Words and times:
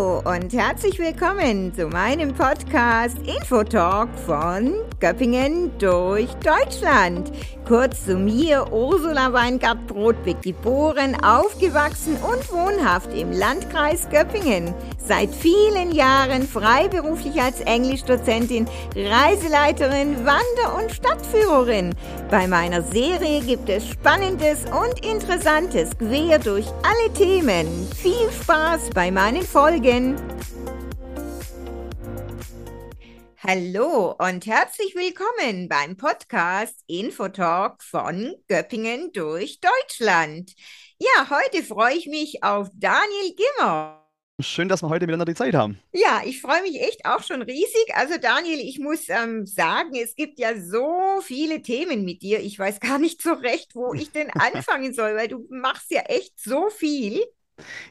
Ooh. 0.00 0.09
Und 0.24 0.52
herzlich 0.52 0.98
willkommen 0.98 1.72
zu 1.74 1.86
meinem 1.86 2.34
Podcast 2.34 3.16
Infotalk 3.24 4.10
von 4.26 4.74
Göppingen 4.98 5.70
durch 5.78 6.28
Deutschland. 6.44 7.32
Kurz 7.66 8.04
zu 8.04 8.16
mir, 8.16 8.70
Ursula 8.70 9.32
Weingart-Brodbeck, 9.32 10.42
geboren, 10.42 11.16
aufgewachsen 11.24 12.16
und 12.16 12.52
wohnhaft 12.52 13.14
im 13.14 13.32
Landkreis 13.32 14.08
Göppingen. 14.10 14.74
Seit 14.98 15.30
vielen 15.34 15.92
Jahren 15.92 16.42
freiberuflich 16.42 17.40
als 17.40 17.60
Englischdozentin, 17.60 18.66
Reiseleiterin, 18.94 20.16
Wander- 20.26 20.76
und 20.76 20.92
Stadtführerin. 20.92 21.94
Bei 22.30 22.46
meiner 22.46 22.82
Serie 22.82 23.40
gibt 23.40 23.68
es 23.68 23.88
Spannendes 23.88 24.64
und 24.64 25.04
Interessantes 25.04 25.90
quer 25.96 26.38
durch 26.38 26.66
alle 26.82 27.12
Themen. 27.14 27.66
Viel 27.96 28.30
Spaß 28.42 28.90
bei 28.94 29.10
meinen 29.10 29.42
Folgen. 29.42 30.09
Hallo 33.42 34.14
und 34.18 34.46
herzlich 34.46 34.94
willkommen 34.94 35.68
beim 35.68 35.96
Podcast 35.96 36.84
Infotalk 36.86 37.82
von 37.82 38.34
Göppingen 38.48 39.12
durch 39.12 39.60
Deutschland. 39.60 40.52
Ja, 40.98 41.30
heute 41.30 41.64
freue 41.64 41.96
ich 41.96 42.06
mich 42.06 42.44
auf 42.44 42.68
Daniel 42.74 43.34
Gimmer. 43.34 44.00
Schön, 44.42 44.68
dass 44.68 44.82
wir 44.82 44.88
heute 44.88 45.06
miteinander 45.06 45.32
die 45.32 45.36
Zeit 45.36 45.54
haben. 45.54 45.80
Ja, 45.92 46.22
ich 46.24 46.40
freue 46.40 46.62
mich 46.62 46.80
echt 46.80 47.04
auch 47.04 47.22
schon 47.22 47.42
riesig. 47.42 47.94
Also 47.94 48.18
Daniel, 48.18 48.60
ich 48.60 48.78
muss 48.78 49.08
ähm, 49.08 49.46
sagen, 49.46 49.94
es 49.94 50.14
gibt 50.14 50.38
ja 50.38 50.58
so 50.58 51.20
viele 51.22 51.62
Themen 51.62 52.04
mit 52.04 52.22
dir. 52.22 52.40
Ich 52.40 52.58
weiß 52.58 52.80
gar 52.80 52.98
nicht 52.98 53.22
so 53.22 53.32
recht, 53.32 53.74
wo 53.74 53.94
ich 53.94 54.12
denn 54.12 54.30
anfangen 54.34 54.94
soll, 54.94 55.16
weil 55.16 55.28
du 55.28 55.46
machst 55.50 55.90
ja 55.90 56.02
echt 56.02 56.38
so 56.38 56.70
viel. 56.70 57.22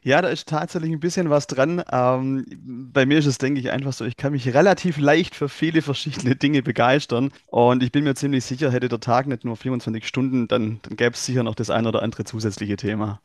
Ja, 0.04 0.22
da 0.22 0.30
ist 0.30 0.48
tatsächlich 0.48 0.92
ein 0.92 1.00
bisschen 1.00 1.30
was 1.30 1.48
dran. 1.48 1.84
Ähm, 1.92 2.46
bei 2.94 3.06
mir 3.06 3.20
ist 3.20 3.26
es, 3.26 3.38
denke 3.38 3.60
ich, 3.60 3.72
einfach 3.72 3.94
so, 3.94 4.06
ich 4.06 4.18
kann 4.18 4.34
mich 4.34 4.54
relativ 4.54 4.98
leicht 4.98 5.36
für 5.36 5.50
viele 5.50 5.82
verschiedene 5.82 6.36
Dinge 6.36 6.62
begeistern. 6.62 7.32
Und 7.48 7.84
ich 7.84 7.92
bin 7.92 8.04
mir 8.04 8.16
ziemlich 8.16 8.46
sicher, 8.46 8.72
hätte 8.72 8.90
der 8.90 9.00
Tag 9.00 9.28
nicht 9.28 9.46
nur 9.46 9.58
24 9.58 10.08
Stunden, 10.08 10.48
dann, 10.48 10.80
dann 10.84 10.98
gäbe 10.98 11.16
es 11.16 11.26
sicher 11.26 11.44
noch 11.44 11.56
das 11.56 11.70
ein 11.70 11.88
oder 11.88 12.02
andere 12.04 12.24
zusätzliche 12.24 12.78
Thema. 12.78 13.22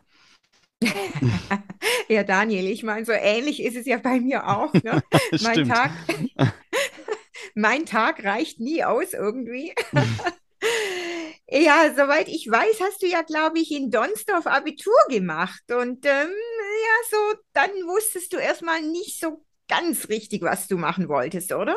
Ja, 2.09 2.23
Daniel, 2.23 2.67
ich 2.67 2.83
meine, 2.83 3.05
so 3.05 3.12
ähnlich 3.12 3.62
ist 3.62 3.77
es 3.77 3.86
ja 3.86 3.97
bei 3.97 4.20
mir 4.20 4.47
auch. 4.47 4.73
Ne? 4.75 5.03
Mein 5.42 5.69
Tag, 5.69 5.91
mein 7.55 7.86
Tag 7.86 8.25
reicht 8.25 8.61
nie 8.61 8.84
aus 8.84 9.12
irgendwie. 9.12 9.75
Ja, 11.56 11.88
soweit 11.94 12.27
ich 12.27 12.50
weiß, 12.50 12.80
hast 12.80 13.00
du 13.00 13.06
ja, 13.06 13.22
glaube 13.22 13.60
ich, 13.60 13.70
in 13.70 13.92
Donsdorf 13.92 14.48
Abitur 14.48 14.92
gemacht. 15.08 15.62
Und 15.70 16.05
ähm, 16.05 16.28
ja, 16.28 17.08
so, 17.11 17.38
dann 17.52 17.70
wusstest 17.86 18.33
du 18.33 18.38
erstmal 18.38 18.83
nicht 18.83 19.20
so 19.20 19.44
ganz 19.69 20.08
richtig, 20.08 20.42
was 20.42 20.66
du 20.66 20.77
machen 20.77 21.08
wolltest, 21.08 21.52
oder? 21.52 21.77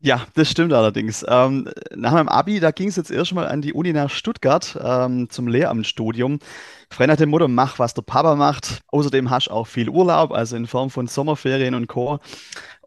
Ja, 0.00 0.26
das 0.34 0.50
stimmt 0.50 0.72
allerdings. 0.72 1.24
Ähm, 1.28 1.70
nach 1.94 2.10
meinem 2.14 2.28
Abi, 2.28 2.58
da 2.58 2.72
ging 2.72 2.88
es 2.88 2.96
jetzt 2.96 3.12
erstmal 3.12 3.46
an 3.46 3.62
die 3.62 3.72
Uni 3.72 3.92
nach 3.92 4.10
Stuttgart 4.10 4.76
ähm, 4.82 5.30
zum 5.30 5.46
Lehramtsstudium. 5.46 6.40
Nach 6.98 7.16
dem 7.16 7.30
Motto, 7.30 7.46
mach, 7.46 7.78
was 7.78 7.94
der 7.94 8.02
Papa 8.02 8.34
macht. 8.34 8.80
Außerdem 8.88 9.30
hast 9.30 9.46
du 9.46 9.52
auch 9.52 9.68
viel 9.68 9.88
Urlaub, 9.88 10.32
also 10.32 10.56
in 10.56 10.66
Form 10.66 10.90
von 10.90 11.06
Sommerferien 11.06 11.76
und 11.76 11.86
Co. 11.86 12.18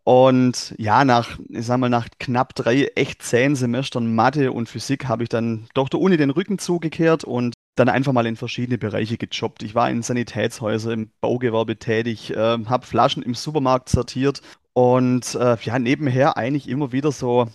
Und 0.05 0.75
ja, 0.77 1.03
nach, 1.03 1.39
ich 1.49 1.65
sag 1.65 1.79
mal, 1.79 1.89
nach 1.89 2.07
knapp 2.19 2.53
drei 2.53 2.91
echt 2.95 3.23
zehn 3.23 3.55
Semestern 3.55 4.13
Mathe 4.13 4.51
und 4.51 4.69
Physik 4.69 5.07
habe 5.07 5.23
ich 5.23 5.29
dann 5.29 5.67
doch 5.73 5.89
der 5.89 5.99
Uni 5.99 6.15
den 6.15 6.29
Rücken 6.29 6.59
zugekehrt 6.59 7.23
und 7.23 7.55
dann 7.75 7.89
einfach 7.89 8.13
mal 8.13 8.27
in 8.27 8.35
verschiedene 8.35 8.77
Bereiche 8.77 9.17
gejobbt. 9.17 9.63
Ich 9.63 9.73
war 9.73 9.89
in 9.89 10.03
Sanitätshäusern, 10.03 10.93
im 10.93 11.11
Baugewerbe 11.21 11.77
tätig, 11.77 12.29
äh, 12.29 12.35
habe 12.37 12.85
Flaschen 12.85 13.23
im 13.23 13.33
Supermarkt 13.33 13.89
sortiert 13.89 14.43
und 14.73 15.33
äh, 15.33 15.57
ja, 15.63 15.79
nebenher 15.79 16.37
eigentlich 16.37 16.69
immer 16.69 16.91
wieder 16.91 17.11
so 17.11 17.47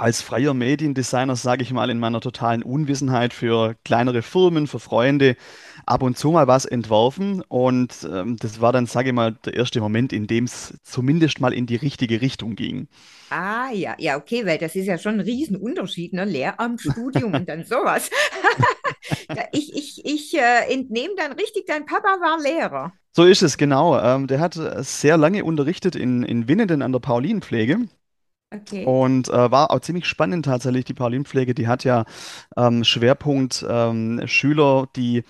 als 0.00 0.22
freier 0.22 0.54
Mediendesigner, 0.54 1.36
sage 1.36 1.62
ich 1.62 1.72
mal, 1.72 1.90
in 1.90 1.98
meiner 1.98 2.20
totalen 2.20 2.62
Unwissenheit 2.62 3.34
für 3.34 3.76
kleinere 3.84 4.22
Firmen, 4.22 4.66
für 4.66 4.80
Freunde, 4.80 5.36
ab 5.86 6.02
und 6.02 6.16
zu 6.16 6.30
mal 6.30 6.46
was 6.46 6.64
entworfen. 6.64 7.42
Und 7.42 8.08
ähm, 8.10 8.36
das 8.38 8.60
war 8.60 8.72
dann, 8.72 8.86
sage 8.86 9.10
ich 9.10 9.14
mal, 9.14 9.32
der 9.44 9.54
erste 9.54 9.80
Moment, 9.80 10.12
in 10.12 10.26
dem 10.26 10.44
es 10.44 10.78
zumindest 10.82 11.40
mal 11.40 11.52
in 11.52 11.66
die 11.66 11.76
richtige 11.76 12.20
Richtung 12.20 12.56
ging. 12.56 12.88
Ah, 13.30 13.70
ja, 13.72 13.94
ja, 13.98 14.16
okay, 14.16 14.46
weil 14.46 14.58
das 14.58 14.74
ist 14.74 14.86
ja 14.86 14.98
schon 14.98 15.14
ein 15.14 15.20
Riesenunterschied, 15.20 16.14
ne? 16.14 16.24
Lehramt, 16.24 16.80
Studium 16.92 17.34
und 17.34 17.48
dann 17.48 17.64
sowas. 17.64 18.10
ich 19.52 19.74
ich, 19.74 20.04
ich 20.04 20.34
äh, 20.34 20.72
entnehme 20.72 21.14
dann 21.16 21.32
richtig, 21.32 21.66
dein 21.66 21.84
Papa 21.84 22.08
war 22.20 22.40
Lehrer. 22.40 22.92
So 23.12 23.24
ist 23.24 23.42
es, 23.42 23.56
genau. 23.58 23.98
Ähm, 24.00 24.28
der 24.28 24.40
hat 24.40 24.56
äh, 24.56 24.82
sehr 24.82 25.16
lange 25.16 25.44
unterrichtet 25.44 25.96
in, 25.96 26.22
in 26.22 26.48
Winnenden 26.48 26.82
an 26.82 26.92
der 26.92 27.00
Paulinenpflege. 27.00 27.88
Okay. 28.52 28.84
Und 28.84 29.28
äh, 29.28 29.50
war 29.50 29.70
auch 29.70 29.80
ziemlich 29.80 30.06
spannend 30.06 30.44
tatsächlich. 30.44 30.84
Die 30.84 30.94
Paulinenpflege, 30.94 31.54
die 31.54 31.68
hat 31.68 31.84
ja 31.84 32.04
ähm, 32.56 32.82
Schwerpunkt 32.82 33.64
ähm, 33.68 34.22
Schüler, 34.26 34.88
die 34.96 35.22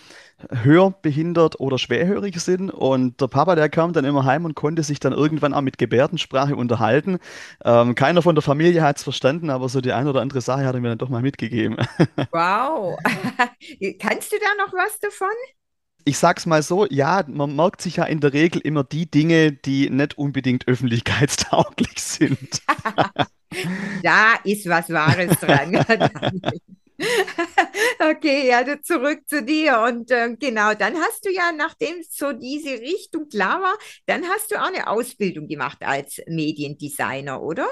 hörbehindert 0.48 1.60
oder 1.60 1.78
schwerhörig 1.78 2.41
sind. 2.41 2.70
Und 2.70 3.20
der 3.20 3.28
Papa, 3.28 3.54
der 3.56 3.69
kam 3.69 3.92
dann 3.92 4.06
immer 4.06 4.25
heim 4.25 4.47
und 4.47 4.54
konnte 4.54 4.82
sich 4.82 5.00
dann 5.00 5.12
irgendwann 5.12 5.53
auch 5.53 5.60
mit 5.60 5.76
Gebärdensprache 5.76 6.56
unterhalten. 6.56 7.19
Ähm, 7.64 7.94
keiner 7.94 8.22
von 8.22 8.34
der 8.34 8.42
Familie 8.42 8.82
hat 8.82 8.97
es 8.97 9.03
verstanden, 9.03 9.50
aber 9.50 9.69
so 9.69 9.81
die 9.82 9.92
eine 9.92 10.10
oder 10.10 10.22
andere 10.22 10.41
Sache 10.41 10.64
hat 10.64 10.75
er 10.75 10.81
mir 10.81 10.88
dann 10.88 10.98
doch 10.98 11.08
mal 11.10 11.22
mitgegeben. 11.22 11.76
Wow. 12.32 12.97
Kannst 13.98 14.32
du 14.32 14.37
da 14.38 14.64
noch 14.64 14.72
was 14.72 14.98
davon? 15.00 15.28
Ich 16.05 16.19
sag's 16.19 16.47
mal 16.47 16.62
so, 16.62 16.87
ja, 16.87 17.25
man 17.27 17.55
merkt 17.55 17.83
sich 17.83 17.97
ja 17.97 18.05
in 18.05 18.21
der 18.21 18.33
Regel 18.33 18.61
immer 18.61 18.84
die 18.84 19.11
Dinge, 19.11 19.53
die 19.53 19.91
nicht 19.91 20.19
unbedingt 20.19 20.69
öffentlichkeitstauglich 20.69 21.94
sind. 21.97 22.62
da 24.03 24.34
ist 24.44 24.69
was 24.69 24.91
Wahres 24.91 25.38
dran. 25.38 25.84
okay, 28.11 28.49
ja, 28.49 28.65
zurück 28.83 29.21
zu 29.27 29.43
dir. 29.43 29.81
Und 29.81 30.11
äh, 30.11 30.34
genau, 30.38 30.75
dann 30.75 30.97
hast 30.97 31.25
du 31.25 31.31
ja, 31.31 31.53
nachdem 31.53 32.03
so 32.09 32.32
diese 32.32 32.71
Richtung 32.71 33.28
klar 33.28 33.61
war, 33.61 33.75
dann 34.06 34.25
hast 34.25 34.50
du 34.50 34.56
auch 34.56 34.69
eine 34.69 34.88
Ausbildung 34.88 35.49
gemacht 35.49 35.78
als 35.81 36.21
Mediendesigner, 36.27 37.43
oder? 37.43 37.69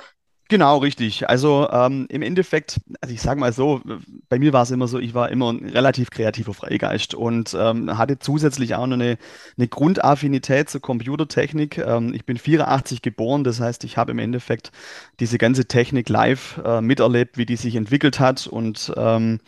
Genau, 0.50 0.78
richtig. 0.78 1.28
Also 1.28 1.68
ähm, 1.70 2.06
im 2.08 2.22
Endeffekt, 2.22 2.80
also 3.02 3.14
ich 3.14 3.20
sage 3.20 3.38
mal 3.38 3.52
so, 3.52 3.82
bei 4.30 4.38
mir 4.38 4.54
war 4.54 4.62
es 4.62 4.70
immer 4.70 4.88
so, 4.88 4.98
ich 4.98 5.12
war 5.12 5.28
immer 5.28 5.52
ein 5.52 5.68
relativ 5.68 6.08
kreativer 6.08 6.54
Freigeist 6.54 7.14
und 7.14 7.54
ähm, 7.58 7.98
hatte 7.98 8.18
zusätzlich 8.18 8.74
auch 8.74 8.86
noch 8.86 8.94
eine, 8.94 9.18
eine 9.58 9.68
Grundaffinität 9.68 10.70
zur 10.70 10.80
Computertechnik. 10.80 11.76
Ähm, 11.76 12.14
ich 12.14 12.24
bin 12.24 12.38
84 12.38 13.02
geboren, 13.02 13.44
das 13.44 13.60
heißt, 13.60 13.84
ich 13.84 13.98
habe 13.98 14.12
im 14.12 14.18
Endeffekt 14.18 14.72
diese 15.20 15.36
ganze 15.36 15.66
Technik 15.66 16.08
live 16.08 16.58
äh, 16.64 16.80
miterlebt, 16.80 17.36
wie 17.36 17.44
die 17.44 17.56
sich 17.56 17.76
entwickelt 17.76 18.18
hat 18.18 18.46
und 18.46 18.90
ähm, 18.96 19.40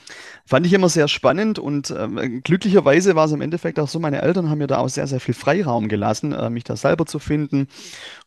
fand 0.45 0.67
ich 0.67 0.73
immer 0.75 0.91
sehr 0.91 1.09
spannend 1.09 1.59
und 1.59 1.95
ähm, 1.97 2.43
glücklicherweise 2.45 3.17
war 3.17 3.25
es 3.25 3.33
im 3.33 3.41
Endeffekt 3.41 3.79
auch 3.79 3.89
so, 3.89 4.01
meine 4.01 4.21
Eltern 4.21 4.51
haben 4.51 4.59
mir 4.59 4.67
da 4.67 4.77
auch 4.77 4.89
sehr, 4.91 5.07
sehr 5.07 5.21
viel 5.21 5.35
Freiraum 5.35 5.89
gelassen, 5.89 6.33
äh, 6.33 6.51
mich 6.51 6.65
da 6.65 6.77
selber 6.77 7.07
zu 7.07 7.19
finden 7.19 7.69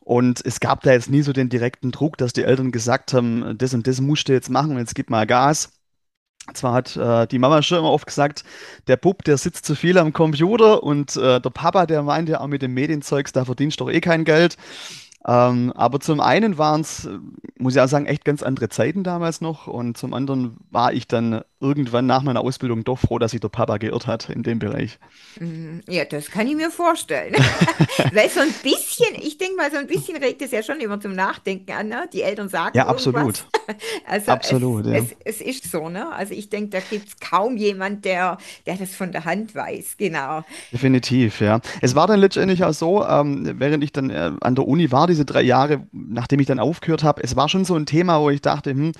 und 0.04 0.46
es 0.46 0.60
gab 0.60 0.82
da 0.82 0.92
jetzt 0.92 1.10
nie 1.10 1.22
so 1.22 1.32
den 1.32 1.50
direkten 1.50 1.92
Druck, 1.92 2.18
dass 2.18 2.34
die 2.34 2.44
Eltern 2.44 2.72
gesagt 2.72 3.14
haben, 3.14 3.58
das 3.58 3.74
und 3.74 3.88
das 3.88 4.02
musst 4.02 4.28
du 4.28 4.34
jetzt 4.34 4.50
machen, 4.50 4.78
jetzt 4.78 4.96
gib 4.96 5.10
mal 5.10 5.26
Gas. 5.26 5.72
Zwar 6.54 6.74
hat 6.74 6.98
äh, 6.98 7.26
die 7.28 7.40
Mama 7.40 7.62
schon 7.62 7.78
immer 7.78 7.92
oft 7.92 8.06
gesagt, 8.06 8.44
der 8.88 8.98
Bub, 8.98 9.24
der 9.24 9.38
sitzt 9.38 9.66
zu 9.66 9.76
viel 9.76 9.98
am 9.98 10.12
Computer 10.12 10.84
und 10.84 11.16
äh, 11.16 11.40
der 11.40 11.50
Papa, 11.50 11.86
der 11.86 12.04
meint 12.04 12.28
ja 12.28 12.42
auch 12.42 12.48
mit 12.48 12.62
dem 12.62 12.74
Medienzeugs, 12.74 13.32
da 13.32 13.46
verdienst 13.46 13.80
du 13.80 13.86
doch 13.86 13.92
eh 13.92 14.02
kein 14.02 14.26
Geld. 14.26 14.58
Ähm, 15.26 15.72
aber 15.74 16.02
zum 16.02 16.20
einen 16.20 16.58
waren 16.58 16.82
es, 16.82 17.08
muss 17.58 17.76
ich 17.76 17.82
auch 17.82 17.88
sagen, 17.88 18.08
echt 18.08 18.26
ganz 18.26 18.44
andere 18.44 18.68
Zeiten 18.68 19.06
damals 19.06 19.40
noch 19.40 19.68
und 19.68 19.98
zum 19.98 20.14
anderen 20.14 20.58
war 20.70 20.92
ich 20.92 21.08
dann 21.08 21.44
irgendwann 21.64 22.06
nach 22.06 22.22
meiner 22.22 22.42
Ausbildung 22.42 22.84
doch 22.84 23.00
froh, 23.00 23.18
dass 23.18 23.32
sich 23.32 23.40
der 23.40 23.48
Papa 23.48 23.78
geirrt 23.78 24.06
hat 24.06 24.30
in 24.30 24.44
dem 24.44 24.60
Bereich. 24.60 25.00
Mhm. 25.40 25.82
Ja, 25.88 26.04
das 26.06 26.30
kann 26.30 26.46
ich 26.48 26.56
mir 26.56 26.70
vorstellen. 26.70 27.34
Weil 28.14 28.30
so 28.30 28.42
ein 28.42 28.54
bisschen, 28.62 29.16
ich 29.16 29.38
denke 29.38 29.56
mal, 29.56 29.72
so 29.72 29.78
ein 29.78 29.88
bisschen 29.88 30.18
regt 30.18 30.42
es 30.42 30.52
ja 30.52 30.62
schon 30.62 30.80
immer 30.82 31.00
zum 31.00 31.14
Nachdenken 31.14 31.72
an, 31.72 31.88
ne? 31.88 32.10
Die 32.12 32.22
Eltern 32.22 32.50
sagen 32.50 32.78
Ja, 32.78 32.88
absolut. 32.88 33.46
Also 34.06 34.32
absolut, 34.32 34.86
es, 34.88 34.92
ja. 34.92 35.16
es, 35.24 35.40
es, 35.40 35.42
ist 35.42 35.72
so, 35.72 35.88
ne? 35.88 36.12
Also 36.12 36.34
ich 36.34 36.50
denke, 36.50 36.72
da 36.72 36.80
gibt 36.80 37.08
es 37.08 37.20
kaum 37.20 37.56
jemand, 37.56 38.04
der, 38.04 38.38
der 38.66 38.76
das 38.76 38.94
von 38.94 39.14
der 39.14 39.24
Hand 39.24 39.56
weiß, 39.56 39.96
genau. 39.98 40.44
Definitiv, 40.74 41.40
ja. 41.40 41.62
Es 41.82 41.96
war 41.96 42.08
dann 42.08 42.20
letztendlich 42.20 42.66
auch 42.66 42.74
so, 42.74 43.06
ähm, 43.06 43.54
während 43.60 43.82
ich 43.82 43.94
dann 43.94 44.10
äh, 44.10 44.32
an 44.42 44.56
der 44.56 44.68
Uni 44.68 44.92
war, 44.92 45.08
diese 45.08 45.24
drei 45.24 45.42
Jahre, 45.44 45.88
nachdem 45.94 46.42
ich 46.42 46.48
dann 46.48 46.60
aufgehört 46.60 47.04
habe, 47.04 47.24
es 47.24 47.38
war 47.38 47.48
schon 47.48 47.64
so 47.64 47.76
ein 47.76 47.86
Thema, 47.86 48.20
wo 48.20 48.30
ich 48.30 48.42
dachte, 48.42 48.72
hm, 48.72 48.92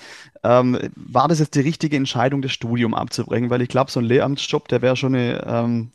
ähm, 0.44 0.80
war 0.96 1.28
das 1.28 1.40
jetzt 1.40 1.56
die 1.56 1.62
richtige 1.62 1.98
Entscheidung, 1.98 2.42
das 2.42 2.53
Studium 2.54 2.94
abzubrechen? 2.94 3.50
Weil 3.50 3.62
ich 3.62 3.70
glaube, 3.70 3.92
so 3.92 4.00
ein 4.00 4.06
Lehramtsjob, 4.06 4.68
der 4.68 4.82
wäre 4.82 4.96
schon 4.96 5.16
eine, 5.16 5.44
ähm, 5.46 5.92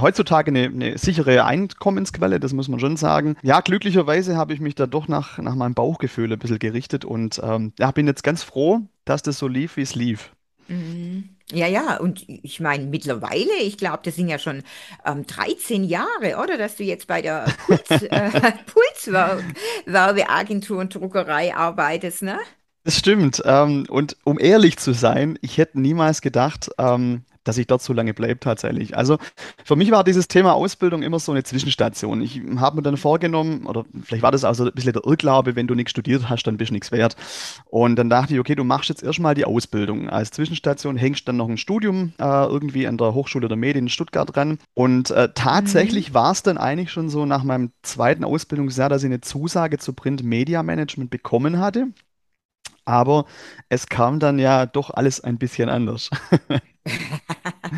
heutzutage 0.00 0.50
eine, 0.50 0.64
eine, 0.64 0.98
sichere 0.98 1.44
Einkommensquelle, 1.44 2.40
das 2.40 2.52
muss 2.52 2.68
man 2.68 2.80
schon 2.80 2.96
sagen. 2.96 3.36
Ja, 3.42 3.60
glücklicherweise 3.60 4.36
habe 4.36 4.52
ich 4.52 4.60
mich 4.60 4.74
da 4.74 4.86
doch 4.86 5.08
nach, 5.08 5.38
nach 5.38 5.54
meinem 5.54 5.74
Bauchgefühl 5.74 6.32
ein 6.32 6.38
bisschen 6.38 6.58
gerichtet 6.58 7.04
und 7.04 7.40
ähm, 7.42 7.72
ja, 7.78 7.90
bin 7.90 8.06
jetzt 8.06 8.24
ganz 8.24 8.42
froh, 8.42 8.80
dass 9.04 9.22
das 9.22 9.38
so 9.38 9.48
lief, 9.48 9.76
wie 9.76 9.82
es 9.82 9.94
lief. 9.94 10.32
Mhm. 10.68 11.28
Ja, 11.52 11.66
ja, 11.66 11.98
und 11.98 12.24
ich 12.26 12.60
meine, 12.60 12.86
mittlerweile, 12.86 13.52
ich 13.60 13.76
glaube, 13.76 14.00
das 14.04 14.16
sind 14.16 14.28
ja 14.28 14.38
schon 14.38 14.62
ähm, 15.04 15.26
13 15.26 15.84
Jahre, 15.84 16.38
oder? 16.42 16.56
Dass 16.56 16.76
du 16.76 16.84
jetzt 16.84 17.06
bei 17.06 17.20
der 17.20 17.44
Puls, 17.66 17.90
äh, 18.10 18.52
Pulswerbeagentur 19.84 20.78
und 20.78 20.94
Druckerei 20.94 21.54
arbeitest, 21.54 22.22
ne? 22.22 22.38
Das 22.84 22.98
stimmt. 22.98 23.42
Ähm, 23.44 23.86
und 23.88 24.16
um 24.24 24.40
ehrlich 24.40 24.76
zu 24.76 24.92
sein, 24.92 25.38
ich 25.40 25.58
hätte 25.58 25.80
niemals 25.80 26.20
gedacht, 26.20 26.70
ähm, 26.78 27.22
dass 27.44 27.58
ich 27.58 27.66
dort 27.66 27.82
so 27.82 27.92
lange 27.92 28.14
bleibe 28.14 28.40
tatsächlich. 28.40 28.96
Also 28.96 29.18
für 29.64 29.76
mich 29.76 29.90
war 29.90 30.04
dieses 30.04 30.28
Thema 30.28 30.52
Ausbildung 30.52 31.02
immer 31.02 31.18
so 31.18 31.32
eine 31.32 31.42
Zwischenstation. 31.42 32.20
Ich 32.20 32.40
habe 32.56 32.76
mir 32.76 32.82
dann 32.82 32.96
vorgenommen, 32.96 33.66
oder 33.66 33.84
vielleicht 34.04 34.22
war 34.22 34.30
das 34.30 34.44
auch 34.44 34.54
so 34.54 34.64
ein 34.64 34.72
bisschen 34.72 34.92
der 34.92 35.04
Irrglaube, 35.04 35.56
wenn 35.56 35.66
du 35.66 35.74
nichts 35.74 35.90
studiert 35.90 36.28
hast, 36.28 36.44
dann 36.44 36.56
bist 36.56 36.70
du 36.70 36.74
nichts 36.74 36.92
wert. 36.92 37.16
Und 37.66 37.96
dann 37.96 38.10
dachte 38.10 38.34
ich, 38.34 38.40
okay, 38.40 38.54
du 38.54 38.64
machst 38.64 38.88
jetzt 38.88 39.02
erstmal 39.02 39.34
die 39.34 39.44
Ausbildung. 39.44 40.08
Als 40.08 40.30
Zwischenstation 40.30 40.96
hängst 40.96 41.26
dann 41.26 41.36
noch 41.36 41.48
ein 41.48 41.58
Studium 41.58 42.12
äh, 42.18 42.24
irgendwie 42.24 42.86
an 42.86 42.98
der 42.98 43.14
Hochschule 43.14 43.48
der 43.48 43.56
Medien 43.56 43.86
in 43.86 43.88
Stuttgart 43.88 44.34
dran. 44.34 44.58
Und 44.74 45.10
äh, 45.10 45.28
tatsächlich 45.34 46.10
mhm. 46.10 46.14
war 46.14 46.32
es 46.32 46.42
dann 46.42 46.58
eigentlich 46.58 46.92
schon 46.92 47.08
so 47.08 47.26
nach 47.26 47.42
meinem 47.42 47.72
zweiten 47.82 48.24
Ausbildungsjahr, 48.24 48.88
dass 48.88 49.02
ich 49.02 49.06
eine 49.06 49.20
Zusage 49.20 49.78
zu 49.78 49.92
Print 49.92 50.22
Media 50.22 50.62
Management 50.62 51.10
bekommen 51.10 51.58
hatte. 51.58 51.88
Aber 52.84 53.26
es 53.68 53.86
kam 53.86 54.18
dann 54.20 54.38
ja 54.38 54.66
doch 54.66 54.90
alles 54.90 55.20
ein 55.20 55.38
bisschen 55.38 55.68
anders. 55.68 56.10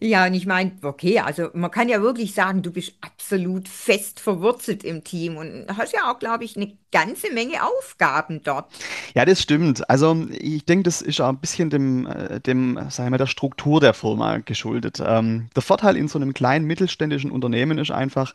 Ja, 0.00 0.26
und 0.26 0.34
ich 0.34 0.44
meine, 0.44 0.72
okay, 0.82 1.20
also 1.20 1.48
man 1.54 1.70
kann 1.70 1.88
ja 1.88 2.02
wirklich 2.02 2.34
sagen, 2.34 2.60
du 2.60 2.70
bist 2.70 2.92
absolut 3.00 3.68
fest 3.68 4.20
verwurzelt 4.20 4.84
im 4.84 5.02
Team 5.02 5.38
und 5.38 5.64
hast 5.78 5.94
ja 5.94 6.10
auch, 6.10 6.18
glaube 6.18 6.44
ich, 6.44 6.56
eine 6.56 6.76
ganze 6.92 7.32
Menge 7.32 7.62
Aufgaben 7.62 8.42
dort. 8.42 8.70
Ja, 9.14 9.24
das 9.24 9.40
stimmt. 9.40 9.88
Also 9.88 10.26
ich 10.30 10.66
denke, 10.66 10.82
das 10.82 11.00
ist 11.00 11.22
auch 11.22 11.30
ein 11.30 11.38
bisschen 11.38 11.70
dem, 11.70 12.06
äh, 12.06 12.38
dem, 12.40 12.78
sagen 12.90 13.12
wir, 13.12 13.18
der 13.18 13.26
Struktur 13.26 13.80
der 13.80 13.94
Firma 13.94 14.38
geschuldet. 14.38 15.02
Ähm, 15.02 15.48
der 15.56 15.62
Vorteil 15.62 15.96
in 15.96 16.08
so 16.08 16.18
einem 16.18 16.34
kleinen 16.34 16.66
mittelständischen 16.66 17.30
Unternehmen 17.30 17.78
ist 17.78 17.90
einfach, 17.90 18.34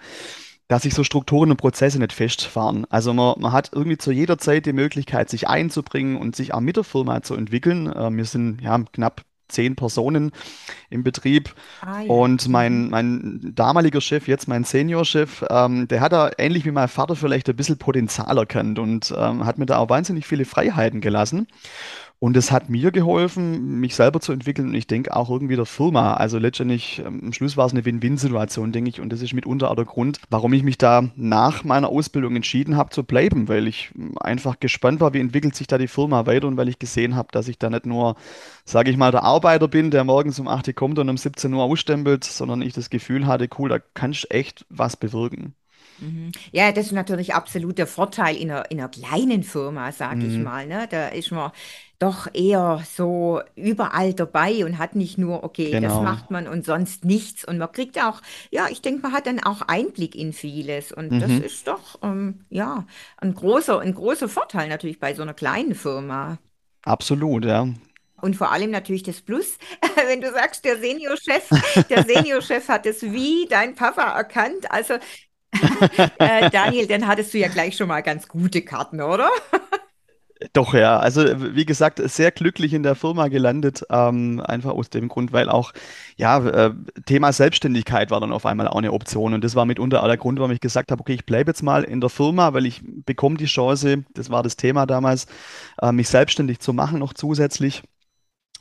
dass 0.69 0.83
sich 0.83 0.93
so 0.93 1.03
Strukturen 1.03 1.51
und 1.51 1.57
Prozesse 1.57 1.99
nicht 1.99 2.13
festfahren. 2.13 2.85
Also 2.89 3.13
man, 3.13 3.35
man 3.39 3.51
hat 3.51 3.71
irgendwie 3.73 3.97
zu 3.97 4.11
jeder 4.11 4.37
Zeit 4.37 4.67
die 4.67 4.73
Möglichkeit, 4.73 5.29
sich 5.29 5.49
einzubringen 5.49 6.15
und 6.15 6.35
sich 6.35 6.53
auch 6.53 6.61
mit 6.61 6.77
der 6.77 6.83
Firma 6.83 7.21
zu 7.21 7.35
entwickeln. 7.35 7.91
Äh, 7.91 8.11
wir 8.11 8.25
sind 8.25 8.61
ja 8.61 8.79
knapp 8.93 9.23
zehn 9.49 9.75
Personen 9.75 10.31
im 10.91 11.03
Betrieb. 11.03 11.55
Ah, 11.81 12.01
ja. 12.01 12.11
Und 12.11 12.47
mein, 12.47 12.83
mhm. 12.83 12.89
mein 12.91 13.51
damaliger 13.55 13.99
Chef, 13.99 14.27
jetzt 14.27 14.47
mein 14.47 14.63
Seniorchef, 14.63 15.43
ähm, 15.49 15.87
der 15.87 16.01
hat 16.01 16.13
da 16.13 16.31
ähnlich 16.37 16.65
wie 16.65 16.71
mein 16.71 16.87
Vater 16.87 17.15
vielleicht 17.15 17.49
ein 17.49 17.55
bisschen 17.55 17.79
Potenzial 17.79 18.37
erkannt 18.37 18.77
und 18.77 19.11
ähm, 19.17 19.45
hat 19.45 19.57
mir 19.57 19.65
da 19.65 19.79
auch 19.79 19.89
wahnsinnig 19.89 20.27
viele 20.27 20.45
Freiheiten 20.45 21.01
gelassen. 21.01 21.47
Und 22.21 22.35
es 22.35 22.51
hat 22.51 22.69
mir 22.69 22.91
geholfen, 22.91 23.79
mich 23.79 23.95
selber 23.95 24.19
zu 24.19 24.33
entwickeln 24.33 24.67
und 24.67 24.75
ich 24.75 24.87
denke 24.87 25.15
auch 25.15 25.29
irgendwie 25.29 25.55
der 25.55 25.65
Firma. 25.65 26.15
Also 26.15 26.37
letztendlich, 26.37 26.99
ähm, 26.99 27.21
am 27.23 27.33
Schluss 27.33 27.55
war 27.55 27.65
es 27.65 27.71
eine 27.71 27.85
Win-Win-Situation, 27.85 28.73
denke 28.73 28.89
ich. 28.89 28.99
Und 28.99 29.13
das 29.13 29.21
ist 29.21 29.33
mitunter 29.33 29.71
auch 29.71 29.75
der 29.75 29.85
Grund, 29.85 30.19
warum 30.29 30.51
ich 30.51 30.63
mich 30.63 30.77
da 30.77 31.09
nach 31.15 31.63
meiner 31.63 31.87
Ausbildung 31.87 32.35
entschieden 32.35 32.75
habe 32.75 32.89
zu 32.89 33.03
bleiben, 33.05 33.47
weil 33.47 33.67
ich 33.69 33.91
ähm, 33.97 34.17
einfach 34.19 34.59
gespannt 34.59 34.99
war, 34.99 35.13
wie 35.13 35.21
entwickelt 35.21 35.55
sich 35.55 35.67
da 35.67 35.77
die 35.77 35.87
Firma 35.87 36.25
weiter 36.25 36.47
und 36.47 36.57
weil 36.57 36.67
ich 36.67 36.77
gesehen 36.77 37.15
habe, 37.15 37.29
dass 37.31 37.47
ich 37.47 37.57
da 37.57 37.69
nicht 37.69 37.85
nur, 37.85 38.15
sage 38.65 38.91
ich 38.91 38.97
mal, 38.97 39.11
der 39.11 39.23
Arbeiter 39.23 39.69
bin, 39.69 39.89
der 39.89 40.03
morgens 40.03 40.39
um 40.39 40.49
8 40.49 40.67
Uhr 40.67 40.73
kommt 40.73 40.99
und 40.99 41.07
um 41.09 41.17
17 41.17 41.53
Uhr 41.53 41.63
ausstempelt, 41.63 42.25
sondern 42.25 42.61
ich 42.61 42.73
das 42.73 42.89
Gefühl 42.89 43.27
hatte, 43.27 43.47
cool, 43.57 43.69
da 43.69 43.79
kannst 43.93 44.25
du 44.25 44.29
echt 44.31 44.65
was 44.69 44.97
bewirken. 44.97 45.53
Mhm. 45.97 46.31
Ja, 46.53 46.71
das 46.71 46.87
ist 46.87 46.91
natürlich 46.93 47.33
absolut 47.35 47.77
der 47.77 47.87
Vorteil 47.87 48.37
in 48.37 48.49
einer, 48.51 48.71
in 48.71 48.79
einer 48.79 48.87
kleinen 48.89 49.43
Firma, 49.43 49.91
sage 49.91 50.27
ich 50.27 50.37
Mhm. 50.37 50.43
mal. 50.43 50.65
Ne? 50.65 50.87
Da 50.89 51.09
ist 51.09 51.31
man 51.31 51.51
doch 51.99 52.27
eher 52.33 52.83
so 52.95 53.41
überall 53.55 54.13
dabei 54.13 54.65
und 54.65 54.77
hat 54.77 54.95
nicht 54.95 55.17
nur, 55.17 55.43
okay, 55.43 55.77
das 55.77 55.99
Genau. 55.99 55.99
macht 55.99 56.31
man 56.31 56.47
und 56.47 56.65
sonst 56.65 57.05
nichts. 57.05 57.43
Und 57.45 57.57
man 57.57 57.71
kriegt 57.71 57.99
auch, 58.01 58.21
ja, 58.51 58.67
ich 58.69 58.81
denke, 58.81 59.01
man 59.01 59.11
hat 59.13 59.27
dann 59.27 59.41
auch 59.43 59.61
Einblick 59.63 60.15
in 60.15 60.33
vieles. 60.33 60.91
Und 60.93 61.21
das 61.21 61.37
Mhm. 61.37 61.39
ist 61.39 61.67
doch, 61.67 61.99
ähm, 62.01 62.45
ja, 62.49 62.85
ein 63.17 63.33
großer, 63.35 63.79
ein 63.81 63.93
großer 63.93 64.29
Vorteil 64.29 64.69
natürlich 64.69 64.99
bei 64.99 65.13
so 65.13 65.21
einer 65.23 65.33
kleinen 65.33 65.75
Firma. 65.75 66.39
Absolut, 66.85 67.45
ja. 67.45 67.65
Und 68.21 68.35
vor 68.35 68.51
allem 68.51 68.71
natürlich 68.71 69.03
das 69.03 69.21
Plus, 69.21 69.57
wenn 70.07 70.21
du 70.21 70.31
sagst, 70.31 70.65
der 70.65 70.77
Seniorchef, 70.79 71.53
der 71.89 72.03
Seniorchef 72.03 72.67
hat 72.67 72.85
es 72.85 73.01
wie 73.01 73.47
dein 73.49 73.75
Papa 73.75 74.03
erkannt. 74.17 74.69
Also, 74.71 74.95
äh, 76.19 76.49
Daniel, 76.49 76.87
dann 76.87 77.07
hattest 77.07 77.33
du 77.33 77.39
ja 77.39 77.49
gleich 77.49 77.77
schon 77.77 77.87
mal 77.89 78.01
ganz 78.01 78.27
gute 78.27 78.61
Karten, 78.63 79.01
oder? 79.01 79.29
Doch, 80.53 80.73
ja. 80.73 80.97
Also, 80.99 81.23
wie 81.53 81.65
gesagt, 81.65 81.99
sehr 82.09 82.31
glücklich 82.31 82.73
in 82.73 82.81
der 82.81 82.95
Firma 82.95 83.27
gelandet. 83.27 83.85
Ähm, 83.89 84.39
einfach 84.39 84.71
aus 84.71 84.89
dem 84.89 85.09
Grund, 85.09 85.33
weil 85.33 85.49
auch, 85.49 85.73
ja, 86.15 86.39
äh, 86.47 86.73
Thema 87.05 87.33
Selbstständigkeit 87.33 88.09
war 88.09 88.21
dann 88.21 88.31
auf 88.31 88.45
einmal 88.45 88.69
auch 88.69 88.77
eine 88.77 88.93
Option. 88.93 89.33
Und 89.33 89.43
das 89.43 89.55
war 89.55 89.65
mitunter 89.65 90.01
auch 90.01 90.07
der 90.07 90.15
Grund, 90.17 90.39
warum 90.39 90.51
ich 90.51 90.61
gesagt 90.61 90.91
habe, 90.91 91.01
okay, 91.01 91.13
ich 91.13 91.25
bleibe 91.25 91.49
jetzt 91.51 91.61
mal 91.61 91.83
in 91.83 91.99
der 91.99 92.09
Firma, 92.09 92.53
weil 92.53 92.65
ich 92.65 92.81
bekomme 92.85 93.35
die 93.35 93.45
Chance, 93.47 94.05
das 94.13 94.29
war 94.29 94.41
das 94.41 94.55
Thema 94.55 94.85
damals, 94.85 95.27
äh, 95.81 95.91
mich 95.91 96.07
selbstständig 96.07 96.59
zu 96.59 96.71
machen 96.71 96.99
noch 96.99 97.13
zusätzlich 97.13 97.83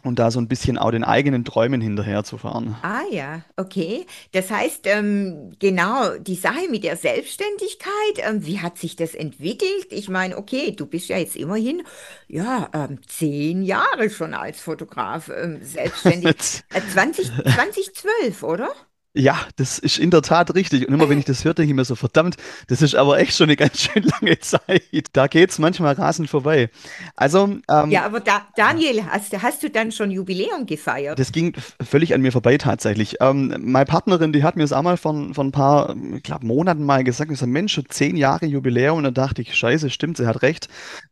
und 0.04 0.18
da 0.18 0.30
so 0.30 0.40
ein 0.40 0.48
bisschen 0.48 0.78
auch 0.78 0.90
den 0.90 1.02
eigenen 1.04 1.44
Träumen 1.44 1.80
hinterherzufahren. 1.80 2.76
Ah 2.82 3.02
ja, 3.10 3.42
okay. 3.56 4.06
Das 4.32 4.50
heißt, 4.50 4.86
ähm, 4.86 5.52
genau, 5.58 6.16
die 6.18 6.36
Sache 6.36 6.68
mit 6.70 6.84
der 6.84 6.96
Selbstständigkeit, 6.96 7.92
ähm, 8.18 8.46
wie 8.46 8.60
hat 8.60 8.78
sich 8.78 8.94
das 8.94 9.14
entwickelt? 9.14 9.88
Ich 9.90 10.08
meine, 10.08 10.36
okay, 10.36 10.72
du 10.72 10.86
bist 10.86 11.08
ja 11.08 11.18
jetzt 11.18 11.36
immerhin, 11.36 11.82
ja, 12.28 12.68
ähm, 12.72 13.00
zehn 13.06 13.62
Jahre 13.62 14.08
schon 14.08 14.34
als 14.34 14.60
Fotograf 14.60 15.30
ähm, 15.30 15.58
selbstständig. 15.62 16.36
Äh, 16.74 16.82
20, 16.92 17.30
2012, 17.54 18.42
oder? 18.42 18.70
Ja, 19.14 19.36
das 19.56 19.78
ist 19.78 19.98
in 19.98 20.10
der 20.10 20.22
Tat 20.22 20.54
richtig. 20.54 20.86
Und 20.86 20.94
immer 20.94 21.08
wenn 21.08 21.18
ich 21.18 21.24
das 21.24 21.44
hörte, 21.44 21.62
denke 21.62 21.72
ich 21.72 21.76
mir 21.76 21.84
so, 21.84 21.96
verdammt, 21.96 22.36
das 22.68 22.82
ist 22.82 22.94
aber 22.94 23.18
echt 23.18 23.34
schon 23.36 23.44
eine 23.46 23.56
ganz 23.56 23.80
schön 23.80 24.04
lange 24.04 24.38
Zeit. 24.38 24.82
Da 25.12 25.26
geht 25.26 25.50
es 25.50 25.58
manchmal 25.58 25.94
rasend 25.94 26.30
vorbei. 26.30 26.70
Also, 27.16 27.58
Ja, 27.68 27.82
ähm, 27.84 27.96
aber 27.96 28.20
da, 28.20 28.46
Daniel, 28.54 29.04
hast, 29.06 29.40
hast 29.42 29.62
du 29.62 29.70
dann 29.70 29.90
schon 29.92 30.10
Jubiläum 30.10 30.66
gefeiert? 30.66 31.18
das 31.18 31.32
ging 31.32 31.54
völlig 31.82 32.14
an 32.14 32.20
mir 32.20 32.32
vorbei 32.32 32.58
tatsächlich. 32.58 33.16
Ähm, 33.20 33.54
meine 33.58 33.86
Partnerin, 33.86 34.32
die 34.32 34.42
hat 34.44 34.56
mir 34.56 34.62
das 34.62 34.72
auch 34.72 34.82
mal 34.82 34.96
von, 34.96 35.34
von 35.34 35.48
ein 35.48 35.52
paar, 35.52 35.96
ich 36.14 36.22
glaube, 36.22 36.46
Monaten 36.46 36.84
mal 36.84 37.02
gesagt. 37.02 37.32
Ich 37.32 37.38
so, 37.38 37.46
Mensch, 37.46 37.72
schon 37.72 37.86
zehn 37.88 38.16
Jahre 38.16 38.46
Jubiläum. 38.46 38.98
Und 38.98 39.04
dann 39.04 39.14
dachte 39.14 39.42
ich, 39.42 39.54
scheiße, 39.54 39.90
stimmt, 39.90 40.18
sie 40.18 40.26
hat 40.26 40.42
recht. 40.42 40.68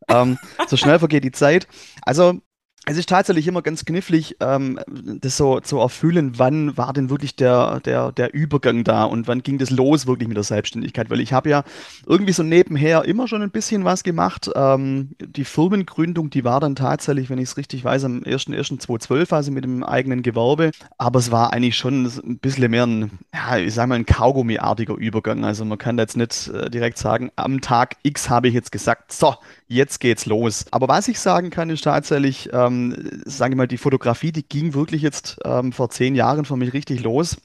Ähm, 0.07 0.37
so 0.67 0.77
schnell 0.77 0.99
vergeht 0.99 1.23
die 1.23 1.31
Zeit. 1.31 1.67
Also, 2.03 2.39
es 2.89 2.97
ist 2.97 3.09
tatsächlich 3.09 3.47
immer 3.47 3.61
ganz 3.61 3.83
knifflig, 3.83 4.37
ähm, 4.39 4.79
das 4.87 5.35
so 5.35 5.59
zu 5.59 5.77
erfüllen, 5.79 6.39
wann 6.39 6.77
war 6.77 6.93
denn 6.93 7.09
wirklich 7.09 7.35
der, 7.35 7.81
der, 7.81 8.13
der 8.13 8.33
Übergang 8.33 8.85
da 8.85 9.03
und 9.03 9.27
wann 9.27 9.43
ging 9.43 9.57
das 9.57 9.71
los 9.71 10.07
wirklich 10.07 10.29
mit 10.29 10.37
der 10.37 10.45
Selbstständigkeit? 10.45 11.09
Weil 11.09 11.19
ich 11.19 11.33
habe 11.33 11.49
ja 11.49 11.63
irgendwie 12.05 12.31
so 12.31 12.43
nebenher 12.43 13.03
immer 13.03 13.27
schon 13.27 13.41
ein 13.41 13.51
bisschen 13.51 13.83
was 13.83 14.03
gemacht. 14.03 14.49
Ähm, 14.55 15.09
die 15.19 15.43
Firmengründung, 15.43 16.29
die 16.29 16.45
war 16.45 16.61
dann 16.61 16.75
tatsächlich, 16.75 17.29
wenn 17.29 17.39
ich 17.39 17.49
es 17.49 17.57
richtig 17.57 17.83
weiß, 17.83 18.05
am 18.05 18.19
1.1.2012, 18.19 19.33
also 19.33 19.51
mit 19.51 19.65
dem 19.65 19.83
eigenen 19.83 20.23
Gewerbe. 20.23 20.71
Aber 20.97 21.19
es 21.19 21.29
war 21.29 21.51
eigentlich 21.51 21.75
schon 21.75 22.05
ein 22.05 22.39
bisschen 22.39 22.71
mehr 22.71 22.85
ein, 22.85 23.19
ja, 23.33 23.57
ich 23.57 23.73
sage 23.73 23.89
mal, 23.89 23.95
ein 23.95 24.05
Kaugummiartiger 24.05 24.95
Übergang. 24.95 25.43
Also 25.43 25.65
man 25.65 25.77
kann 25.77 25.97
jetzt 25.97 26.15
nicht 26.15 26.47
äh, 26.47 26.69
direkt 26.69 26.97
sagen, 26.99 27.31
am 27.35 27.59
Tag 27.59 27.97
X 28.03 28.29
habe 28.29 28.47
ich 28.47 28.53
jetzt 28.53 28.71
gesagt, 28.71 29.11
so, 29.11 29.35
jetzt 29.67 29.99
geht's 29.99 30.25
los. 30.25 30.65
Aber 30.71 30.87
was 30.87 31.09
ich 31.09 31.19
sagen 31.19 31.49
kann, 31.49 31.69
ist 31.69 31.83
tatsächlich, 31.83 32.49
ähm, 32.53 32.76
sage 33.25 33.53
ich 33.53 33.57
mal, 33.57 33.67
die 33.67 33.77
Fotografie, 33.77 34.31
die 34.31 34.47
ging 34.47 34.73
wirklich 34.73 35.01
jetzt 35.01 35.37
ähm, 35.45 35.71
vor 35.71 35.89
zehn 35.89 36.15
Jahren 36.15 36.45
für 36.45 36.57
mich 36.57 36.73
richtig 36.73 37.01
los. 37.01 37.37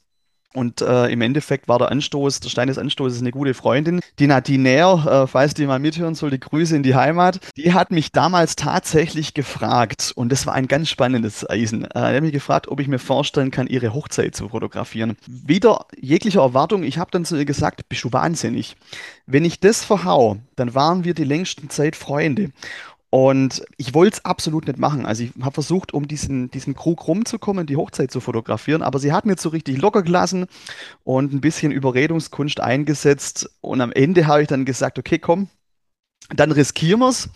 Und 0.54 0.82
äh, 0.82 1.06
im 1.06 1.22
Endeffekt 1.22 1.68
war 1.68 1.78
der 1.78 1.90
Anstoß, 1.90 2.40
der 2.40 2.50
Stein 2.50 2.68
des 2.68 2.78
Anstoßes 2.78 3.20
eine 3.20 3.30
gute 3.30 3.54
Freundin, 3.54 4.00
die 4.18 4.26
Nadine 4.26 4.62
Nähr, 4.62 5.06
äh, 5.06 5.26
falls 5.26 5.54
die 5.54 5.66
mal 5.66 5.78
mithören 5.78 6.14
soll, 6.14 6.30
die 6.30 6.40
Grüße 6.40 6.76
in 6.76 6.82
die 6.82 6.94
Heimat. 6.94 7.40
Die 7.56 7.72
hat 7.72 7.90
mich 7.90 8.12
damals 8.12 8.54
tatsächlich 8.56 9.32
gefragt, 9.32 10.12
und 10.14 10.30
das 10.30 10.46
war 10.46 10.54
ein 10.54 10.68
ganz 10.68 10.90
spannendes 10.90 11.48
Eisen. 11.48 11.84
Äh, 11.84 12.10
die 12.10 12.16
hat 12.16 12.22
mich 12.22 12.32
gefragt, 12.32 12.68
ob 12.68 12.80
ich 12.80 12.88
mir 12.88 12.98
vorstellen 12.98 13.50
kann, 13.50 13.66
ihre 13.66 13.94
Hochzeit 13.94 14.34
zu 14.34 14.50
fotografieren. 14.50 15.16
Wieder 15.26 15.86
jegliche 15.98 16.40
Erwartung, 16.40 16.82
ich 16.82 16.98
habe 16.98 17.10
dann 17.10 17.24
zu 17.24 17.36
ihr 17.36 17.46
gesagt, 17.46 17.88
bist 17.88 18.04
du 18.04 18.12
wahnsinnig. 18.12 18.76
Wenn 19.26 19.44
ich 19.44 19.60
das 19.60 19.82
verhau, 19.82 20.36
dann 20.56 20.74
waren 20.74 21.04
wir 21.04 21.14
die 21.14 21.24
längsten 21.24 21.70
Zeit 21.70 21.96
Freunde. 21.96 22.50
Und 23.14 23.62
ich 23.76 23.92
wollte 23.92 24.16
es 24.16 24.24
absolut 24.24 24.66
nicht 24.66 24.78
machen. 24.78 25.04
Also 25.04 25.24
ich 25.24 25.32
habe 25.42 25.52
versucht, 25.52 25.92
um 25.92 26.08
diesen, 26.08 26.50
diesen 26.50 26.74
Krug 26.74 27.06
rumzukommen, 27.06 27.66
die 27.66 27.76
Hochzeit 27.76 28.10
zu 28.10 28.20
fotografieren, 28.20 28.80
aber 28.80 28.98
sie 28.98 29.12
hat 29.12 29.26
mir 29.26 29.36
so 29.36 29.50
richtig 29.50 29.76
locker 29.82 30.02
gelassen 30.02 30.46
und 31.04 31.30
ein 31.34 31.42
bisschen 31.42 31.72
Überredungskunst 31.72 32.60
eingesetzt. 32.60 33.50
Und 33.60 33.82
am 33.82 33.92
Ende 33.92 34.26
habe 34.26 34.40
ich 34.40 34.48
dann 34.48 34.64
gesagt, 34.64 34.98
okay, 34.98 35.18
komm, 35.18 35.48
dann 36.34 36.52
riskieren 36.52 37.00
wir's. 37.00 37.28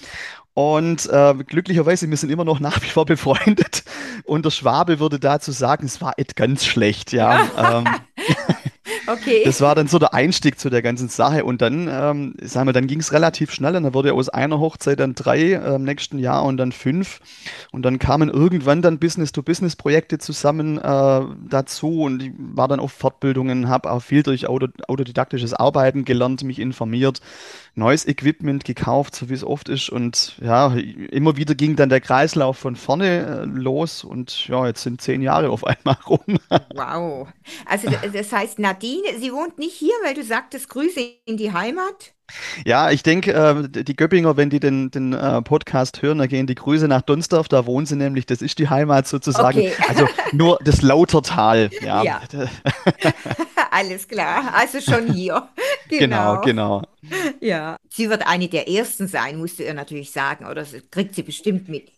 Und 0.55 1.11
äh, 1.11 1.35
glücklicherweise, 1.47 2.09
wir 2.09 2.17
sind 2.17 2.31
immer 2.31 2.47
noch 2.47 2.59
nach 2.59 2.81
wie 2.81 2.89
vor 2.89 3.05
befreundet. 3.05 3.85
Und 4.25 4.47
der 4.47 4.53
Schwabe 4.53 4.99
würde 4.99 5.21
dazu 5.21 5.53
sagen, 5.53 5.85
es 5.85 6.01
war 6.01 6.19
echt 6.19 6.37
ganz 6.37 6.65
schlecht, 6.65 7.13
ja. 7.13 7.51
Ähm, 7.59 7.87
Okay. 9.07 9.43
Das 9.45 9.61
war 9.61 9.75
dann 9.75 9.89
so 9.89 9.99
der 9.99 10.15
Einstieg 10.15 10.59
zu 10.59 10.71
der 10.71 10.83
ganzen 10.83 11.09
Sache. 11.09 11.45
Und 11.45 11.63
dann, 11.63 11.89
ähm, 11.91 12.35
sagen 12.43 12.69
wir, 12.69 12.73
dann 12.73 12.87
ging 12.87 13.01
es 13.01 13.13
relativ 13.13 13.53
schnell. 13.53 13.77
Und 13.77 13.85
dann 13.85 13.95
wurde 13.95 14.13
aus 14.13 14.29
einer 14.29 14.59
Hochzeit 14.59 15.01
dann 15.01 15.15
drei 15.15 15.53
äh, 15.53 15.75
im 15.75 15.85
nächsten 15.85 16.19
Jahr 16.19 16.45
und 16.45 16.57
dann 16.57 16.73
fünf. 16.73 17.21
Und 17.73 17.83
dann 17.83 17.99
kamen 17.99 18.29
irgendwann 18.29 18.83
dann 18.83 18.99
Business-to-Business-Projekte 18.99 20.19
zusammen 20.19 20.79
äh, 20.79 21.21
dazu. 21.49 22.03
Und 22.03 22.23
ich 22.23 22.33
war 22.37 22.69
dann 22.69 22.81
auf 22.81 22.93
Fortbildungen, 22.93 23.69
habe 23.69 23.91
auch 23.91 24.03
viel 24.03 24.23
durch 24.23 24.47
Auto, 24.49 24.69
autodidaktisches 24.89 25.55
Arbeiten 25.55 26.05
gelernt, 26.05 26.43
mich 26.43 26.59
informiert, 26.59 27.21
neues 27.77 28.07
Equipment 28.07 28.65
gekauft, 28.65 29.15
so 29.15 29.29
wie 29.29 29.35
es 29.35 29.45
oft 29.45 29.69
ist. 29.69 29.91
Und 29.91 30.37
ja, 30.41 30.75
immer 30.75 31.37
wieder 31.37 31.55
ging 31.55 31.77
dann 31.77 31.89
der 31.89 32.01
Kreislauf 32.01 32.59
von 32.59 32.75
vorne 32.75 33.07
äh, 33.07 33.45
los. 33.45 34.03
Und 34.03 34.49
ja, 34.49 34.67
jetzt 34.67 34.83
sind 34.83 35.01
zehn 35.01 35.23
Jahre 35.23 35.51
auf 35.51 35.65
einmal 35.65 35.97
rum. 36.09 36.39
Wow. 36.75 37.29
Also 37.67 37.91
das 38.13 38.33
heißt, 38.33 38.59
Nadine, 38.59 39.19
sie 39.19 39.33
wohnt 39.33 39.59
nicht 39.59 39.75
hier, 39.75 39.95
weil 40.05 40.15
du 40.15 40.25
sagtest, 40.25 40.69
Grüße 40.69 41.01
in 41.27 41.37
die 41.37 41.53
Heimat. 41.53 42.16
Ja, 42.65 42.91
ich 42.91 43.03
denke, 43.03 43.33
äh, 43.33 43.85
die 43.85 43.95
Göppinger, 43.97 44.37
wenn 44.37 44.51
die 44.51 44.61
den, 44.61 44.91
den 44.91 45.13
äh, 45.13 45.43
Podcast 45.43 46.03
hören, 46.03 46.19
dann 46.19 46.29
gehen 46.29 46.47
die 46.47 46.55
Grüße 46.55 46.89
nach 46.89 47.03
Dunsdorf, 47.03 47.49
da 47.49 47.67
wohnen 47.67 47.87
sie 47.87 47.97
nämlich, 47.97 48.27
das 48.27 48.43
ist 48.43 48.59
die 48.59 48.69
Heimat 48.69 49.07
sozusagen. 49.07 49.61
Okay. 49.61 49.73
Also 49.89 50.09
nur 50.33 50.59
das 50.65 50.83
Lautertal. 50.83 51.71
Ja, 51.83 52.03
Ja. 52.03 52.21
Alles 53.71 54.09
klar, 54.09 54.55
also 54.55 54.81
schon 54.81 55.13
hier. 55.13 55.49
genau, 55.89 56.41
genau. 56.41 56.83
Ja. 57.41 57.77
Sie 57.91 58.09
wird 58.09 58.27
eine 58.27 58.49
der 58.49 58.69
ersten 58.69 59.07
sein, 59.07 59.37
musst 59.37 59.59
du 59.59 59.65
ihr 59.65 59.75
natürlich 59.75 60.11
sagen, 60.11 60.47
oder 60.47 60.63
das 60.63 60.75
kriegt 60.91 61.15
sie 61.15 61.23
bestimmt 61.23 61.69
mit. 61.69 61.93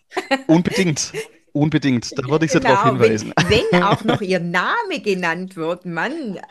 Unbedingt, 0.47 1.13
unbedingt. 1.59 2.17
Da 2.19 2.25
würde 2.29 2.47
ich 2.47 2.53
sie 2.53 2.61
darauf 2.61 2.85
Genau, 2.85 3.01
wenn, 3.01 3.19
hinweisen. 3.19 3.33
wenn 3.71 3.83
auch 3.83 4.05
noch 4.05 4.21
ihr 4.21 4.41
Name 4.41 5.01
genannt 5.03 5.57
wird, 5.57 5.87
Mann. 5.87 6.39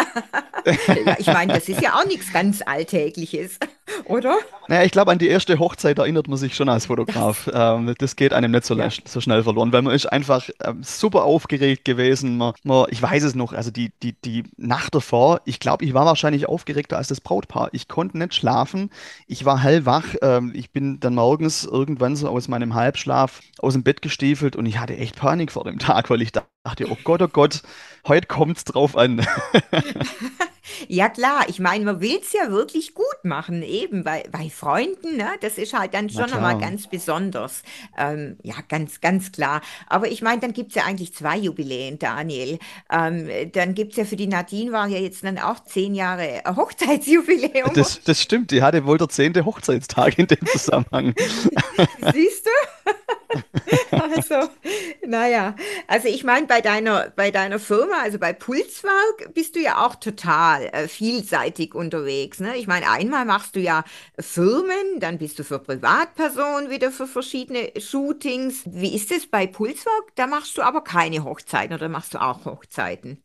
Ich 1.20 1.28
meine, 1.28 1.54
das 1.54 1.70
ist 1.70 1.82
ja 1.82 1.94
auch 1.94 2.06
nichts 2.06 2.34
ganz 2.34 2.62
Alltägliches, 2.62 3.58
oder? 4.04 4.38
Naja, 4.70 4.84
ich 4.84 4.92
glaube, 4.92 5.12
an 5.12 5.18
die 5.18 5.28
erste 5.28 5.60
Hochzeit 5.60 5.98
erinnert 5.98 6.28
man 6.28 6.38
sich 6.38 6.56
schon 6.56 6.68
als 6.70 6.88
Fotograf. 6.88 7.50
Ähm, 7.54 7.94
das 7.98 8.16
geht 8.16 8.34
einem 8.34 8.52
nicht 8.52 8.66
so, 8.66 8.76
Ja. 8.76 8.90
so 9.06 9.22
schnell 9.22 9.44
verloren, 9.44 9.72
weil 9.72 9.82
man 9.82 9.94
ist 9.94 10.06
einfach 10.08 10.50
ähm, 10.64 10.84
super 10.84 11.24
aufgeregt 11.24 11.86
gewesen. 11.86 12.38
Man, 12.38 12.54
man, 12.64 12.86
ich 12.90 13.02
weiß 13.02 13.24
es 13.24 13.34
noch, 13.36 13.54
also 13.54 13.72
die, 13.72 13.92
die, 14.04 14.14
die 14.22 14.44
Nacht 14.58 14.94
davor, 14.94 15.42
ich 15.46 15.60
glaube, 15.60 15.86
ich 15.86 15.94
war 15.94 16.06
wahrscheinlich 16.06 16.48
aufgeregter 16.50 16.98
als 16.98 17.08
das 17.08 17.22
Brautpaar. 17.22 17.70
Ich 17.72 17.88
konnte 17.88 18.18
nicht 18.18 18.36
schlafen, 18.36 18.90
ich 19.28 19.46
war 19.46 19.62
hellwach. 19.62 20.16
Ähm, 20.22 20.52
ich 20.54 20.72
bin 20.72 21.00
dann 21.00 21.16
morgens 21.16 21.64
irgendwann 21.64 22.16
so 22.16 22.28
aus 22.28 22.48
meinem 22.48 22.74
Halbschlaf 22.74 23.40
aus 23.60 23.74
dem 23.74 23.84
Bett 23.84 24.02
gestiefelt 24.02 24.56
und 24.56 24.66
ich 24.66 24.80
hatte 24.80 24.98
echt 24.98 25.16
Panik 25.16 25.52
vor 25.52 25.64
dem 25.64 25.80
Tag, 25.80 26.10
weil 26.10 26.22
ich 26.22 26.32
dachte, 26.34 26.88
oh 26.90 26.98
Gott, 27.04 27.22
oh 27.22 27.28
Gott, 27.30 27.62
heute 28.08 28.28
kommt's 28.28 28.66
drauf 28.66 28.98
an. 28.98 29.26
Ja 30.90 31.10
klar, 31.10 31.46
ich 31.48 31.60
meine, 31.60 31.86
man 31.86 32.02
will 32.02 32.20
es 32.22 32.34
ja 32.34 32.52
wirklich 32.52 32.94
gut 32.94 33.06
machen, 33.24 33.64
eben 33.64 34.04
bei, 34.04 34.24
bei 34.32 34.50
Freunden, 34.58 35.18
ne? 35.18 35.30
Das 35.42 35.58
ist 35.58 35.74
halt 35.74 35.94
dann 35.94 36.10
schon 36.10 36.26
klar. 36.26 36.58
ganz 36.58 36.88
besonders. 36.88 37.62
Ähm, 37.98 38.38
ja, 38.44 38.56
ganz, 38.68 39.02
ganz 39.02 39.32
klar. 39.32 39.62
Aber 39.88 40.08
ich 40.08 40.22
meine, 40.22 40.42
dann 40.42 40.54
gibt 40.54 40.70
es 40.70 40.76
ja 40.76 40.84
eigentlich 40.86 41.14
zwei 41.14 41.38
Jubiläen, 41.38 42.00
Daniel. 42.00 42.60
Ähm, 42.92 43.30
dann 43.54 43.76
gibt 43.76 43.92
es 43.92 43.98
ja 43.98 44.06
für 44.06 44.16
die 44.16 44.28
Nadine 44.28 44.72
war 44.72 44.88
ja 44.88 45.00
jetzt 45.00 45.24
dann 45.24 45.38
auch 45.38 45.64
zehn 45.64 45.94
Jahre 45.94 46.42
Hochzeitsjubiläum. 46.46 47.74
Das, 47.74 48.02
das 48.04 48.22
stimmt, 48.22 48.52
die 48.52 48.62
hatte 48.62 48.86
wohl 48.86 48.98
der 48.98 49.10
zehnte 49.10 49.46
Hochzeitstag 49.46 50.18
in 50.18 50.28
dem 50.28 50.46
Zusammenhang. 50.48 51.14
Siehst 52.14 52.46
du? 52.46 52.52
Also, 53.92 54.50
naja, 55.06 55.56
also 55.88 56.08
ich 56.08 56.24
meine, 56.24 56.48
bei 56.48 56.62
deiner, 56.62 57.12
bei 57.16 57.32
deiner 57.32 57.60
Firma, 57.60 58.02
also 58.04 58.20
bei 58.20 58.34
Pulswerk, 58.34 59.34
bist 59.34 59.56
du 59.56 59.60
ja 59.60 59.86
auch 59.86 59.96
total 59.96 60.66
äh, 60.68 60.88
vielseitig 60.88 61.76
unterwegs, 61.76 62.40
ne? 62.40 62.56
Ich 62.58 62.68
meine, 62.68 62.90
einmal 62.90 63.26
machst 63.26 63.56
du 63.56 63.60
ja 63.60 63.84
Firmen, 64.20 64.47
dann 65.00 65.18
bist 65.18 65.40
du 65.40 65.44
für 65.44 65.60
Privatpersonen 65.60 66.70
wieder 66.70 66.92
für 66.92 67.08
verschiedene 67.08 67.72
Shootings. 67.78 68.64
Wie 68.66 68.96
ist 68.96 69.12
es 69.12 69.28
bei 69.28 69.48
Pulswerk? 69.48 70.16
Da 70.16 70.28
machst 70.28 70.58
du 70.58 70.62
aber 70.62 70.84
keine 70.84 71.24
Hochzeiten 71.24 71.76
oder 71.76 71.90
machst 71.90 72.14
du 72.14 72.22
auch 72.22 72.46
Hochzeiten? 72.46 73.24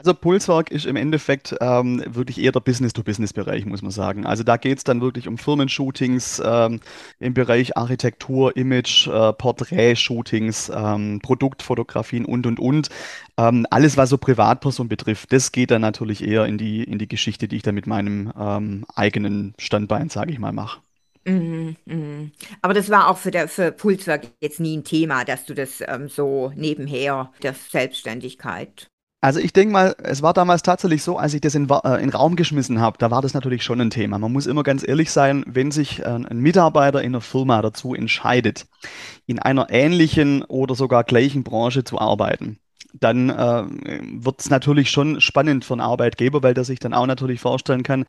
Also 0.00 0.14
Pulswerk 0.14 0.70
ist 0.70 0.86
im 0.86 0.96
Endeffekt 0.96 1.54
ähm, 1.60 2.02
wirklich 2.06 2.40
eher 2.40 2.52
der 2.52 2.60
Business-to-Business-Bereich, 2.60 3.66
muss 3.66 3.82
man 3.82 3.90
sagen. 3.90 4.24
Also 4.24 4.42
da 4.44 4.56
geht 4.56 4.78
es 4.78 4.84
dann 4.84 5.02
wirklich 5.02 5.28
um 5.28 5.36
Firmenshootings 5.36 6.40
ähm, 6.42 6.80
im 7.18 7.34
Bereich 7.34 7.76
Architektur, 7.76 8.56
Image, 8.56 9.08
äh, 9.08 9.34
Porträt-Shootings, 9.34 10.72
ähm, 10.74 11.20
Produktfotografien 11.22 12.24
und, 12.24 12.46
und, 12.46 12.58
und. 12.58 12.88
Ähm, 13.36 13.66
alles, 13.68 13.98
was 13.98 14.08
so 14.08 14.16
Privatperson 14.16 14.88
betrifft, 14.88 15.34
das 15.34 15.52
geht 15.52 15.70
dann 15.70 15.82
natürlich 15.82 16.26
eher 16.26 16.46
in 16.46 16.56
die, 16.56 16.82
in 16.82 16.98
die 16.98 17.08
Geschichte, 17.08 17.46
die 17.46 17.56
ich 17.56 17.62
dann 17.62 17.74
mit 17.74 17.86
meinem 17.86 18.32
ähm, 18.38 18.86
eigenen 18.94 19.52
Standbein, 19.58 20.08
sage 20.08 20.32
ich 20.32 20.38
mal, 20.38 20.52
mache. 20.52 20.80
Mhm, 21.26 21.76
mhm. 21.84 22.32
Aber 22.62 22.72
das 22.72 22.88
war 22.88 23.10
auch 23.10 23.18
für, 23.18 23.30
der, 23.30 23.48
für 23.48 23.70
Pulswerk 23.70 24.28
jetzt 24.40 24.60
nie 24.60 24.78
ein 24.78 24.84
Thema, 24.84 25.26
dass 25.26 25.44
du 25.44 25.52
das 25.52 25.82
ähm, 25.86 26.08
so 26.08 26.52
nebenher, 26.56 27.32
der 27.42 27.52
Selbstständigkeit. 27.52 28.90
Also 29.22 29.38
ich 29.38 29.52
denke 29.52 29.72
mal, 29.72 29.94
es 30.02 30.22
war 30.22 30.32
damals 30.32 30.62
tatsächlich 30.62 31.02
so, 31.02 31.18
als 31.18 31.34
ich 31.34 31.42
das 31.42 31.54
in, 31.54 31.68
äh, 31.68 32.02
in 32.02 32.08
Raum 32.08 32.36
geschmissen 32.36 32.80
habe, 32.80 32.96
da 32.98 33.10
war 33.10 33.20
das 33.20 33.34
natürlich 33.34 33.62
schon 33.62 33.80
ein 33.80 33.90
Thema. 33.90 34.18
Man 34.18 34.32
muss 34.32 34.46
immer 34.46 34.62
ganz 34.62 34.86
ehrlich 34.86 35.10
sein, 35.10 35.44
wenn 35.46 35.70
sich 35.70 36.00
äh, 36.00 36.04
ein 36.04 36.38
Mitarbeiter 36.38 37.02
in 37.02 37.12
einer 37.12 37.20
Firma 37.20 37.60
dazu 37.60 37.94
entscheidet, 37.94 38.66
in 39.26 39.38
einer 39.38 39.68
ähnlichen 39.68 40.42
oder 40.44 40.74
sogar 40.74 41.04
gleichen 41.04 41.44
Branche 41.44 41.84
zu 41.84 41.98
arbeiten, 41.98 42.58
dann 42.94 43.28
äh, 43.28 43.64
wird 44.22 44.40
es 44.40 44.48
natürlich 44.48 44.90
schon 44.90 45.20
spannend 45.20 45.66
für 45.66 45.74
einen 45.74 45.82
Arbeitgeber, 45.82 46.42
weil 46.42 46.54
der 46.54 46.64
sich 46.64 46.78
dann 46.78 46.94
auch 46.94 47.06
natürlich 47.06 47.40
vorstellen 47.40 47.82
kann, 47.82 48.06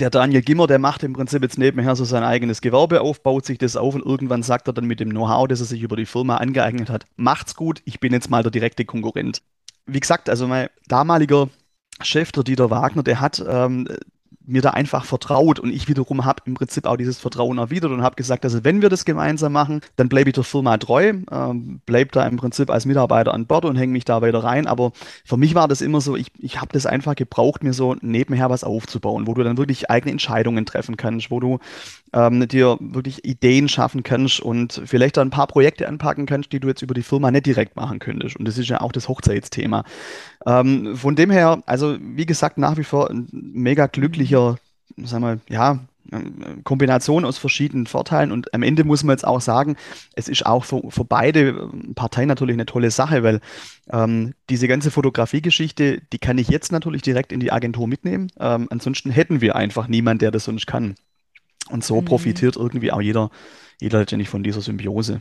der 0.00 0.10
Daniel 0.10 0.42
Gimmer, 0.42 0.66
der 0.66 0.80
macht 0.80 1.04
im 1.04 1.12
Prinzip 1.12 1.42
jetzt 1.42 1.56
nebenher 1.56 1.94
so 1.94 2.04
sein 2.04 2.24
eigenes 2.24 2.60
Gewerbe 2.60 3.00
auf, 3.00 3.22
baut 3.22 3.46
sich 3.46 3.58
das 3.58 3.76
auf 3.76 3.94
und 3.94 4.04
irgendwann 4.04 4.42
sagt 4.42 4.66
er 4.66 4.74
dann 4.74 4.84
mit 4.86 4.98
dem 5.00 5.10
Know-how, 5.10 5.46
das 5.46 5.60
er 5.60 5.66
sich 5.66 5.82
über 5.82 5.96
die 5.96 6.04
Firma 6.04 6.36
angeeignet 6.38 6.90
hat, 6.90 7.06
macht's 7.16 7.54
gut, 7.54 7.80
ich 7.84 8.00
bin 8.00 8.12
jetzt 8.12 8.28
mal 8.28 8.42
der 8.42 8.50
direkte 8.50 8.84
Konkurrent 8.84 9.40
wie 9.88 10.00
gesagt, 10.00 10.28
also 10.28 10.46
mein 10.46 10.68
damaliger 10.86 11.48
Chef, 12.00 12.30
der 12.30 12.44
Dieter 12.44 12.70
Wagner, 12.70 13.02
der 13.02 13.20
hat 13.20 13.44
ähm, 13.46 13.88
mir 14.48 14.62
da 14.62 14.70
einfach 14.70 15.04
vertraut 15.04 15.60
und 15.60 15.70
ich 15.70 15.88
wiederum 15.88 16.24
habe 16.24 16.42
im 16.46 16.54
Prinzip 16.54 16.86
auch 16.86 16.96
dieses 16.96 17.18
Vertrauen 17.18 17.58
erwidert 17.58 17.92
und 17.92 18.02
habe 18.02 18.16
gesagt, 18.16 18.44
also 18.44 18.64
wenn 18.64 18.80
wir 18.80 18.88
das 18.88 19.04
gemeinsam 19.04 19.52
machen, 19.52 19.82
dann 19.96 20.08
bleibe 20.08 20.30
ich 20.30 20.34
der 20.34 20.44
Firma 20.44 20.78
treu, 20.78 21.12
ähm, 21.30 21.80
bleibe 21.84 22.10
da 22.12 22.26
im 22.26 22.38
Prinzip 22.38 22.70
als 22.70 22.86
Mitarbeiter 22.86 23.34
an 23.34 23.46
Bord 23.46 23.66
und 23.66 23.76
hänge 23.76 23.92
mich 23.92 24.06
da 24.06 24.22
weiter 24.22 24.42
rein. 24.42 24.66
Aber 24.66 24.92
für 25.24 25.36
mich 25.36 25.54
war 25.54 25.68
das 25.68 25.82
immer 25.82 26.00
so, 26.00 26.16
ich, 26.16 26.32
ich 26.38 26.60
habe 26.60 26.72
das 26.72 26.86
einfach 26.86 27.14
gebraucht, 27.14 27.62
mir 27.62 27.74
so 27.74 27.96
nebenher 28.00 28.48
was 28.48 28.64
aufzubauen, 28.64 29.26
wo 29.26 29.34
du 29.34 29.44
dann 29.44 29.58
wirklich 29.58 29.90
eigene 29.90 30.12
Entscheidungen 30.12 30.64
treffen 30.64 30.96
kannst, 30.96 31.30
wo 31.30 31.40
du 31.40 31.58
ähm, 32.14 32.48
dir 32.48 32.78
wirklich 32.80 33.24
Ideen 33.24 33.68
schaffen 33.68 34.02
kannst 34.02 34.40
und 34.40 34.80
vielleicht 34.86 35.18
ein 35.18 35.30
paar 35.30 35.46
Projekte 35.46 35.88
anpacken 35.88 36.26
kannst, 36.26 36.52
die 36.52 36.60
du 36.60 36.68
jetzt 36.68 36.82
über 36.82 36.94
die 36.94 37.02
Firma 37.02 37.30
nicht 37.30 37.46
direkt 37.46 37.76
machen 37.76 37.98
könntest. 37.98 38.36
Und 38.36 38.46
das 38.46 38.56
ist 38.56 38.68
ja 38.68 38.80
auch 38.80 38.92
das 38.92 39.08
Hochzeitsthema. 39.08 39.84
Ähm, 40.46 40.96
von 40.96 41.16
dem 41.16 41.30
her, 41.30 41.62
also 41.66 41.96
wie 42.00 42.26
gesagt, 42.26 42.58
nach 42.58 42.78
wie 42.78 42.84
vor 42.84 43.10
ein 43.10 43.28
mega 43.32 43.86
glücklicher, 43.86 44.37
sagen 45.04 45.24
wir, 45.24 45.38
ja, 45.48 45.80
ähm, 46.10 46.64
Kombination 46.64 47.24
aus 47.24 47.38
verschiedenen 47.38 47.86
Vorteilen 47.86 48.32
und 48.32 48.54
am 48.54 48.62
Ende 48.62 48.84
muss 48.84 49.04
man 49.04 49.14
jetzt 49.14 49.26
auch 49.26 49.40
sagen, 49.40 49.76
es 50.14 50.28
ist 50.28 50.46
auch 50.46 50.64
für, 50.64 50.80
für 50.90 51.04
beide 51.04 51.68
Parteien 51.94 52.28
natürlich 52.28 52.54
eine 52.54 52.66
tolle 52.66 52.90
Sache, 52.90 53.22
weil 53.22 53.40
ähm, 53.90 54.34
diese 54.48 54.68
ganze 54.68 54.90
Fotografiegeschichte, 54.90 56.00
die 56.12 56.18
kann 56.18 56.38
ich 56.38 56.48
jetzt 56.48 56.72
natürlich 56.72 57.02
direkt 57.02 57.32
in 57.32 57.40
die 57.40 57.52
Agentur 57.52 57.86
mitnehmen. 57.86 58.32
Ähm, 58.40 58.68
ansonsten 58.70 59.10
hätten 59.10 59.40
wir 59.40 59.54
einfach 59.56 59.88
niemanden, 59.88 60.20
der 60.20 60.30
das 60.30 60.44
sonst 60.44 60.66
kann. 60.66 60.94
Und 61.70 61.84
so 61.84 62.00
Mhm. 62.00 62.06
profitiert 62.06 62.56
irgendwie 62.56 62.92
auch 62.92 63.02
jeder, 63.02 63.30
jeder 63.80 63.98
letztendlich 63.98 64.30
von 64.30 64.42
dieser 64.42 64.62
Symbiose. 64.62 65.20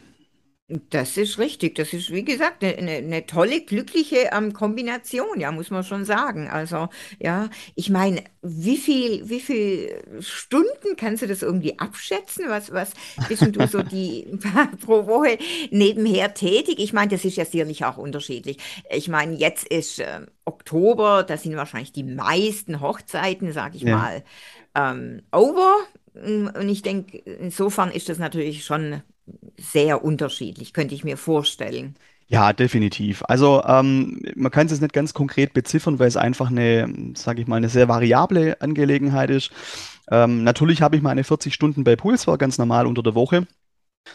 Das 0.70 1.16
ist 1.16 1.38
richtig. 1.40 1.76
Das 1.76 1.94
ist, 1.94 2.12
wie 2.12 2.26
gesagt, 2.26 2.62
eine, 2.62 2.76
eine, 2.78 2.92
eine 2.98 3.26
tolle, 3.26 3.62
glückliche 3.62 4.32
ähm, 4.34 4.52
Kombination, 4.52 5.40
ja, 5.40 5.50
muss 5.54 5.70
man 5.70 5.86
schon 5.86 6.04
sagen. 6.04 6.50
Also, 6.50 6.90
ja, 7.20 7.50
ich 7.76 7.90
meine, 7.90 8.22
wie 8.42 8.76
viel, 8.76 9.30
wie 9.30 9.40
viel 9.40 10.04
Stunden 10.20 10.98
kannst 10.98 11.22
du 11.24 11.28
das 11.28 11.42
irgendwie 11.42 11.80
abschätzen? 11.80 12.50
Was, 12.50 12.74
was 12.74 12.92
bist 13.28 13.44
denn 13.44 13.54
du 13.54 13.66
so 13.66 13.82
die 13.82 14.28
pro 14.86 15.08
Woche 15.08 15.38
nebenher 15.72 16.34
tätig? 16.34 16.80
Ich 16.80 16.92
meine, 16.92 17.12
das 17.12 17.24
ist 17.24 17.38
ja 17.38 17.46
sicherlich 17.46 17.86
auch 17.86 17.96
unterschiedlich. 17.96 18.58
Ich 18.92 19.08
meine, 19.08 19.36
jetzt 19.38 19.66
ist 19.70 20.00
ähm, 20.00 20.28
Oktober, 20.44 21.24
da 21.24 21.38
sind 21.38 21.56
wahrscheinlich 21.56 21.94
die 21.94 22.04
meisten 22.04 22.82
Hochzeiten, 22.82 23.54
sag 23.54 23.74
ich 23.74 23.86
Ja. 23.86 23.88
mal, 23.88 24.22
ähm, 24.76 25.22
over. 25.32 25.76
Und 26.14 26.68
ich 26.70 26.82
denke, 26.82 27.18
insofern 27.20 27.92
ist 27.92 28.10
das 28.10 28.18
natürlich 28.18 28.66
schon 28.66 29.02
sehr 29.58 30.04
unterschiedlich, 30.04 30.74
könnte 30.74 30.96
ich 30.96 31.04
mir 31.04 31.18
vorstellen. 31.18 31.96
Ja, 32.30 32.52
definitiv. 32.52 33.24
Also 33.28 33.64
ähm, 33.66 34.22
man 34.36 34.52
kann 34.52 34.66
es 34.66 34.74
jetzt 34.74 34.82
nicht 34.82 34.94
ganz 34.94 35.14
konkret 35.14 35.54
beziffern, 35.54 35.98
weil 35.98 36.10
es 36.10 36.18
einfach 36.18 36.50
eine, 36.52 37.14
sage 37.16 37.42
ich 37.42 37.48
mal, 37.48 37.56
eine 37.56 37.70
sehr 37.70 37.88
variable 37.88 38.60
Angelegenheit 38.62 39.30
ist. 39.30 39.52
Ähm, 40.12 40.44
natürlich 40.44 40.82
habe 40.82 40.98
ich 40.98 41.02
meine 41.02 41.24
40 41.24 41.54
Stunden 41.54 41.86
bei 41.86 41.96
Puls, 41.96 42.28
war 42.28 42.38
ganz 42.38 42.58
normal 42.58 42.86
unter 42.86 43.02
der 43.02 43.16
Woche. 43.16 43.48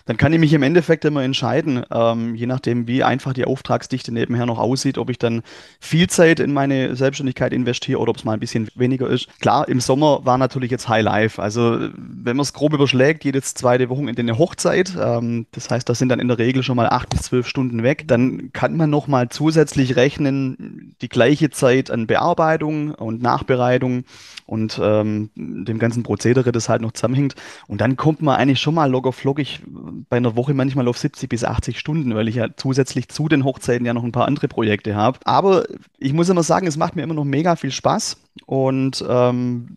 Dann 0.06 0.16
kann 0.16 0.32
ich 0.32 0.40
mich 0.40 0.52
im 0.52 0.62
Endeffekt 0.62 1.04
immer 1.04 1.22
entscheiden, 1.22 1.84
ähm, 1.92 2.34
je 2.34 2.46
nachdem, 2.46 2.86
wie 2.86 3.02
einfach 3.02 3.32
die 3.32 3.44
Auftragsdichte 3.44 4.12
nebenher 4.12 4.46
noch 4.46 4.58
aussieht, 4.58 4.98
ob 4.98 5.10
ich 5.10 5.18
dann 5.18 5.42
viel 5.80 6.08
Zeit 6.08 6.40
in 6.40 6.52
meine 6.52 6.96
Selbstständigkeit 6.96 7.52
investiere 7.52 7.98
oder 7.98 8.10
ob 8.10 8.16
es 8.16 8.24
mal 8.24 8.34
ein 8.34 8.40
bisschen 8.40 8.68
weniger 8.74 9.08
ist. 9.08 9.28
Klar, 9.40 9.68
im 9.68 9.80
Sommer 9.80 10.24
war 10.24 10.38
natürlich 10.38 10.70
jetzt 10.70 10.88
High 10.88 11.04
Life. 11.04 11.40
Also 11.40 11.78
wenn 11.96 12.36
man 12.36 12.40
es 12.40 12.52
grob 12.52 12.72
überschlägt, 12.72 13.24
jedes 13.24 13.54
zweite 13.54 13.88
Wochenende 13.88 14.20
eine 14.20 14.38
Hochzeit. 14.38 14.92
Ähm, 14.98 15.46
das 15.52 15.70
heißt, 15.70 15.88
das 15.88 15.98
sind 15.98 16.08
dann 16.08 16.20
in 16.20 16.28
der 16.28 16.38
Regel 16.38 16.62
schon 16.62 16.76
mal 16.76 16.88
acht 16.88 17.10
bis 17.10 17.22
zwölf 17.22 17.46
Stunden 17.46 17.82
weg. 17.82 18.04
Dann 18.06 18.52
kann 18.52 18.76
man 18.76 18.90
noch 18.90 19.06
mal 19.06 19.28
zusätzlich 19.28 19.96
rechnen, 19.96 20.94
die 21.02 21.08
gleiche 21.08 21.50
Zeit 21.50 21.90
an 21.90 22.06
Bearbeitung 22.06 22.94
und 22.94 23.22
Nachbereitung 23.22 24.04
und 24.46 24.80
ähm, 24.82 25.30
dem 25.34 25.78
ganzen 25.78 26.02
Prozedere, 26.02 26.52
das 26.52 26.68
halt 26.68 26.82
noch 26.82 26.92
zusammenhängt. 26.92 27.34
Und 27.68 27.80
dann 27.80 27.96
kommt 27.96 28.22
man 28.22 28.36
eigentlich 28.36 28.60
schon 28.60 28.74
mal 28.74 28.90
locker 28.90 29.12
flockig 29.12 29.60
bei 30.08 30.16
einer 30.16 30.36
Woche 30.36 30.54
manchmal 30.54 30.88
auf 30.88 30.98
70 30.98 31.28
bis 31.28 31.44
80 31.44 31.78
Stunden, 31.78 32.14
weil 32.14 32.28
ich 32.28 32.36
ja 32.36 32.48
zusätzlich 32.56 33.08
zu 33.08 33.28
den 33.28 33.44
Hochzeiten 33.44 33.84
ja 33.86 33.94
noch 33.94 34.04
ein 34.04 34.12
paar 34.12 34.26
andere 34.26 34.48
Projekte 34.48 34.94
habe. 34.94 35.18
Aber 35.24 35.64
ich 35.98 36.12
muss 36.12 36.28
immer 36.28 36.42
sagen, 36.42 36.66
es 36.66 36.76
macht 36.76 36.96
mir 36.96 37.02
immer 37.02 37.14
noch 37.14 37.24
mega 37.24 37.56
viel 37.56 37.72
Spaß 37.72 38.18
und 38.46 39.04
ähm, 39.08 39.76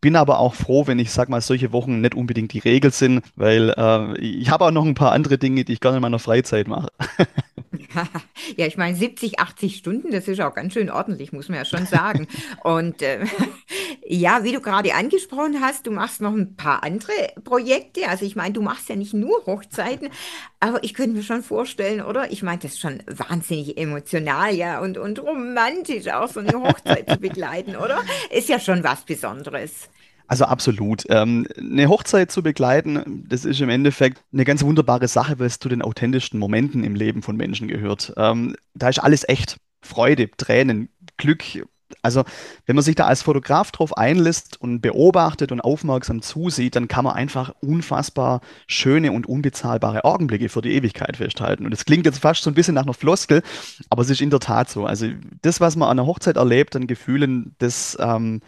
bin 0.00 0.16
aber 0.16 0.38
auch 0.38 0.54
froh, 0.54 0.86
wenn 0.86 0.98
ich 0.98 1.10
sag 1.10 1.28
mal 1.28 1.40
solche 1.40 1.72
Wochen 1.72 2.00
nicht 2.00 2.14
unbedingt 2.14 2.52
die 2.52 2.58
Regel 2.58 2.90
sind, 2.92 3.22
weil 3.36 3.74
äh, 3.76 4.18
ich 4.18 4.50
habe 4.50 4.66
auch 4.66 4.70
noch 4.70 4.84
ein 4.84 4.94
paar 4.94 5.12
andere 5.12 5.38
Dinge, 5.38 5.64
die 5.64 5.74
ich 5.74 5.80
gerne 5.80 5.96
in 5.96 6.02
meiner 6.02 6.18
Freizeit 6.18 6.68
mache. 6.68 6.88
Ja, 8.56 8.66
ich 8.66 8.76
meine, 8.76 8.96
70, 8.96 9.40
80 9.40 9.76
Stunden, 9.76 10.10
das 10.10 10.28
ist 10.28 10.40
auch 10.40 10.54
ganz 10.54 10.72
schön 10.72 10.90
ordentlich, 10.90 11.32
muss 11.32 11.48
man 11.48 11.58
ja 11.58 11.64
schon 11.64 11.86
sagen. 11.86 12.28
Und 12.62 13.02
äh, 13.02 13.24
ja, 14.06 14.44
wie 14.44 14.52
du 14.52 14.60
gerade 14.60 14.94
angesprochen 14.94 15.60
hast, 15.60 15.86
du 15.86 15.90
machst 15.90 16.20
noch 16.20 16.32
ein 16.32 16.56
paar 16.56 16.82
andere 16.82 17.12
Projekte. 17.44 18.08
Also 18.08 18.24
ich 18.24 18.36
meine, 18.36 18.52
du 18.52 18.62
machst 18.62 18.88
ja 18.88 18.96
nicht 18.96 19.14
nur 19.14 19.44
Hochzeiten, 19.46 20.10
aber 20.60 20.82
ich 20.84 20.94
könnte 20.94 21.16
mir 21.16 21.22
schon 21.22 21.42
vorstellen, 21.42 22.02
oder? 22.02 22.30
Ich 22.30 22.42
meine, 22.42 22.58
das 22.58 22.72
ist 22.72 22.80
schon 22.80 23.02
wahnsinnig 23.06 23.76
emotional, 23.78 24.54
ja, 24.54 24.80
und, 24.80 24.98
und 24.98 25.18
romantisch 25.22 26.08
auch 26.08 26.28
so 26.28 26.40
eine 26.40 26.52
Hochzeit 26.54 27.08
zu 27.10 27.18
begleiten, 27.18 27.76
oder? 27.76 28.02
Ist 28.30 28.48
ja 28.48 28.60
schon 28.60 28.84
was 28.84 29.04
Besonderes. 29.04 29.88
Also 30.28 30.44
absolut. 30.44 31.04
Ähm, 31.08 31.46
eine 31.56 31.88
Hochzeit 31.88 32.32
zu 32.32 32.42
begleiten, 32.42 33.24
das 33.28 33.44
ist 33.44 33.60
im 33.60 33.68
Endeffekt 33.68 34.22
eine 34.32 34.44
ganz 34.44 34.62
wunderbare 34.62 35.08
Sache, 35.08 35.38
weil 35.38 35.46
es 35.46 35.58
zu 35.58 35.68
den 35.68 35.82
authentischsten 35.82 36.38
Momenten 36.38 36.84
im 36.84 36.94
Leben 36.94 37.22
von 37.22 37.36
Menschen 37.36 37.68
gehört. 37.68 38.12
Ähm, 38.16 38.56
da 38.74 38.88
ist 38.88 38.98
alles 38.98 39.28
echt. 39.28 39.56
Freude, 39.82 40.28
Tränen, 40.36 40.88
Glück. 41.16 41.44
Also 42.02 42.24
wenn 42.66 42.74
man 42.74 42.84
sich 42.84 42.96
da 42.96 43.06
als 43.06 43.22
Fotograf 43.22 43.70
drauf 43.70 43.96
einlässt 43.96 44.60
und 44.60 44.80
beobachtet 44.80 45.52
und 45.52 45.60
aufmerksam 45.60 46.22
zusieht, 46.22 46.74
dann 46.74 46.88
kann 46.88 47.04
man 47.04 47.14
einfach 47.14 47.54
unfassbar 47.60 48.40
schöne 48.66 49.12
und 49.12 49.26
unbezahlbare 49.26 50.04
Augenblicke 50.04 50.48
für 50.48 50.62
die 50.62 50.74
Ewigkeit 50.74 51.16
festhalten. 51.16 51.64
Und 51.64 51.70
das 51.70 51.84
klingt 51.84 52.06
jetzt 52.06 52.18
fast 52.18 52.42
so 52.42 52.50
ein 52.50 52.54
bisschen 52.54 52.74
nach 52.74 52.82
einer 52.82 52.94
Floskel, 52.94 53.42
aber 53.88 54.02
es 54.02 54.10
ist 54.10 54.20
in 54.20 54.30
der 54.30 54.40
Tat 54.40 54.68
so. 54.68 54.86
Also 54.86 55.06
das, 55.42 55.60
was 55.60 55.76
man 55.76 55.88
an 55.88 55.98
einer 55.98 56.06
Hochzeit 56.06 56.36
erlebt, 56.36 56.74
an 56.74 56.88
Gefühlen, 56.88 57.54
das 57.58 57.96
ähm, 58.00 58.40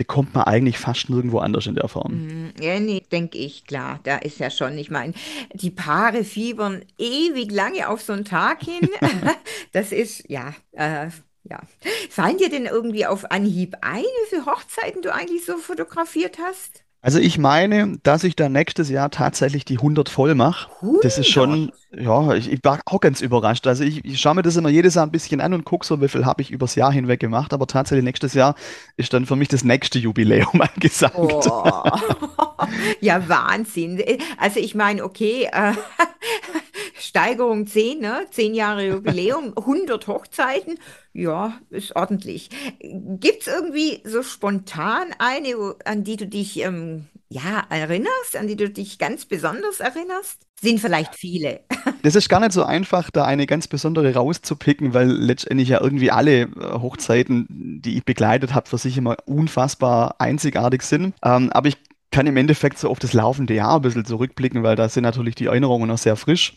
bekommt 0.00 0.34
man 0.34 0.44
eigentlich 0.44 0.78
fast 0.78 1.10
nirgendwo 1.10 1.40
anders 1.40 1.66
in 1.66 1.74
der 1.74 1.86
Form. 1.86 2.26
Mhm. 2.26 2.52
Ja, 2.58 2.80
nee, 2.80 3.02
denke 3.12 3.36
ich, 3.36 3.66
klar. 3.66 4.00
Da 4.04 4.16
ist 4.16 4.38
ja 4.38 4.48
schon, 4.48 4.78
ich 4.78 4.90
meine, 4.90 5.12
die 5.52 5.70
Paare 5.70 6.24
fiebern 6.24 6.80
ewig 6.96 7.52
lange 7.52 7.86
auf 7.86 8.00
so 8.00 8.14
einen 8.14 8.24
Tag 8.24 8.62
hin. 8.62 8.88
Das 9.72 9.92
ist, 9.92 10.24
ja, 10.28 10.54
äh, 10.72 11.10
ja. 11.44 11.60
Fallen 12.08 12.38
dir 12.38 12.48
denn 12.48 12.64
irgendwie 12.64 13.04
auf 13.04 13.30
Anhieb 13.30 13.76
ein, 13.82 14.02
wie 14.02 14.28
viele 14.30 14.46
Hochzeiten 14.46 15.02
du 15.02 15.12
eigentlich 15.12 15.44
so 15.44 15.58
fotografiert 15.58 16.38
hast? 16.38 16.82
Also 17.02 17.18
ich 17.18 17.38
meine, 17.38 17.98
dass 18.02 18.24
ich 18.24 18.36
da 18.36 18.50
nächstes 18.50 18.90
Jahr 18.90 19.10
tatsächlich 19.10 19.64
die 19.64 19.78
100 19.78 20.10
voll 20.10 20.34
mache. 20.34 20.70
Das 21.02 21.16
ist 21.16 21.28
100? 21.28 21.32
schon, 21.32 21.72
ja, 21.98 22.34
ich, 22.34 22.52
ich 22.52 22.60
war 22.62 22.78
auch 22.84 23.00
ganz 23.00 23.22
überrascht. 23.22 23.66
Also 23.66 23.84
ich, 23.84 24.04
ich 24.04 24.20
schaue 24.20 24.34
mir 24.34 24.42
das 24.42 24.56
immer 24.56 24.68
jedes 24.68 24.96
Jahr 24.96 25.06
ein 25.06 25.10
bisschen 25.10 25.40
an 25.40 25.54
und 25.54 25.64
gucke 25.64 25.86
so, 25.86 26.02
wie 26.02 26.08
viel 26.08 26.26
habe 26.26 26.42
ich 26.42 26.50
übers 26.50 26.74
Jahr 26.74 26.92
hinweg 26.92 27.18
gemacht. 27.18 27.54
Aber 27.54 27.66
tatsächlich 27.66 28.04
nächstes 28.04 28.34
Jahr 28.34 28.54
ist 28.98 29.14
dann 29.14 29.24
für 29.24 29.36
mich 29.36 29.48
das 29.48 29.64
nächste 29.64 29.98
Jubiläum 29.98 30.60
angesagt. 30.60 31.14
Oh, 31.16 31.40
ja, 33.00 33.26
Wahnsinn. 33.28 34.02
Also 34.36 34.60
ich 34.60 34.74
meine, 34.74 35.02
okay, 35.02 35.48
äh, 35.50 35.72
Steigerung 36.98 37.66
10, 37.66 37.98
ne? 38.00 38.26
10 38.30 38.54
Jahre 38.54 38.86
Jubiläum, 38.86 39.54
100 39.56 40.06
Hochzeiten. 40.06 40.78
Ja, 41.12 41.58
ist 41.70 41.96
ordentlich. 41.96 42.50
Gibt 42.80 43.42
es 43.42 43.46
irgendwie 43.48 44.00
so 44.04 44.22
spontan 44.22 45.08
eine, 45.18 45.74
an 45.84 46.04
die 46.04 46.16
du 46.16 46.26
dich 46.26 46.60
ähm, 46.60 47.06
ja, 47.28 47.64
erinnerst, 47.68 48.36
an 48.36 48.46
die 48.46 48.56
du 48.56 48.70
dich 48.70 48.98
ganz 48.98 49.24
besonders 49.24 49.80
erinnerst? 49.80 50.42
Sind 50.60 50.80
vielleicht 50.80 51.14
viele. 51.14 51.60
Das 52.02 52.14
ist 52.14 52.30
gar 52.30 52.40
nicht 52.40 52.52
so 52.52 52.62
einfach, 52.62 53.10
da 53.10 53.26
eine 53.26 53.46
ganz 53.46 53.68
besondere 53.68 54.14
rauszupicken, 54.14 54.94
weil 54.94 55.10
letztendlich 55.10 55.68
ja 55.68 55.82
irgendwie 55.82 56.10
alle 56.10 56.42
äh, 56.42 56.48
Hochzeiten, 56.80 57.46
die 57.82 57.98
ich 57.98 58.04
begleitet 58.06 58.54
habe, 58.54 58.68
für 58.70 58.78
sich 58.78 58.96
immer 58.96 59.16
unfassbar 59.26 60.16
einzigartig 60.18 60.82
sind. 60.82 61.14
Ähm, 61.22 61.50
aber 61.52 61.68
ich 61.68 61.76
kann 62.10 62.26
im 62.26 62.38
Endeffekt 62.38 62.78
so 62.78 62.88
auf 62.88 62.98
das 62.98 63.12
laufende 63.12 63.52
Jahr 63.54 63.76
ein 63.76 63.82
bisschen 63.82 64.06
zurückblicken, 64.06 64.62
weil 64.62 64.76
da 64.76 64.88
sind 64.88 65.02
natürlich 65.02 65.34
die 65.34 65.46
Erinnerungen 65.46 65.88
noch 65.88 65.98
sehr 65.98 66.16
frisch. 66.16 66.56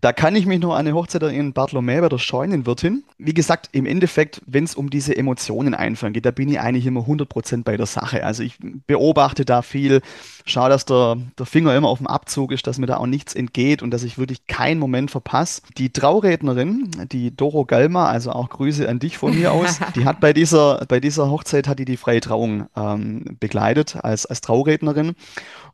Da 0.00 0.12
kann 0.12 0.34
ich 0.36 0.46
mich 0.46 0.60
noch 0.60 0.72
an 0.72 0.86
eine 0.86 0.94
Hochzeit 0.94 1.22
in 1.22 1.52
Bartholomä 1.52 2.00
bei 2.00 2.08
der 2.08 2.18
Scheunenwirtin. 2.18 3.04
Wie 3.18 3.34
gesagt, 3.34 3.68
im 3.72 3.86
Endeffekt, 3.86 4.40
wenn 4.46 4.64
es 4.64 4.74
um 4.74 4.90
diese 4.90 5.16
Emotionen 5.16 5.74
einfangen 5.74 6.12
geht, 6.12 6.26
da 6.26 6.30
bin 6.30 6.48
ich 6.48 6.60
eigentlich 6.60 6.86
immer 6.86 7.02
100% 7.02 7.64
bei 7.64 7.76
der 7.76 7.86
Sache. 7.86 8.24
Also 8.24 8.42
ich 8.42 8.58
beobachte 8.86 9.44
da 9.44 9.62
viel, 9.62 10.00
schaue, 10.44 10.68
dass 10.68 10.84
der, 10.84 11.18
der 11.38 11.46
Finger 11.46 11.74
immer 11.76 11.88
auf 11.88 11.98
dem 11.98 12.06
Abzug 12.06 12.52
ist, 12.52 12.66
dass 12.66 12.78
mir 12.78 12.86
da 12.86 12.96
auch 12.96 13.06
nichts 13.06 13.34
entgeht 13.34 13.82
und 13.82 13.90
dass 13.90 14.02
ich 14.02 14.18
wirklich 14.18 14.46
keinen 14.46 14.78
Moment 14.78 15.10
verpasse. 15.10 15.62
Die 15.78 15.90
Traurednerin, 15.90 16.90
die 17.12 17.34
Doro 17.34 17.64
Galma, 17.64 18.06
also 18.06 18.32
auch 18.32 18.48
Grüße 18.48 18.88
an 18.88 18.98
dich 18.98 19.18
von 19.18 19.38
mir 19.38 19.52
aus, 19.52 19.78
die 19.94 20.04
hat 20.04 20.20
bei 20.20 20.32
dieser, 20.32 20.84
bei 20.88 21.00
dieser 21.00 21.30
Hochzeit 21.30 21.68
hat 21.68 21.78
die 21.78 21.84
die 21.84 21.96
freie 21.96 22.20
Trauung 22.20 22.66
ähm, 22.76 23.36
begleitet 23.40 23.96
als, 24.02 24.26
als 24.26 24.40
Traurednerin. 24.40 25.14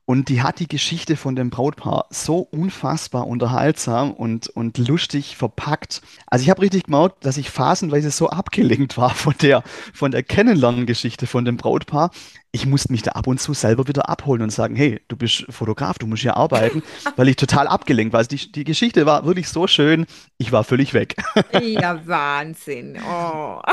Und 0.08 0.30
die 0.30 0.40
hat 0.40 0.58
die 0.58 0.68
Geschichte 0.68 1.16
von 1.16 1.36
dem 1.36 1.50
Brautpaar 1.50 2.06
so 2.08 2.38
unfassbar 2.38 3.26
unterhaltsam 3.26 4.10
und, 4.10 4.48
und 4.48 4.78
lustig 4.78 5.36
verpackt. 5.36 6.00
Also 6.26 6.44
ich 6.44 6.48
habe 6.48 6.62
richtig 6.62 6.84
gemerkt, 6.84 7.26
dass 7.26 7.36
ich 7.36 7.50
phasenweise 7.50 8.10
so 8.10 8.30
abgelenkt 8.30 8.96
war 8.96 9.10
von 9.10 9.34
der, 9.42 9.62
von 9.92 10.10
der 10.10 10.22
Kennenlerngeschichte 10.22 11.26
von 11.26 11.44
dem 11.44 11.58
Brautpaar. 11.58 12.10
Ich 12.50 12.64
musste 12.64 12.90
mich 12.92 13.02
da 13.02 13.10
ab 13.12 13.26
und 13.26 13.38
zu 13.40 13.52
selber 13.52 13.88
wieder 13.88 14.08
abholen 14.08 14.40
und 14.40 14.50
sagen, 14.50 14.74
hey, 14.74 15.00
du 15.08 15.16
bist 15.16 15.44
Fotograf, 15.50 15.98
du 15.98 16.06
musst 16.06 16.22
hier 16.22 16.36
arbeiten, 16.36 16.82
weil 17.16 17.28
ich 17.28 17.36
total 17.36 17.68
abgelenkt 17.68 18.14
war. 18.14 18.18
Also 18.18 18.34
die, 18.34 18.50
die 18.50 18.64
Geschichte 18.64 19.04
war 19.04 19.26
wirklich 19.26 19.48
so 19.50 19.66
schön, 19.66 20.06
ich 20.38 20.50
war 20.50 20.64
völlig 20.64 20.94
weg. 20.94 21.14
Ja, 21.60 22.00
Wahnsinn. 22.06 22.98
Oh. 23.06 23.60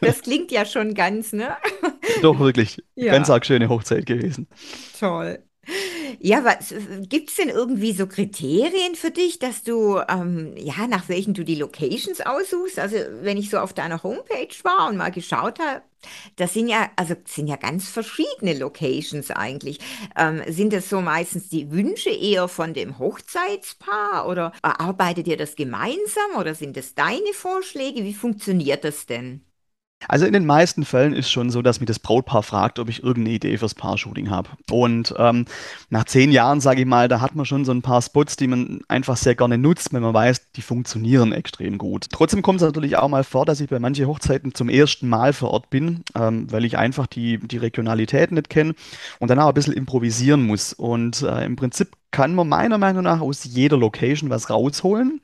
Das 0.00 0.22
klingt 0.22 0.50
ja 0.50 0.64
schon 0.66 0.94
ganz, 0.94 1.32
ne? 1.32 1.56
Doch 2.22 2.40
wirklich 2.40 2.82
ganz 2.96 3.28
Ja. 3.28 3.34
arg 3.34 3.46
schöne 3.46 3.68
Hochzeit 3.68 4.04
gewesen. 4.06 4.48
Toll. 4.98 5.38
Ja, 6.24 6.44
was 6.44 6.72
gibt 7.08 7.30
es 7.30 7.36
denn 7.36 7.48
irgendwie 7.48 7.92
so 7.92 8.06
Kriterien 8.06 8.94
für 8.94 9.10
dich, 9.10 9.40
dass 9.40 9.64
du, 9.64 9.98
ähm, 10.08 10.54
ja, 10.56 10.86
nach 10.86 11.08
welchen 11.08 11.34
du 11.34 11.42
die 11.44 11.56
Locations 11.56 12.20
aussuchst? 12.20 12.78
Also, 12.78 12.96
wenn 13.22 13.36
ich 13.36 13.50
so 13.50 13.58
auf 13.58 13.72
deiner 13.72 14.04
Homepage 14.04 14.54
war 14.62 14.88
und 14.88 14.96
mal 14.96 15.10
geschaut 15.10 15.58
habe, 15.58 15.82
das 16.36 16.52
sind 16.54 16.68
ja, 16.68 16.90
also 16.96 17.16
sind 17.24 17.48
ja 17.48 17.56
ganz 17.56 17.88
verschiedene 17.88 18.54
Locations 18.56 19.32
eigentlich. 19.32 19.80
Ähm, 20.16 20.42
sind 20.46 20.72
das 20.72 20.88
so 20.88 21.00
meistens 21.00 21.48
die 21.48 21.72
Wünsche 21.72 22.10
eher 22.10 22.46
von 22.46 22.72
dem 22.72 22.98
Hochzeitspaar 23.00 24.28
oder 24.28 24.52
erarbeitet 24.62 25.26
ihr 25.26 25.36
das 25.36 25.56
gemeinsam 25.56 26.36
oder 26.38 26.54
sind 26.54 26.76
das 26.76 26.94
deine 26.94 27.32
Vorschläge? 27.34 28.04
Wie 28.04 28.14
funktioniert 28.14 28.84
das 28.84 29.06
denn? 29.06 29.44
Also 30.08 30.26
in 30.26 30.32
den 30.32 30.46
meisten 30.46 30.84
Fällen 30.84 31.12
ist 31.12 31.30
schon 31.30 31.50
so, 31.50 31.62
dass 31.62 31.80
mich 31.80 31.86
das 31.86 31.98
Brautpaar 31.98 32.42
fragt, 32.42 32.78
ob 32.78 32.88
ich 32.88 33.02
irgendeine 33.02 33.36
Idee 33.36 33.56
fürs 33.58 33.74
Paar-Shooting 33.74 34.30
habe. 34.30 34.50
Und 34.70 35.14
ähm, 35.18 35.46
nach 35.90 36.04
zehn 36.04 36.32
Jahren, 36.32 36.60
sage 36.60 36.80
ich 36.80 36.86
mal, 36.86 37.08
da 37.08 37.20
hat 37.20 37.34
man 37.34 37.46
schon 37.46 37.64
so 37.64 37.72
ein 37.72 37.82
paar 37.82 38.02
Spots, 38.02 38.36
die 38.36 38.46
man 38.46 38.80
einfach 38.88 39.16
sehr 39.16 39.34
gerne 39.34 39.58
nutzt, 39.58 39.92
wenn 39.92 40.02
man 40.02 40.14
weiß, 40.14 40.52
die 40.52 40.62
funktionieren 40.62 41.32
extrem 41.32 41.78
gut. 41.78 42.06
Trotzdem 42.10 42.42
kommt 42.42 42.60
es 42.60 42.66
natürlich 42.66 42.96
auch 42.96 43.08
mal 43.08 43.24
vor, 43.24 43.46
dass 43.46 43.60
ich 43.60 43.68
bei 43.68 43.78
manchen 43.78 44.06
Hochzeiten 44.06 44.54
zum 44.54 44.68
ersten 44.68 45.08
Mal 45.08 45.32
vor 45.32 45.50
Ort 45.50 45.70
bin, 45.70 46.04
ähm, 46.14 46.50
weil 46.50 46.64
ich 46.64 46.78
einfach 46.78 47.06
die, 47.06 47.38
die 47.38 47.58
Regionalität 47.58 48.32
nicht 48.32 48.50
kenne 48.50 48.74
und 49.18 49.28
dann 49.28 49.38
auch 49.38 49.48
ein 49.48 49.54
bisschen 49.54 49.74
improvisieren 49.74 50.42
muss. 50.42 50.72
Und 50.72 51.22
äh, 51.22 51.44
im 51.44 51.56
Prinzip 51.56 51.96
kann 52.12 52.34
man 52.34 52.48
meiner 52.48 52.78
Meinung 52.78 53.02
nach 53.02 53.20
aus 53.20 53.44
jeder 53.44 53.76
Location 53.76 54.30
was 54.30 54.50
rausholen. 54.50 55.20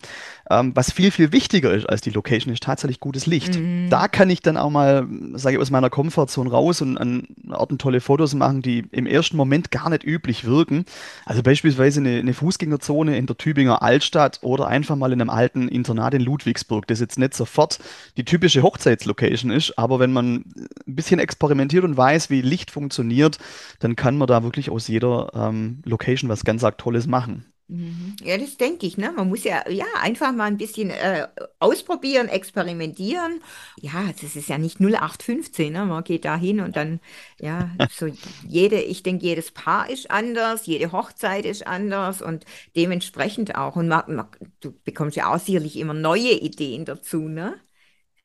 Ähm, 0.50 0.72
was 0.74 0.90
viel, 0.92 1.10
viel 1.10 1.30
wichtiger 1.32 1.72
ist 1.74 1.86
als 1.86 2.00
die 2.00 2.10
Location, 2.10 2.52
ist 2.52 2.62
tatsächlich 2.62 3.00
gutes 3.00 3.26
Licht. 3.26 3.58
Mhm. 3.58 3.90
Da 3.90 4.08
kann 4.08 4.30
ich 4.30 4.40
dann 4.40 4.56
auch 4.56 4.70
mal, 4.70 5.06
sage 5.34 5.56
ich, 5.56 5.62
aus 5.62 5.70
meiner 5.70 5.90
Komfortzone 5.90 6.50
raus 6.50 6.80
und 6.80 6.96
an 6.96 7.28
Orten 7.50 7.76
tolle 7.76 8.00
Fotos 8.00 8.34
machen, 8.34 8.62
die 8.62 8.84
im 8.90 9.06
ersten 9.06 9.36
Moment 9.36 9.70
gar 9.70 9.90
nicht 9.90 10.04
üblich 10.04 10.44
wirken. 10.44 10.86
Also 11.26 11.42
beispielsweise 11.42 12.00
eine, 12.00 12.18
eine 12.18 12.32
Fußgängerzone 12.32 13.18
in 13.18 13.26
der 13.26 13.36
Tübinger 13.36 13.82
Altstadt 13.82 14.38
oder 14.42 14.68
einfach 14.68 14.96
mal 14.96 15.12
in 15.12 15.20
einem 15.20 15.30
alten 15.30 15.68
Internat 15.68 16.14
in 16.14 16.22
Ludwigsburg, 16.22 16.86
das 16.86 17.00
jetzt 17.00 17.18
nicht 17.18 17.34
sofort 17.34 17.78
die 18.16 18.24
typische 18.24 18.62
Hochzeitslocation 18.62 19.50
ist, 19.50 19.78
aber 19.78 19.98
wenn 19.98 20.12
man 20.12 20.36
ein 20.36 20.68
bisschen 20.86 21.20
experimentiert 21.20 21.84
und 21.84 21.96
weiß, 21.96 22.30
wie 22.30 22.40
Licht 22.40 22.70
funktioniert, 22.70 23.38
dann 23.80 23.96
kann 23.96 24.16
man 24.16 24.26
da 24.26 24.42
wirklich 24.42 24.70
aus 24.70 24.88
jeder 24.88 25.30
ähm, 25.34 25.80
Location 25.84 26.30
was 26.30 26.44
ganz 26.44 26.64
arg 26.64 26.77
Tolles 26.78 27.06
machen. 27.06 27.52
Mhm. 27.70 28.16
Ja, 28.22 28.38
das 28.38 28.56
denke 28.56 28.86
ich, 28.86 28.96
ne? 28.96 29.12
Man 29.12 29.28
muss 29.28 29.44
ja, 29.44 29.68
ja 29.68 29.84
einfach 30.00 30.32
mal 30.32 30.44
ein 30.46 30.56
bisschen 30.56 30.88
äh, 30.88 31.28
ausprobieren, 31.58 32.28
experimentieren. 32.28 33.42
Ja, 33.78 34.10
das 34.18 34.36
ist 34.36 34.48
ja 34.48 34.56
nicht 34.56 34.80
0815, 34.80 35.70
ne? 35.74 35.84
Man 35.84 36.02
geht 36.02 36.24
da 36.24 36.36
hin 36.36 36.60
und 36.60 36.76
dann, 36.76 37.00
ja, 37.38 37.70
so 37.90 38.06
jede, 38.46 38.80
ich 38.80 39.02
denke, 39.02 39.26
jedes 39.26 39.50
Paar 39.50 39.90
ist 39.90 40.10
anders, 40.10 40.64
jede 40.64 40.92
Hochzeit 40.92 41.44
ist 41.44 41.66
anders 41.66 42.22
und 42.22 42.46
dementsprechend 42.74 43.54
auch. 43.54 43.76
Und 43.76 43.88
man, 43.88 44.14
man, 44.14 44.28
du 44.60 44.72
bekommst 44.84 45.18
ja 45.18 45.30
auch 45.34 45.38
sicherlich 45.38 45.76
immer 45.76 45.94
neue 45.94 46.32
Ideen 46.40 46.86
dazu, 46.86 47.28
ne? 47.28 47.60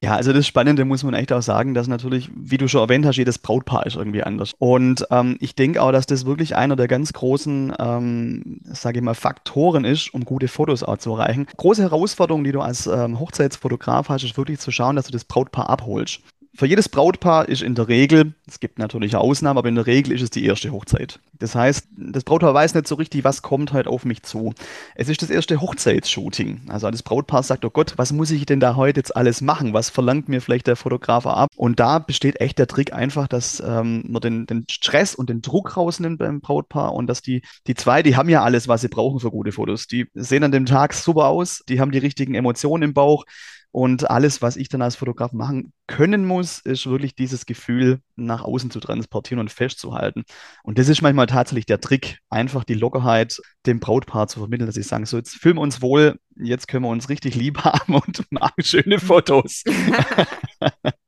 Ja, 0.04 0.18
also 0.18 0.34
das 0.34 0.46
Spannende 0.46 0.84
muss 0.84 1.02
man 1.06 1.13
echt 1.13 1.32
auch 1.32 1.42
sagen, 1.42 1.74
dass 1.74 1.88
natürlich, 1.88 2.30
wie 2.36 2.58
du 2.58 2.68
schon 2.68 2.82
erwähnt 2.82 3.06
hast, 3.06 3.16
jedes 3.16 3.39
Brautpaar 3.39 3.86
ist 3.86 3.96
irgendwie 3.96 4.22
anders. 4.22 4.52
Und 4.60 5.08
ähm, 5.12 5.38
ich 5.39 5.56
denke 5.56 5.82
auch, 5.82 5.94
dass 5.94 6.06
das 6.06 6.26
wirklich 6.26 6.58
einer 6.58 6.76
der 6.76 6.89
ganz 6.89 7.13
großen, 7.13 7.74
ähm, 7.80 8.60
sage 8.66 9.00
ich 9.00 9.04
mal, 9.06 9.13
Faktoren 9.13 9.86
ist, 9.86 10.13
um 10.13 10.26
gute 10.26 10.50
Fotos 10.50 10.84
auch 10.84 10.98
zu 10.98 11.12
erreichen. 11.12 11.48
Große 11.56 11.84
Herausforderung, 11.84 12.44
die 12.44 12.52
du 12.52 12.60
als 12.60 12.86
ähm, 12.86 13.18
Hochzeitsfotograf 13.18 14.10
hast, 14.10 14.26
ist 14.26 14.36
wirklich 14.36 14.60
zu 14.60 14.72
schauen, 14.72 14.98
dass 14.98 15.06
du 15.06 15.13
das 15.13 15.24
Brautpaar 15.24 15.70
abholst. 15.70 16.20
Für 16.56 16.68
jedes 16.68 16.88
Brautpaar 16.88 17.50
ist 17.50 17.63
in 17.63 17.74
der 17.74 17.88
Regel, 17.88 18.36
es 18.48 18.60
gibt 18.60 18.78
natürlich 18.78 19.16
Ausnahmen, 19.16 19.58
aber 19.58 19.70
in 19.70 19.76
der 19.76 19.88
Regel 19.88 20.13
ist 20.13 20.22
es 20.22 20.30
die 20.30 20.46
erste 20.46 20.72
Hochzeit. 20.72 21.20
Das 21.39 21.56
heißt, 21.56 21.88
das 21.98 22.24
Brautpaar 22.24 22.54
weiß 22.54 22.76
nicht 22.76 22.88
so 22.88 22.94
richtig, 22.94 23.24
was 23.24 23.42
kommt 23.42 23.74
halt 23.74 23.88
auf 23.88 24.06
mich 24.06 24.22
zu. 24.22 24.54
Es 24.94 25.10
ist 25.10 25.24
das 25.24 25.32
erste 25.32 25.62
Hochzeitsshooting. 25.62 26.62
Also 26.68 26.92
das 26.92 27.02
Brautpaar 27.02 27.42
sagt, 27.42 27.66
oh 27.66 27.72
Gott, 27.72 27.94
was 27.98 28.13
muss 28.13 28.30
ich 28.30 28.46
denn 28.46 28.60
da 28.60 28.76
heute 28.76 29.00
jetzt 29.00 29.16
alles 29.16 29.42
machen? 29.42 29.74
Was 29.74 29.89
verlangt 29.89 30.30
mir 30.30 30.42
vielleicht 30.42 30.68
der 30.68 30.76
Fotograf 30.76 31.26
ab? 31.26 31.50
Und 31.56 31.80
da 31.80 31.98
besteht 31.98 32.39
echt 32.39 32.60
der 32.60 32.68
Trick 32.68 32.94
einfach, 32.94 33.28
dass 33.28 33.60
ähm, 33.66 34.04
man 34.08 34.22
den, 34.22 34.46
den 34.46 34.66
Stress 34.70 35.16
und 35.16 35.32
den 35.32 35.42
Druck 35.42 35.76
rausnimmt 35.76 36.20
beim 36.20 36.39
Brautpaar 36.39 36.94
und 36.94 37.08
dass 37.08 37.24
die, 37.24 37.42
die 37.66 37.74
zwei, 37.74 38.04
die 38.04 38.16
haben 38.16 38.30
ja 38.30 38.44
alles, 38.44 38.68
was 38.68 38.82
sie 38.82 38.89
brauchen 38.89 39.20
für 39.20 39.32
gute 39.32 39.54
Fotos. 39.54 39.88
Die 39.88 40.06
sehen 40.13 40.44
an 40.44 40.52
dem 40.52 40.68
Tag 40.68 40.94
super 40.94 41.30
aus, 41.30 41.63
die 41.68 41.80
haben 41.80 41.92
die 41.92 41.98
richtigen 41.98 42.36
Emotionen 42.36 42.84
im 42.84 42.94
Bauch 42.94 43.26
und 43.74 44.08
alles, 44.08 44.44
was 44.44 44.56
ich 44.56 44.70
dann 44.70 44.84
als 44.84 44.96
Fotograf 44.96 45.34
machen 45.34 45.74
können 45.88 46.28
muss, 46.28 46.60
ist 46.60 46.86
wirklich 46.86 47.16
dieses 47.16 47.48
Gefühl 47.48 48.02
nach 48.16 48.44
außen 48.44 48.70
zu 48.70 48.80
transportieren 48.80 49.40
und 49.40 49.52
festzuhalten. 49.52 50.26
Und 50.62 50.78
das 50.78 50.90
ist 50.90 51.02
manchmal 51.02 51.26
tatsächlich 51.26 51.66
der 51.66 51.82
Trick, 51.82 52.20
einfach 52.30 52.64
die 52.66 52.76
Lockerheit 52.76 53.42
dem 53.66 53.80
Brautpaar 53.80 54.28
zu 54.28 54.40
vermitteln, 54.40 54.68
dass 54.68 54.76
sie 54.76 54.84
sagen, 54.84 55.08
so 55.08 55.18
jetzt 55.18 55.36
filmen 55.38 55.58
wir 55.58 55.64
uns 55.64 55.82
wohl, 55.82 56.20
jetzt 56.36 56.68
können 56.68 56.84
wir 56.84 56.90
uns 56.90 57.10
richtig 57.10 57.34
lieb 57.34 57.58
haben 57.64 57.96
und 57.96 58.32
machen 58.32 58.64
schöne 58.64 59.00
Fotos. 59.00 59.64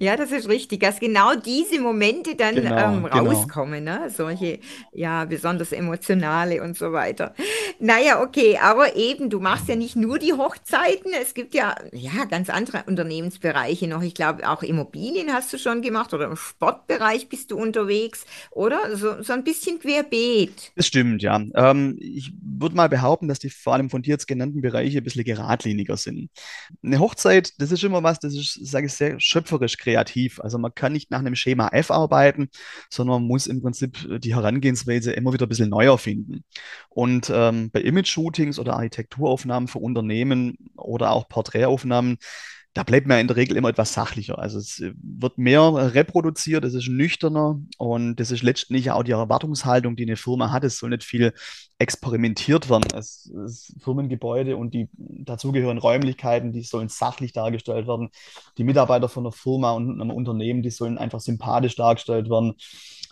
Ja, 0.00 0.16
das 0.16 0.32
ist 0.32 0.48
richtig, 0.48 0.80
dass 0.80 1.00
genau 1.00 1.34
diese 1.34 1.80
Momente 1.80 2.34
dann 2.36 2.54
Genau, 2.54 2.76
ähm, 2.76 3.02
genau. 3.04 3.24
rauskommen, 3.24 3.84
ne? 3.84 4.10
Solche, 4.10 4.60
ja, 4.92 5.24
besonders 5.24 5.72
emotionale 5.72 6.62
und 6.62 6.76
so 6.76 6.92
weiter. 6.92 7.34
Naja, 7.80 8.20
okay, 8.22 8.58
aber 8.60 8.96
eben, 8.96 9.30
du 9.30 9.40
machst 9.40 9.68
ja 9.68 9.76
nicht 9.76 9.96
nur 9.96 10.18
die 10.18 10.32
Hochzeiten, 10.32 11.12
es 11.20 11.34
gibt 11.34 11.54
ja, 11.54 11.74
ja, 11.92 12.24
ganz 12.26 12.50
andere 12.50 12.84
Unternehmensbereiche 12.86 13.88
noch. 13.88 14.02
Ich 14.02 14.14
glaube, 14.14 14.48
auch 14.48 14.62
Immobilien 14.62 15.32
hast 15.32 15.52
du 15.52 15.58
schon 15.58 15.82
gemacht 15.82 16.12
oder 16.14 16.26
im 16.26 16.36
Sportbereich 16.36 17.28
bist 17.28 17.50
du 17.50 17.58
unterwegs, 17.58 18.24
oder? 18.50 18.96
So, 18.96 19.22
so 19.22 19.32
ein 19.32 19.44
bisschen 19.44 19.78
querbeet. 19.80 20.72
Das 20.76 20.86
stimmt, 20.86 21.22
ja. 21.22 21.40
Ähm, 21.54 21.96
ich 22.00 22.32
würde 22.40 22.76
mal 22.76 22.88
behaupten, 22.88 23.28
dass 23.28 23.38
die 23.38 23.50
vor 23.50 23.74
allem 23.74 23.90
von 23.90 24.02
dir 24.02 24.10
jetzt 24.10 24.26
genannten 24.28 24.60
Bereiche 24.60 24.98
ein 24.98 25.04
bisschen 25.04 25.24
geradliniger 25.24 25.96
sind. 25.96 26.30
Eine 26.82 26.98
Hochzeit, 27.00 27.52
das 27.60 27.72
ist 27.72 27.84
immer 27.84 28.02
was, 28.02 28.20
das 28.20 28.34
ist, 28.34 28.58
sage 28.66 28.86
ich, 28.86 28.92
sehr 28.92 29.18
schöpferisch 29.20 29.76
kreativ. 29.88 30.40
Also 30.40 30.58
man 30.58 30.74
kann 30.74 30.92
nicht 30.92 31.10
nach 31.10 31.20
einem 31.20 31.34
Schema 31.34 31.68
F 31.68 31.90
arbeiten, 31.90 32.48
sondern 32.90 33.22
man 33.22 33.28
muss 33.28 33.46
im 33.46 33.62
Prinzip 33.62 34.20
die 34.20 34.34
Herangehensweise 34.34 35.12
immer 35.12 35.32
wieder 35.32 35.46
ein 35.46 35.48
bisschen 35.48 35.70
neu 35.70 35.86
erfinden. 35.86 36.44
Und 36.90 37.30
ähm, 37.34 37.70
bei 37.70 37.80
Image-Shootings 37.80 38.58
oder 38.58 38.74
Architekturaufnahmen 38.74 39.68
für 39.68 39.78
Unternehmen 39.78 40.56
oder 40.76 41.12
auch 41.12 41.28
Porträtaufnahmen, 41.28 42.18
da 42.74 42.82
bleibt 42.82 43.06
man 43.06 43.18
in 43.18 43.26
der 43.26 43.36
Regel 43.36 43.56
immer 43.56 43.70
etwas 43.70 43.92
sachlicher. 43.92 44.38
Also 44.38 44.58
es 44.58 44.80
äh, 44.80 44.92
wird 45.02 45.38
mehr 45.38 45.94
reproduziert, 45.94 46.64
es 46.64 46.74
ist 46.74 46.88
nüchterner 46.88 47.60
und 47.78 48.16
das 48.16 48.30
ist 48.30 48.42
letztendlich 48.42 48.90
auch 48.90 49.02
die 49.02 49.12
Erwartungshaltung, 49.12 49.96
die 49.96 50.04
eine 50.04 50.16
Firma 50.16 50.52
hat. 50.52 50.64
Es 50.64 50.78
soll 50.78 50.90
nicht 50.90 51.04
viel 51.04 51.32
experimentiert 51.78 52.68
werden. 52.68 52.84
Es, 52.94 53.30
es 53.44 53.74
Firmengebäude 53.80 54.56
und 54.56 54.74
die 54.74 54.88
dazugehörigen 54.92 55.78
Räumlichkeiten, 55.78 56.52
die 56.52 56.62
sollen 56.62 56.88
sachlich 56.88 57.32
dargestellt 57.32 57.88
werden. 57.88 58.10
Die 58.58 58.64
Mitarbeiter 58.64 59.08
von 59.08 59.24
der 59.24 59.32
Firma 59.32 59.72
und 59.72 60.00
einem 60.00 60.10
Unternehmen, 60.10 60.62
die 60.62 60.70
sollen 60.70 60.98
einfach 60.98 61.20
sympathisch 61.20 61.76
dargestellt 61.76 62.28
werden. 62.30 62.54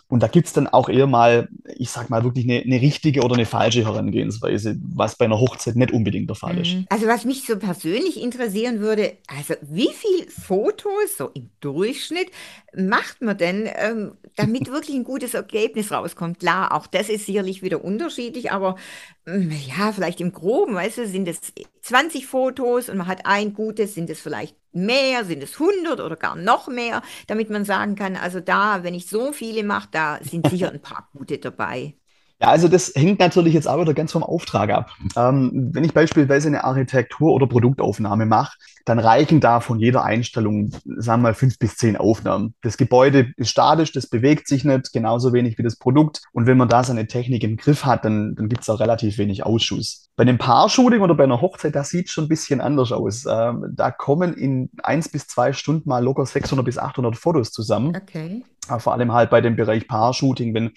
Und 0.09 0.23
da 0.23 0.27
gibt 0.27 0.47
es 0.47 0.53
dann 0.53 0.67
auch 0.67 0.87
eher 0.87 1.05
mal, 1.05 1.49
ich 1.75 1.89
sag 1.89 2.09
mal, 2.09 2.23
wirklich 2.23 2.45
eine, 2.45 2.61
eine 2.61 2.81
richtige 2.81 3.23
oder 3.23 3.35
eine 3.35 3.45
falsche 3.45 3.83
Herangehensweise, 3.83 4.77
was 4.81 5.17
bei 5.17 5.25
einer 5.25 5.39
Hochzeit 5.39 5.75
nicht 5.75 5.91
unbedingt 5.91 6.29
der 6.29 6.35
Fall 6.35 6.57
ist. 6.57 6.73
Mhm. 6.73 6.85
Also 6.89 7.07
was 7.07 7.25
mich 7.25 7.45
so 7.45 7.57
persönlich 7.57 8.21
interessieren 8.21 8.79
würde, 8.79 9.17
also 9.27 9.55
wie 9.61 9.89
viel 9.93 10.29
Fotos 10.29 11.17
so 11.17 11.29
im 11.33 11.49
Durchschnitt 11.59 12.31
macht 12.73 13.21
man 13.21 13.37
denn, 13.37 13.69
ähm, 13.75 14.13
damit 14.37 14.67
wirklich 14.71 14.95
ein 14.95 15.03
gutes 15.03 15.33
Ergebnis 15.33 15.91
rauskommt? 15.91 16.39
Klar, 16.39 16.73
auch 16.73 16.87
das 16.87 17.09
ist 17.09 17.25
sicherlich 17.25 17.61
wieder 17.61 17.83
unterschiedlich, 17.83 18.51
aber 18.51 18.77
ja, 19.27 19.91
vielleicht 19.91 20.21
im 20.21 20.31
Groben, 20.31 20.75
weißt 20.75 20.99
du, 20.99 21.07
sind 21.07 21.27
es 21.27 21.41
20 21.81 22.25
Fotos 22.25 22.87
und 22.87 22.97
man 22.97 23.07
hat 23.07 23.25
ein 23.25 23.53
gutes, 23.53 23.93
sind 23.93 24.09
es 24.09 24.21
vielleicht 24.21 24.55
mehr, 24.71 25.25
sind 25.25 25.43
es 25.43 25.59
100 25.59 25.99
oder 25.99 26.15
gar 26.15 26.37
noch 26.37 26.67
mehr, 26.69 27.01
damit 27.27 27.49
man 27.49 27.65
sagen 27.65 27.95
kann, 27.95 28.15
also 28.15 28.39
da, 28.39 28.83
wenn 28.83 28.93
ich 28.93 29.07
so 29.07 29.33
viele 29.33 29.63
mache, 29.63 29.89
da 29.91 30.19
sind 30.21 30.49
sicher 30.49 30.71
ein 30.73 30.81
paar 30.81 31.09
gute 31.13 31.39
dabei. 31.39 31.96
Ja, 32.39 32.49
also 32.49 32.67
das 32.67 32.93
hängt 32.95 33.19
natürlich 33.19 33.55
jetzt 33.55 33.67
auch 33.67 33.81
wieder 33.81 33.95
ganz 33.95 34.11
vom 34.11 34.21
Auftrag 34.21 34.69
ab. 34.69 34.91
Ähm, 35.15 35.71
wenn 35.73 35.83
ich 35.83 35.93
beispielsweise 35.93 36.47
eine 36.47 36.63
Architektur- 36.63 37.33
oder 37.33 37.47
Produktaufnahme 37.47 38.27
mache, 38.27 38.57
dann 38.85 38.99
reichen 38.99 39.39
da 39.39 39.59
von 39.59 39.79
jeder 39.79 40.03
Einstellung, 40.03 40.71
sagen 40.97 41.21
wir 41.21 41.29
mal, 41.29 41.33
fünf 41.33 41.57
bis 41.57 41.77
zehn 41.77 41.97
Aufnahmen. 41.97 42.53
Das 42.61 42.77
Gebäude 42.77 43.31
ist 43.37 43.49
statisch, 43.49 43.91
das 43.91 44.07
bewegt 44.07 44.47
sich 44.47 44.63
nicht, 44.63 44.93
genauso 44.93 45.33
wenig 45.33 45.57
wie 45.57 45.63
das 45.63 45.77
Produkt. 45.77 46.21
Und 46.31 46.45
wenn 46.45 46.57
man 46.57 46.69
da 46.69 46.83
seine 46.83 47.07
Technik 47.07 47.43
im 47.43 47.57
Griff 47.57 47.85
hat, 47.85 48.05
dann, 48.05 48.35
dann 48.35 48.49
gibt 48.49 48.61
es 48.61 48.69
auch 48.69 48.79
relativ 48.79 49.17
wenig 49.17 49.43
Ausschuss. 49.43 50.06
Bei 50.17 50.23
einem 50.23 50.39
Paar-Shooting 50.39 51.01
oder 51.01 51.13
bei 51.13 51.25
einer 51.25 51.41
Hochzeit, 51.41 51.75
das 51.75 51.89
sieht 51.89 52.09
schon 52.09 52.25
ein 52.25 52.27
bisschen 52.27 52.59
anders 52.59 52.91
aus. 52.91 53.27
Ähm, 53.29 53.67
da 53.71 53.91
kommen 53.91 54.33
in 54.33 54.71
eins 54.81 55.09
bis 55.09 55.27
zwei 55.27 55.53
Stunden 55.53 55.87
mal 55.87 56.03
locker 56.03 56.25
600 56.25 56.65
bis 56.65 56.79
800 56.79 57.15
Fotos 57.15 57.51
zusammen. 57.51 57.95
Okay. 57.95 58.43
Aber 58.67 58.79
Vor 58.79 58.93
allem 58.93 59.13
halt 59.13 59.29
bei 59.29 59.41
dem 59.41 59.55
Bereich 59.55 59.87
Paar-Shooting, 59.87 60.55
wenn 60.55 60.71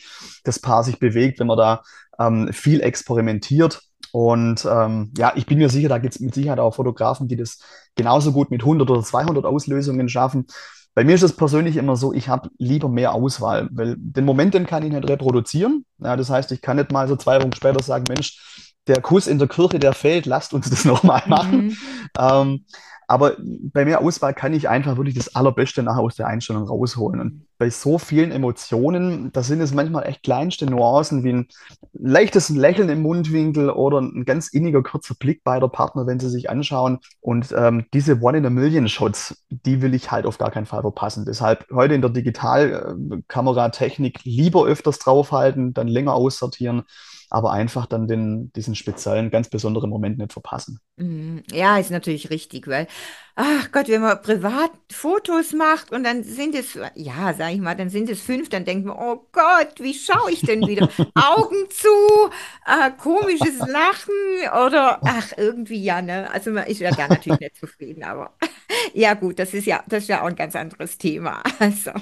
das 0.44 0.58
Paar 0.58 0.84
sich 0.84 0.98
bewegt, 0.98 1.40
wenn 1.40 1.46
man 1.46 1.56
da 1.56 1.82
ähm, 2.18 2.52
viel 2.52 2.82
experimentiert. 2.82 3.80
Und 4.12 4.68
ähm, 4.70 5.10
ja, 5.16 5.32
ich 5.34 5.46
bin 5.46 5.56
mir 5.56 5.70
sicher, 5.70 5.88
da 5.88 5.96
gibt 5.96 6.16
es 6.16 6.20
mit 6.20 6.34
Sicherheit 6.34 6.58
auch 6.58 6.74
Fotografen, 6.74 7.26
die 7.26 7.36
das 7.36 7.60
genauso 7.96 8.32
gut 8.32 8.50
mit 8.50 8.60
100 8.60 8.90
oder 8.90 9.02
200 9.02 9.46
Auslösungen 9.46 10.10
schaffen. 10.10 10.48
Bei 10.94 11.02
mir 11.02 11.14
ist 11.14 11.22
es 11.22 11.34
persönlich 11.34 11.76
immer 11.76 11.96
so, 11.96 12.12
ich 12.12 12.28
habe 12.28 12.50
lieber 12.58 12.90
mehr 12.90 13.14
Auswahl, 13.14 13.68
weil 13.72 13.94
den 13.96 14.26
Moment, 14.26 14.52
den 14.52 14.66
kann 14.66 14.82
ich 14.82 14.92
nicht 14.92 15.08
reproduzieren. 15.08 15.86
Ja, 15.98 16.16
das 16.16 16.28
heißt, 16.28 16.52
ich 16.52 16.60
kann 16.60 16.76
nicht 16.76 16.92
mal 16.92 17.08
so 17.08 17.16
zwei 17.16 17.40
Wochen 17.40 17.54
später 17.54 17.82
sagen, 17.82 18.04
Mensch, 18.08 18.49
der 18.86 19.00
Kuss 19.00 19.26
in 19.26 19.38
der 19.38 19.48
Kirche, 19.48 19.78
der 19.78 19.92
fehlt, 19.92 20.26
lasst 20.26 20.54
uns 20.54 20.70
das 20.70 20.84
nochmal 20.84 21.22
machen. 21.26 21.66
Mhm. 21.66 21.76
Ähm, 22.18 22.64
aber 23.10 23.36
bei 23.40 23.84
mehr 23.84 24.00
Auswahl 24.02 24.34
kann 24.34 24.54
ich 24.54 24.68
einfach 24.68 24.96
wirklich 24.96 25.16
das 25.16 25.34
Allerbeste 25.34 25.82
nachher 25.82 26.02
aus 26.02 26.14
der 26.14 26.28
Einstellung 26.28 26.68
rausholen. 26.68 27.20
Und 27.20 27.44
bei 27.58 27.68
so 27.68 27.98
vielen 27.98 28.30
Emotionen, 28.30 29.32
da 29.32 29.42
sind 29.42 29.60
es 29.60 29.74
manchmal 29.74 30.06
echt 30.06 30.22
kleinste 30.22 30.66
Nuancen 30.66 31.24
wie 31.24 31.32
ein 31.32 31.48
leichtes 31.92 32.50
Lächeln 32.50 32.88
im 32.88 33.02
Mundwinkel 33.02 33.70
oder 33.70 34.00
ein 34.00 34.24
ganz 34.24 34.46
inniger 34.46 34.84
kurzer 34.84 35.16
Blick 35.16 35.42
beider 35.42 35.68
Partner, 35.68 36.06
wenn 36.06 36.20
sie 36.20 36.30
sich 36.30 36.50
anschauen. 36.50 37.00
Und 37.20 37.50
ähm, 37.50 37.86
diese 37.92 38.20
One-in-a-Million-Shots, 38.20 39.44
die 39.50 39.82
will 39.82 39.94
ich 39.94 40.12
halt 40.12 40.24
auf 40.24 40.38
gar 40.38 40.52
keinen 40.52 40.66
Fall 40.66 40.82
verpassen. 40.82 41.24
Deshalb 41.24 41.66
heute 41.72 41.94
in 41.94 42.02
der 42.02 42.10
Digitalkameratechnik 42.10 44.20
lieber 44.22 44.66
öfters 44.66 45.00
draufhalten, 45.00 45.74
dann 45.74 45.88
länger 45.88 46.14
aussortieren, 46.14 46.84
aber 47.30 47.52
einfach 47.52 47.86
dann 47.86 48.08
den, 48.08 48.52
diesen 48.52 48.74
speziellen, 48.74 49.30
ganz 49.30 49.48
besonderen 49.48 49.88
Moment 49.88 50.18
nicht 50.18 50.32
verpassen. 50.32 50.80
Mhm. 50.96 51.44
Ja, 51.52 51.78
ist 51.78 51.90
natürlich 51.92 52.28
richtig, 52.30 52.66
weil, 52.66 52.88
ach 53.36 53.70
Gott, 53.70 53.88
wenn 53.88 54.00
man 54.02 54.20
privat 54.20 54.72
Fotos 54.90 55.52
macht 55.52 55.92
und 55.92 56.02
dann 56.02 56.24
sind 56.24 56.56
es, 56.56 56.78
ja, 56.94 57.32
sag 57.32 57.52
ich 57.52 57.60
mal, 57.60 57.76
dann 57.76 57.88
sind 57.88 58.10
es 58.10 58.20
fünf, 58.20 58.48
dann 58.48 58.64
denkt 58.64 58.84
man, 58.84 58.96
oh 58.98 59.26
Gott, 59.30 59.74
wie 59.78 59.94
schaue 59.94 60.32
ich 60.32 60.40
denn 60.40 60.66
wieder? 60.66 60.88
Augen 61.14 61.70
zu, 61.70 62.30
äh, 62.66 62.90
komisches 62.98 63.58
Lachen 63.60 64.66
oder, 64.66 65.00
ach, 65.04 65.32
irgendwie 65.36 65.82
ja, 65.82 66.02
ne? 66.02 66.28
Also 66.32 66.50
man 66.50 66.66
ist 66.66 66.80
ja 66.80 66.90
da 66.90 67.06
natürlich 67.06 67.40
nicht 67.40 67.56
zufrieden, 67.56 68.02
aber 68.02 68.34
ja 68.92 69.14
gut, 69.14 69.38
das 69.38 69.54
ist 69.54 69.66
ja, 69.66 69.84
das 69.86 70.02
ist 70.02 70.08
ja 70.08 70.22
auch 70.22 70.26
ein 70.26 70.36
ganz 70.36 70.56
anderes 70.56 70.98
Thema. 70.98 71.42
Also. 71.60 71.92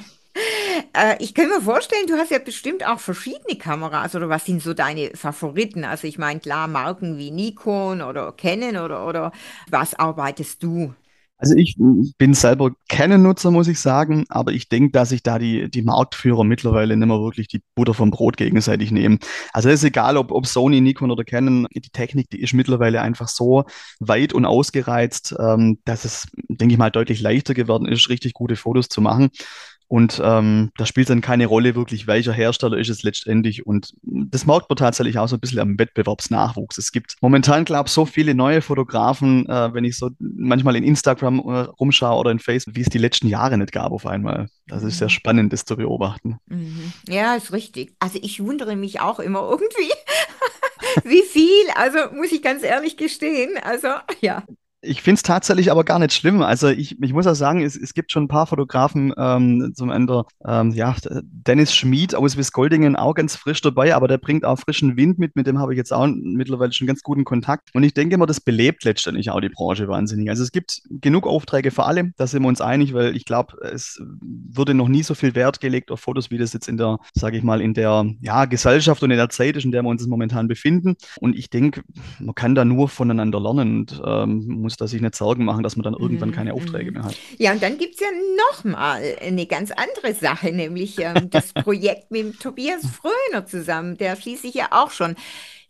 Äh, 0.92 1.16
ich 1.20 1.34
kann 1.34 1.48
mir 1.48 1.60
vorstellen, 1.60 2.06
du 2.06 2.14
hast 2.14 2.30
ja 2.30 2.38
bestimmt 2.38 2.86
auch 2.86 3.00
verschiedene 3.00 3.56
Kameras 3.58 4.14
oder 4.14 4.28
was 4.28 4.44
sind 4.44 4.62
so 4.62 4.74
deine 4.74 5.10
Favoriten? 5.14 5.84
Also 5.84 6.06
ich 6.06 6.18
meine, 6.18 6.40
klar, 6.40 6.68
Marken 6.68 7.18
wie 7.18 7.30
Nikon 7.30 8.02
oder 8.02 8.32
Canon 8.32 8.76
oder, 8.76 9.06
oder 9.06 9.32
was 9.70 9.94
arbeitest 9.94 10.62
du? 10.62 10.94
Also 11.40 11.54
ich 11.54 11.76
bin 12.18 12.34
selber 12.34 12.72
Canon-Nutzer, 12.88 13.52
muss 13.52 13.68
ich 13.68 13.78
sagen, 13.78 14.24
aber 14.28 14.50
ich 14.50 14.68
denke, 14.68 14.90
dass 14.90 15.10
sich 15.10 15.22
da 15.22 15.38
die, 15.38 15.70
die 15.70 15.82
Marktführer 15.82 16.42
mittlerweile 16.42 16.96
nicht 16.96 17.06
mehr 17.06 17.20
wirklich 17.20 17.46
die 17.46 17.62
Butter 17.76 17.94
vom 17.94 18.10
Brot 18.10 18.36
gegenseitig 18.36 18.90
nehmen. 18.90 19.20
Also 19.52 19.68
es 19.68 19.76
ist 19.76 19.84
egal, 19.84 20.16
ob, 20.16 20.32
ob 20.32 20.48
Sony, 20.48 20.80
Nikon 20.80 21.12
oder 21.12 21.22
Canon, 21.22 21.68
die 21.72 21.90
Technik, 21.90 22.28
die 22.30 22.40
ist 22.40 22.54
mittlerweile 22.54 23.02
einfach 23.02 23.28
so 23.28 23.66
weit 24.00 24.32
und 24.32 24.46
ausgereizt, 24.46 25.32
ähm, 25.38 25.78
dass 25.84 26.04
es, 26.04 26.26
denke 26.48 26.72
ich 26.72 26.78
mal, 26.78 26.90
deutlich 26.90 27.20
leichter 27.20 27.54
geworden 27.54 27.86
ist, 27.86 28.08
richtig 28.08 28.32
gute 28.32 28.56
Fotos 28.56 28.88
zu 28.88 29.00
machen. 29.00 29.30
Und 29.88 30.20
ähm, 30.22 30.70
da 30.76 30.84
spielt 30.84 31.08
dann 31.08 31.22
keine 31.22 31.46
Rolle 31.46 31.74
wirklich, 31.74 32.06
welcher 32.06 32.34
Hersteller 32.34 32.76
ist 32.76 32.90
es 32.90 33.02
letztendlich. 33.02 33.66
Und 33.66 33.94
das 34.02 34.44
merkt 34.44 34.68
man 34.68 34.76
tatsächlich 34.76 35.18
auch 35.18 35.28
so 35.28 35.36
ein 35.36 35.40
bisschen 35.40 35.60
am 35.60 35.78
Wettbewerbsnachwuchs. 35.78 36.76
Es 36.76 36.92
gibt 36.92 37.16
momentan, 37.22 37.64
glaube 37.64 37.88
ich, 37.88 37.94
so 37.94 38.04
viele 38.04 38.34
neue 38.34 38.60
Fotografen, 38.60 39.48
äh, 39.48 39.72
wenn 39.72 39.84
ich 39.84 39.96
so 39.96 40.10
manchmal 40.18 40.76
in 40.76 40.84
Instagram 40.84 41.38
äh, 41.38 41.60
rumschaue 41.80 42.18
oder 42.18 42.30
in 42.30 42.38
Facebook, 42.38 42.76
wie 42.76 42.82
es 42.82 42.90
die 42.90 42.98
letzten 42.98 43.28
Jahre 43.28 43.56
nicht 43.56 43.72
gab 43.72 43.92
auf 43.92 44.04
einmal. 44.04 44.50
Das 44.66 44.82
ist 44.82 44.98
sehr 44.98 45.06
mhm. 45.08 45.12
spannend, 45.12 45.52
das 45.54 45.64
zu 45.64 45.76
beobachten. 45.76 46.38
Mhm. 46.46 46.92
Ja, 47.08 47.34
ist 47.34 47.54
richtig. 47.54 47.94
Also 47.98 48.18
ich 48.20 48.44
wundere 48.44 48.76
mich 48.76 49.00
auch 49.00 49.20
immer 49.20 49.40
irgendwie, 49.40 49.90
wie 51.04 51.22
viel. 51.22 51.66
Also 51.76 52.14
muss 52.14 52.30
ich 52.30 52.42
ganz 52.42 52.62
ehrlich 52.62 52.98
gestehen. 52.98 53.56
Also 53.62 53.88
ja. 54.20 54.42
Ich 54.80 55.02
finde 55.02 55.16
es 55.16 55.24
tatsächlich 55.24 55.72
aber 55.72 55.82
gar 55.82 55.98
nicht 55.98 56.12
schlimm. 56.12 56.40
Also 56.40 56.68
ich, 56.68 57.02
ich 57.02 57.12
muss 57.12 57.26
auch 57.26 57.34
sagen, 57.34 57.62
es, 57.62 57.74
es 57.74 57.94
gibt 57.94 58.12
schon 58.12 58.24
ein 58.24 58.28
paar 58.28 58.46
Fotografen, 58.46 59.12
ähm, 59.18 59.72
zum 59.74 59.90
Ende, 59.90 60.24
ähm, 60.46 60.70
ja, 60.70 60.94
Dennis 61.22 61.74
Schmid 61.74 62.14
aus 62.14 62.36
Wiesgoldingen 62.36 62.94
auch 62.94 63.14
ganz 63.14 63.34
frisch 63.34 63.60
dabei, 63.60 63.96
aber 63.96 64.06
der 64.06 64.18
bringt 64.18 64.44
auch 64.44 64.60
frischen 64.60 64.96
Wind 64.96 65.18
mit, 65.18 65.34
mit 65.34 65.48
dem 65.48 65.58
habe 65.58 65.72
ich 65.72 65.78
jetzt 65.78 65.92
auch 65.92 66.06
mittlerweile 66.06 66.72
schon 66.72 66.86
ganz 66.86 67.02
guten 67.02 67.24
Kontakt. 67.24 67.70
Und 67.74 67.82
ich 67.82 67.92
denke 67.92 68.14
immer, 68.14 68.26
das 68.26 68.40
belebt 68.40 68.84
letztendlich 68.84 69.30
auch 69.30 69.40
die 69.40 69.48
Branche 69.48 69.88
wahnsinnig. 69.88 70.30
Also 70.30 70.44
es 70.44 70.52
gibt 70.52 70.80
genug 70.88 71.26
Aufträge 71.26 71.72
für 71.72 71.84
alle, 71.84 72.12
da 72.16 72.28
sind 72.28 72.42
wir 72.42 72.48
uns 72.48 72.60
einig, 72.60 72.94
weil 72.94 73.16
ich 73.16 73.24
glaube, 73.24 73.56
es 73.62 74.00
wurde 74.20 74.74
noch 74.74 74.86
nie 74.86 75.02
so 75.02 75.14
viel 75.14 75.34
Wert 75.34 75.60
gelegt 75.60 75.90
auf 75.90 75.98
Fotos, 75.98 76.30
wie 76.30 76.38
das 76.38 76.52
jetzt 76.52 76.68
in 76.68 76.76
der, 76.76 76.98
sage 77.14 77.36
ich 77.36 77.42
mal, 77.42 77.60
in 77.60 77.74
der 77.74 78.06
ja, 78.20 78.44
Gesellschaft 78.44 79.02
und 79.02 79.10
in 79.10 79.16
der 79.16 79.28
Zeit 79.28 79.56
ist, 79.56 79.64
in 79.64 79.72
der 79.72 79.82
wir 79.82 79.88
uns 79.88 80.06
momentan 80.06 80.46
befinden. 80.46 80.94
Und 81.18 81.34
ich 81.34 81.50
denke, 81.50 81.82
man 82.20 82.36
kann 82.36 82.54
da 82.54 82.64
nur 82.64 82.88
voneinander 82.88 83.40
lernen 83.40 83.78
und 83.78 84.00
ähm, 84.06 84.67
muss 84.68 84.76
da 84.76 84.86
sich 84.86 85.00
nicht 85.00 85.14
Sorgen 85.14 85.46
machen, 85.46 85.62
dass 85.62 85.76
man 85.76 85.84
dann 85.84 85.94
irgendwann 85.94 86.30
keine 86.30 86.52
Aufträge 86.52 86.92
mehr 86.92 87.04
hat. 87.04 87.16
Ja, 87.38 87.52
und 87.52 87.62
dann 87.62 87.78
gibt 87.78 87.94
es 87.94 88.00
ja 88.00 88.08
nochmal 88.52 89.02
eine 89.20 89.46
ganz 89.46 89.70
andere 89.70 90.12
Sache, 90.14 90.52
nämlich 90.52 90.98
ähm, 90.98 91.30
das 91.30 91.52
Projekt 91.54 92.10
mit 92.10 92.38
Tobias 92.38 92.82
Fröner 92.86 93.46
zusammen, 93.46 93.96
der 93.96 94.16
schließlich 94.16 94.54
ja 94.54 94.68
auch 94.70 94.90
schon 94.90 95.16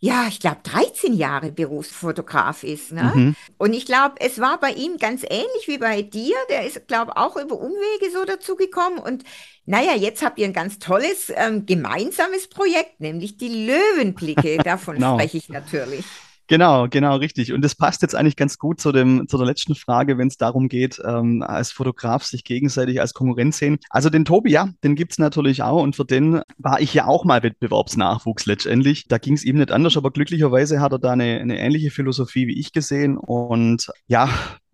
ja, 0.01 0.27
ich 0.29 0.39
glaube, 0.39 0.59
13 0.63 1.13
Jahre 1.13 1.51
Berufsfotograf 1.51 2.63
ist. 2.63 2.93
Ne? 2.93 3.11
Mhm. 3.13 3.35
Und 3.57 3.73
ich 3.73 3.85
glaube, 3.85 4.15
es 4.19 4.39
war 4.39 4.57
bei 4.57 4.71
ihm 4.71 4.95
ganz 4.97 5.23
ähnlich 5.23 5.67
wie 5.67 5.77
bei 5.77 6.01
dir. 6.01 6.35
Der 6.49 6.65
ist, 6.65 6.87
glaube 6.87 7.11
ich, 7.13 7.17
auch 7.17 7.35
über 7.35 7.59
Umwege 7.59 8.09
so 8.13 8.23
dazu 8.23 8.55
gekommen. 8.55 8.97
Und 8.99 9.25
naja, 9.65 9.95
jetzt 9.95 10.23
habt 10.23 10.39
ihr 10.39 10.45
ein 10.45 10.53
ganz 10.53 10.79
tolles 10.79 11.33
ähm, 11.35 11.65
gemeinsames 11.65 12.47
Projekt, 12.47 13.01
nämlich 13.01 13.35
die 13.35 13.49
Löwenblicke. 13.67 14.59
Davon 14.59 14.95
genau. 14.95 15.17
spreche 15.17 15.37
ich 15.37 15.49
natürlich. 15.49 16.05
Genau, 16.49 16.87
genau, 16.89 17.15
richtig. 17.17 17.53
Und 17.53 17.63
das 17.63 17.75
passt 17.75 18.01
jetzt 18.01 18.15
eigentlich 18.15 18.35
ganz 18.35 18.57
gut 18.57 18.81
zu 18.81 18.91
dem, 18.91 19.27
zu 19.27 19.37
der 19.37 19.45
letzten 19.45 19.75
Frage, 19.75 20.17
wenn 20.17 20.29
es 20.29 20.37
darum 20.37 20.67
geht, 20.67 20.99
ähm, 21.05 21.43
als 21.43 21.71
Fotograf 21.71 22.23
sich 22.23 22.43
gegenseitig 22.43 22.99
als 22.99 23.13
Konkurrenz 23.13 23.59
sehen. 23.59 23.77
Also 23.91 24.09
den 24.09 24.25
Tobi, 24.25 24.49
ja, 24.49 24.69
den 24.83 24.95
gibt's 24.95 25.19
natürlich 25.19 25.61
auch 25.61 25.83
und 25.83 25.95
für 25.95 26.05
den 26.05 26.41
war 26.57 26.81
ich 26.81 26.91
ja 26.95 27.05
auch 27.05 27.23
mal 27.23 27.43
Wettbewerbsnachwuchs 27.43 28.47
letztendlich. 28.47 29.07
Da 29.07 29.19
ging's 29.19 29.43
ihm 29.43 29.57
nicht 29.57 29.71
anders, 29.71 29.95
aber 29.95 30.09
glücklicherweise 30.09 30.81
hat 30.81 30.91
er 30.91 30.97
da 30.97 31.11
eine, 31.11 31.39
eine 31.39 31.59
ähnliche 31.59 31.91
Philosophie 31.91 32.47
wie 32.47 32.59
ich 32.59 32.73
gesehen 32.73 33.15
und 33.15 33.91
ja, 34.07 34.27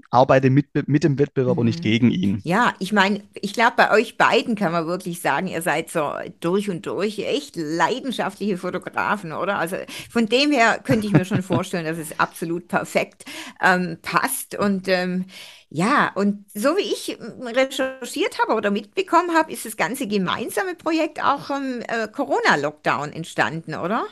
arbeite 0.10 0.50
mit, 0.50 0.68
mit 0.88 1.04
dem 1.04 1.20
Wettbewerber 1.20 1.62
mhm. 1.62 1.68
nicht 1.68 1.82
gegen 1.82 2.12
ihn. 2.12 2.42
Ja, 2.44 2.74
ich 2.80 2.94
meine, 2.94 3.24
ich 3.36 3.54
glaube, 3.54 3.74
bei 3.78 3.92
euch 3.92 4.18
beiden 4.18 4.56
kann 4.56 4.72
man 4.72 4.88
wirklich 4.88 5.22
sagen, 5.22 5.48
ihr 5.48 5.62
seid 5.62 5.90
so 5.90 6.12
durch 6.40 6.70
und 6.70 6.86
durch 6.86 7.20
echt 7.20 7.56
leidenschaftliche 7.56 8.58
Fotografen, 8.58 9.32
oder? 9.32 9.58
Also 9.58 9.78
von 10.10 10.28
dem 10.28 10.52
her 10.52 10.80
könnte 10.84 11.08
ich 11.08 11.14
mir 11.14 11.26
schon 11.26 11.44
vorstellen, 11.44 11.86
dass 11.86 11.98
es 11.98 12.20
absolut 12.20 12.68
perfekt 12.68 13.26
ähm, 13.62 13.98
passt. 14.02 14.58
Und 14.58 14.88
ähm, 14.88 15.26
ja, 15.70 16.12
und 16.16 16.46
so 16.54 16.78
wie 16.78 16.82
ich 16.82 17.18
recherchiert 17.42 18.40
habe 18.40 18.54
oder 18.54 18.72
mitbekommen 18.72 19.36
habe, 19.36 19.52
ist 19.52 19.66
das 19.66 19.76
ganze 19.76 20.08
gemeinsame 20.08 20.76
Projekt 20.76 21.24
auch 21.24 21.50
im 21.50 21.82
äh, 21.82 22.08
Corona-Lockdown 22.08 23.12
entstanden, 23.12 23.76
oder? 23.76 24.06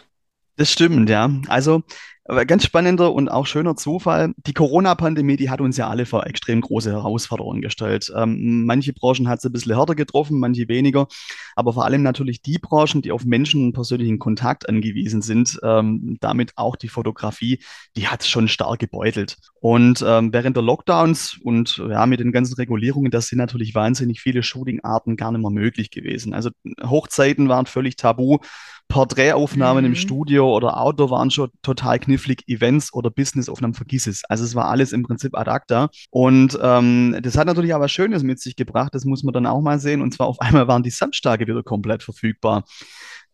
Das 0.56 0.72
stimmt, 0.72 1.10
ja. 1.10 1.30
Also 1.48 1.84
ganz 2.26 2.64
spannender 2.64 3.14
und 3.14 3.30
auch 3.30 3.46
schöner 3.46 3.76
Zufall. 3.76 4.34
Die 4.38 4.54
Corona-Pandemie, 4.54 5.36
die 5.36 5.50
hat 5.50 5.60
uns 5.60 5.76
ja 5.76 5.90
alle 5.90 6.06
vor 6.06 6.26
extrem 6.26 6.62
große 6.62 6.92
Herausforderungen 6.92 7.62
gestellt. 7.62 8.12
Ähm, 8.16 8.66
manche 8.66 8.94
Branchen 8.94 9.28
hat 9.28 9.40
es 9.40 9.46
ein 9.46 9.52
bisschen 9.52 9.76
härter 9.76 9.96
getroffen, 9.96 10.40
manche 10.40 10.70
weniger. 10.70 11.08
Aber 11.56 11.74
vor 11.74 11.84
allem 11.84 12.02
natürlich 12.02 12.42
die 12.42 12.60
Branchen, 12.60 13.02
die 13.02 13.12
auf 13.12 13.26
Menschen 13.26 13.66
und 13.66 13.74
persönlichen 13.74 14.20
Kontakt 14.20 14.70
angewiesen 14.70 15.22
sind, 15.22 15.60
ähm, 15.64 16.18
damit 16.22 16.54
auch 16.56 16.78
die 16.78 16.88
Fotografie, 16.88 17.60
die 17.98 18.08
hat 18.08 18.22
es 18.22 18.30
schon 18.30 18.48
stark 18.48 18.80
gebeutelt. 18.80 19.38
Und 19.60 20.04
ähm, 20.08 20.32
während 20.32 20.56
der 20.56 20.64
Lockdowns 20.64 21.40
und 21.44 21.78
ja, 21.90 22.06
mit 22.06 22.22
den 22.22 22.32
ganzen 22.32 22.56
Regulierungen, 22.56 23.12
das 23.12 23.28
sind 23.28 23.38
natürlich 23.38 23.76
wahnsinnig 23.76 24.22
viele 24.22 24.44
Shooting-Arten 24.44 25.18
gar 25.18 25.34
nicht 25.34 25.42
mehr 25.42 25.52
möglich 25.52 25.92
gewesen. 25.92 26.34
Also 26.34 26.52
Hochzeiten 26.82 27.50
waren 27.50 27.66
völlig 27.66 27.98
tabu. 27.98 28.40
Porträtaufnahmen 28.88 29.84
mhm. 29.84 29.92
im 29.92 29.96
Studio 29.96 30.56
oder 30.56 30.80
Outdoor 30.80 31.10
waren 31.10 31.32
schon 31.32 31.50
total 31.62 32.00
knifflig. 32.00 32.44
Events 32.48 32.94
oder 32.94 33.10
Businessaufnahmen, 33.10 33.74
vergiss 33.74 34.08
es. 34.08 34.24
Also 34.26 34.44
es 34.44 34.56
war 34.56 34.66
alles 34.66 34.92
im 34.92 35.04
Prinzip 35.04 35.38
ad 35.38 35.50
acta. 35.50 35.90
Und 36.12 36.58
ähm, 36.62 37.18
das 37.22 37.38
hat 37.38 37.48
natürlich 37.48 37.74
was 37.74 37.92
Schönes 37.92 38.24
mit 38.24 38.40
sich 38.40 38.56
gebracht. 38.56 38.94
Das 38.94 39.06
muss 39.06 39.24
man 39.24 39.34
dann 39.34 39.46
auch 39.46 39.62
mal 39.62 39.80
sehen. 39.80 40.02
Und 40.02 40.14
zwar 40.14 40.28
auf 40.28 40.40
einmal 40.42 40.68
waren 40.68 40.84
die 40.84 40.90
Samstage 40.90 41.48
wieder 41.48 41.64
komplett 41.64 42.04
verfügbar. 42.04 42.64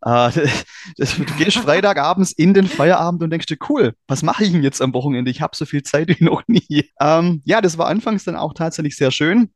Das, 0.02 1.16
du 1.16 1.26
gehst 1.38 1.58
Freitagabends 1.58 2.32
in 2.32 2.54
den 2.54 2.68
Feierabend 2.68 3.22
und 3.22 3.32
denkst 3.32 3.48
dir, 3.48 3.58
cool, 3.68 3.96
was 4.08 4.24
mache 4.24 4.46
ich 4.46 4.52
denn 4.54 4.64
jetzt 4.64 4.82
am 4.82 4.94
Wochenende? 4.94 5.30
Ich 5.30 5.42
habe 5.42 5.58
so 5.58 5.66
viel 5.66 5.84
Zeit 5.84 6.08
wie 6.08 6.24
noch 6.24 6.44
nie. 6.48 6.90
Ähm, 7.02 7.42
ja, 7.44 7.60
das 7.60 7.78
war 7.78 7.88
anfangs 7.88 8.24
dann 8.24 8.38
auch 8.38 8.54
tatsächlich 8.54 8.96
sehr 8.96 9.12
schön. 9.12 9.50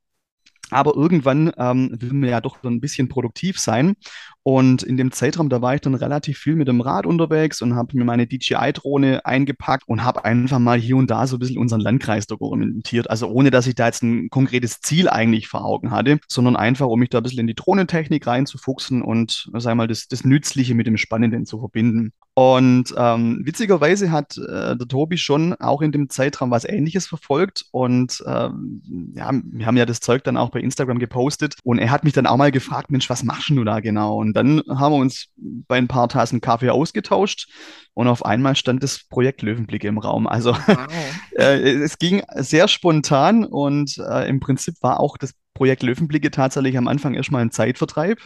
Aber 0.70 0.96
irgendwann 0.96 1.52
ähm, 1.58 1.96
will 2.00 2.14
man 2.14 2.30
ja 2.30 2.42
doch 2.42 2.58
so 2.62 2.70
ein 2.70 2.82
bisschen 2.82 3.08
produktiv 3.08 3.60
sein. 3.60 3.96
Und 4.44 4.84
in 4.84 4.98
dem 4.98 5.14
Zeitraum, 5.14 5.48
da 5.48 5.62
war 5.62 5.74
ich 5.74 5.82
dann 5.82 5.96
relativ 5.96 6.38
viel 6.38 6.56
mit 6.56 6.68
dem 6.68 6.82
Rad 6.82 7.06
unterwegs 7.06 7.62
und 7.62 7.76
habe 7.76 7.98
mir 7.98 8.04
meine 8.04 8.28
DJI-Drohne 8.28 9.26
eingepackt 9.26 9.88
und 9.88 10.04
habe 10.04 10.26
einfach 10.26 10.60
mal 10.60 10.78
hier 10.78 10.98
und 10.98 11.10
da 11.10 11.28
so 11.28 11.38
ein 11.38 11.40
bisschen 11.40 11.58
unseren 11.58 11.80
Landkreis 11.80 12.28
dokumentiert. 12.28 13.10
Also 13.10 13.28
ohne, 13.28 13.52
dass 13.52 13.68
ich 13.68 13.76
da 13.76 13.86
jetzt 13.86 14.04
ein 14.04 14.30
konkretes 14.30 14.82
Ziel 14.82 15.08
eigentlich 15.08 15.48
vor 15.48 15.64
Augen 15.64 15.92
hatte, 15.92 16.20
sondern 16.28 16.58
einfach, 16.58 16.88
um 16.88 17.00
mich 17.00 17.10
da 17.10 17.20
ein 17.20 17.24
bisschen 17.24 17.40
in 17.40 17.48
die 17.48 17.56
Drohnentechnik 17.56 18.28
reinzufuchsen 18.28 19.02
und, 19.02 19.50
sag 19.54 19.76
mal, 19.76 19.88
das, 19.88 20.10
das 20.10 20.26
Nützliche 20.26 20.76
mit 20.76 20.88
dem 20.88 20.98
Spannenden 20.98 21.46
zu 21.46 21.60
verbinden. 21.60 22.12
Und 22.36 22.94
ähm, 22.98 23.42
witzigerweise 23.44 24.12
hat 24.12 24.38
äh, 24.38 24.76
der 24.76 24.88
Tobi 24.88 25.18
schon 25.18 25.54
auch 25.54 25.82
in 25.82 25.92
dem 25.92 26.10
Zeitraum 26.10 26.50
was 26.50 26.66
Ähnliches 26.66 27.06
verfolgt. 27.06 27.66
Und 27.72 28.24
ähm, 28.26 28.82
ja, 29.16 29.32
wir 29.32 29.66
haben 29.68 29.78
ja 29.78 29.86
das 29.86 30.00
Zeug 30.00 30.24
dann 30.24 30.38
auch 30.38 30.50
bei 30.50 30.60
Instagram 30.60 30.98
gepostet. 30.98 31.56
Und 31.64 31.78
er 31.78 31.92
hat 31.92 32.04
mich 32.04 32.14
dann 32.14 32.26
auch 32.26 32.38
mal 32.38 32.52
gefragt, 32.52 32.90
Mensch, 32.90 33.10
was 33.10 33.24
machst 33.24 33.50
du 33.50 33.64
da 33.64 33.82
genau? 33.82 34.18
Und 34.18 34.33
dann 34.34 34.62
haben 34.70 34.94
wir 34.94 35.00
uns 35.00 35.28
bei 35.36 35.78
ein 35.78 35.88
paar 35.88 36.10
Tassen 36.10 36.42
Kaffee 36.42 36.70
ausgetauscht. 36.70 37.50
Und 37.94 38.08
auf 38.08 38.26
einmal 38.26 38.56
stand 38.56 38.84
das 38.84 39.04
Projekt 39.08 39.42
Löwenblicke 39.42 39.88
im 39.88 39.98
Raum. 39.98 40.28
Also 40.28 40.54
wow. 40.54 40.88
äh, 41.38 41.60
es 41.60 42.00
ging 42.00 42.24
sehr 42.36 42.68
spontan 42.68 43.46
und 43.46 43.98
äh, 43.98 44.28
im 44.28 44.40
Prinzip 44.40 44.76
war 44.82 45.00
auch 45.00 45.18
das 45.18 45.34
Projekt 45.54 45.84
Löwenblicke 45.84 46.32
tatsächlich 46.32 46.78
am 46.78 46.88
Anfang 46.88 47.14
erstmal 47.14 47.42
ein 47.42 47.52
Zeitvertreib. 47.52 48.20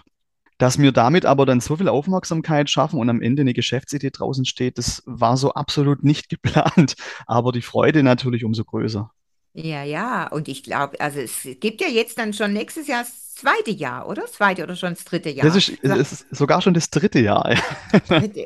Dass 0.57 0.79
wir 0.79 0.91
damit 0.91 1.25
aber 1.25 1.45
dann 1.45 1.59
so 1.59 1.75
viel 1.75 1.87
Aufmerksamkeit 1.87 2.67
schaffen 2.69 2.99
und 2.99 3.09
am 3.11 3.21
Ende 3.21 3.41
eine 3.41 3.53
Geschäftsidee 3.53 4.09
draußen 4.09 4.43
steht, 4.45 4.79
das 4.79 5.03
war 5.05 5.37
so 5.37 5.53
absolut 5.53 6.03
nicht 6.03 6.29
geplant. 6.29 6.95
Aber 7.27 7.51
die 7.51 7.61
Freude 7.61 8.01
natürlich 8.01 8.43
umso 8.43 8.63
größer. 8.63 9.11
Ja, 9.53 9.83
ja, 9.83 10.27
und 10.27 10.47
ich 10.47 10.61
glaube, 10.61 10.99
also 10.99 11.19
es 11.19 11.47
gibt 11.59 11.81
ja 11.81 11.87
jetzt 11.87 12.19
dann 12.19 12.31
schon 12.33 12.53
nächstes 12.53 12.87
Jahr 12.87 13.05
zweite 13.37 13.71
Jahr, 13.71 14.07
oder? 14.07 14.23
Das 14.23 14.33
zweite 14.33 14.63
oder 14.63 14.75
schon 14.75 14.93
das 14.93 15.05
dritte 15.05 15.29
Jahr? 15.29 15.45
Das 15.45 15.55
ist, 15.55 15.69
ist 15.69 16.25
sogar 16.31 16.61
schon 16.61 16.73
das 16.73 16.89
dritte 16.89 17.19
Jahr. 17.19 17.55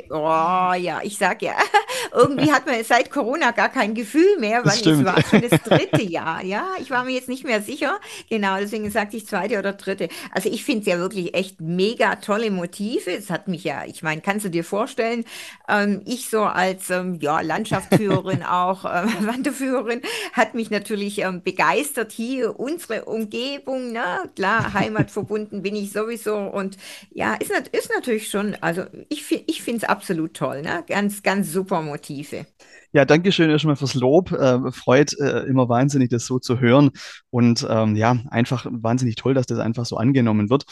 Oh 0.09 0.73
ja, 0.77 0.99
ich 1.03 1.17
sag 1.17 1.41
ja, 1.41 1.53
irgendwie 2.13 2.51
hat 2.51 2.65
man 2.65 2.83
seit 2.83 3.09
Corona 3.11 3.51
gar 3.51 3.69
kein 3.69 3.93
Gefühl 3.93 4.37
mehr, 4.39 4.63
weil 4.65 4.73
es 4.73 5.05
war 5.05 5.21
schon 5.23 5.41
das 5.41 5.61
dritte 5.63 6.01
Jahr. 6.01 6.43
Ja, 6.43 6.67
ich 6.79 6.89
war 6.89 7.03
mir 7.05 7.11
jetzt 7.11 7.29
nicht 7.29 7.43
mehr 7.43 7.61
sicher. 7.61 7.99
Genau, 8.29 8.57
deswegen 8.57 8.89
sagte 8.91 9.17
ich 9.17 9.27
zweite 9.27 9.59
oder 9.59 9.73
dritte. 9.73 10.09
Also 10.31 10.49
ich 10.49 10.63
finde 10.63 10.81
es 10.81 10.87
ja 10.87 10.97
wirklich 10.97 11.33
echt 11.33 11.61
mega 11.61 12.15
tolle 12.15 12.51
Motive. 12.51 13.11
Es 13.11 13.29
hat 13.29 13.47
mich 13.47 13.63
ja, 13.63 13.85
ich 13.85 14.03
meine, 14.03 14.21
kannst 14.21 14.45
du 14.45 14.49
dir 14.49 14.63
vorstellen, 14.63 15.25
ähm, 15.67 16.01
ich 16.05 16.29
so 16.29 16.41
als 16.41 16.89
ähm, 16.89 17.19
ja, 17.21 17.41
Landschaftsführerin 17.41 18.43
auch, 18.49 18.85
ähm, 18.85 19.27
Wanderführerin, 19.27 20.01
hat 20.33 20.53
mich 20.53 20.69
natürlich 20.69 21.19
ähm, 21.19 21.41
begeistert 21.43 22.11
hier 22.11 22.59
unsere 22.59 23.05
Umgebung, 23.05 23.91
ne? 23.91 24.29
Klar, 24.35 24.73
Heimat 24.81 25.11
verbunden 25.11 25.61
bin 25.61 25.75
ich 25.75 25.91
sowieso. 25.91 26.35
Und 26.37 26.77
ja, 27.11 27.35
ist, 27.35 27.51
ist 27.71 27.91
natürlich 27.93 28.29
schon, 28.29 28.55
also 28.61 28.83
ich, 29.09 29.31
ich 29.47 29.61
finde 29.61 29.83
es 29.83 29.83
absolut 29.83 30.33
toll, 30.33 30.61
ne? 30.61 30.83
Ganz, 30.87 31.23
ganz 31.23 31.51
super 31.51 31.81
Motive. 31.81 32.45
Ja, 32.93 33.05
danke 33.05 33.31
schön 33.31 33.49
erstmal 33.49 33.77
fürs 33.77 33.93
Lob. 33.93 34.31
Äh, 34.31 34.71
freut 34.71 35.17
äh, 35.19 35.43
immer 35.43 35.69
wahnsinnig, 35.69 36.09
das 36.09 36.25
so 36.25 36.39
zu 36.39 36.59
hören. 36.59 36.91
Und 37.29 37.65
ähm, 37.69 37.95
ja, 37.95 38.17
einfach 38.29 38.65
wahnsinnig 38.69 39.15
toll, 39.15 39.33
dass 39.33 39.45
das 39.45 39.59
einfach 39.59 39.85
so 39.85 39.95
angenommen 39.95 40.49
wird. 40.49 40.65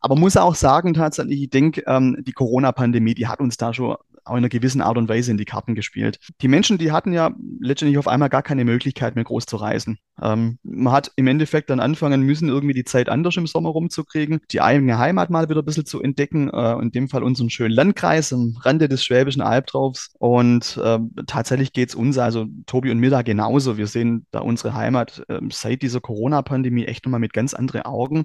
Aber 0.00 0.16
muss 0.16 0.38
auch 0.38 0.54
sagen, 0.54 0.94
tatsächlich, 0.94 1.42
ich 1.42 1.50
denke, 1.50 1.82
ähm, 1.86 2.16
die 2.26 2.32
Corona-Pandemie, 2.32 3.14
die 3.14 3.26
hat 3.26 3.40
uns 3.40 3.58
da 3.58 3.74
schon 3.74 3.96
auch 4.26 4.32
in 4.32 4.38
einer 4.38 4.48
gewissen 4.48 4.80
Art 4.80 4.98
und 4.98 5.08
Weise 5.08 5.30
in 5.30 5.36
die 5.36 5.44
Karten 5.44 5.74
gespielt. 5.74 6.18
Die 6.40 6.48
Menschen, 6.48 6.78
die 6.78 6.92
hatten 6.92 7.12
ja 7.12 7.34
letztendlich 7.60 7.98
auf 7.98 8.08
einmal 8.08 8.28
gar 8.28 8.42
keine 8.42 8.64
Möglichkeit 8.64 9.14
mehr 9.14 9.24
groß 9.24 9.46
zu 9.46 9.56
reisen. 9.56 9.98
Ähm, 10.20 10.58
man 10.62 10.92
hat 10.92 11.12
im 11.16 11.26
Endeffekt 11.26 11.70
dann 11.70 11.80
anfangen 11.80 12.22
müssen, 12.22 12.48
irgendwie 12.48 12.74
die 12.74 12.84
Zeit 12.84 13.08
anders 13.08 13.36
im 13.36 13.46
Sommer 13.46 13.70
rumzukriegen, 13.70 14.40
die 14.50 14.60
eigene 14.60 14.98
Heimat 14.98 15.30
mal 15.30 15.48
wieder 15.48 15.62
ein 15.62 15.64
bisschen 15.64 15.86
zu 15.86 16.02
entdecken, 16.02 16.50
äh, 16.50 16.72
in 16.80 16.90
dem 16.90 17.08
Fall 17.08 17.22
unseren 17.22 17.50
schönen 17.50 17.74
Landkreis 17.74 18.32
am 18.32 18.56
Rande 18.60 18.88
des 18.88 19.04
Schwäbischen 19.04 19.42
Albtraufs. 19.42 20.14
Und 20.18 20.80
äh, 20.82 20.98
tatsächlich 21.26 21.72
geht 21.72 21.90
es 21.90 21.94
uns, 21.94 22.18
also 22.18 22.46
Tobi 22.66 22.90
und 22.90 22.98
mir 22.98 23.10
da 23.10 23.22
genauso. 23.22 23.76
Wir 23.76 23.86
sehen 23.86 24.26
da 24.30 24.40
unsere 24.40 24.74
Heimat 24.74 25.22
äh, 25.28 25.40
seit 25.50 25.82
dieser 25.82 26.00
Corona-Pandemie 26.00 26.86
echt 26.86 27.04
nochmal 27.04 27.20
mit 27.20 27.32
ganz 27.32 27.54
anderen 27.54 27.82
Augen. 27.82 28.24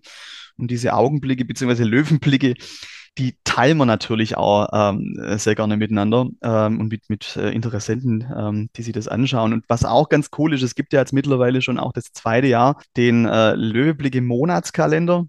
Und 0.58 0.70
diese 0.70 0.94
Augenblicke 0.94 1.46
bzw. 1.46 1.84
Löwenblicke, 1.84 2.56
die 3.18 3.36
teilen 3.44 3.78
wir 3.78 3.86
natürlich 3.86 4.38
auch 4.38 4.70
ähm, 4.72 5.20
sehr 5.38 5.56
gerne 5.56 5.78
miteinander 5.78 6.28
ähm, 6.42 6.80
und 6.80 6.92
mit, 6.92 7.10
mit 7.10 7.36
äh, 7.36 7.52
Interessenten, 7.52 8.26
ähm, 8.36 8.70
die 8.76 8.84
sich 8.84 8.94
das 8.94 9.08
anschauen. 9.08 9.54
Und 9.54 9.66
was 9.68 9.84
auch 9.84 10.08
ganz 10.10 10.30
cool 10.38 10.54
ist, 10.54 10.62
es 10.62 10.76
gibt 10.76 10.94
ja 10.94 11.00
jetzt 11.00 11.12
mittlerweile 11.12 11.62
schon 11.62 11.78
auch 11.78 11.92
das 11.92 12.14
zweite 12.14 12.48
Jahr 12.48 12.82
den 12.96 13.26
äh, 13.26 13.54
Löweblicke 13.54 14.22
Monatskalender 14.22 15.26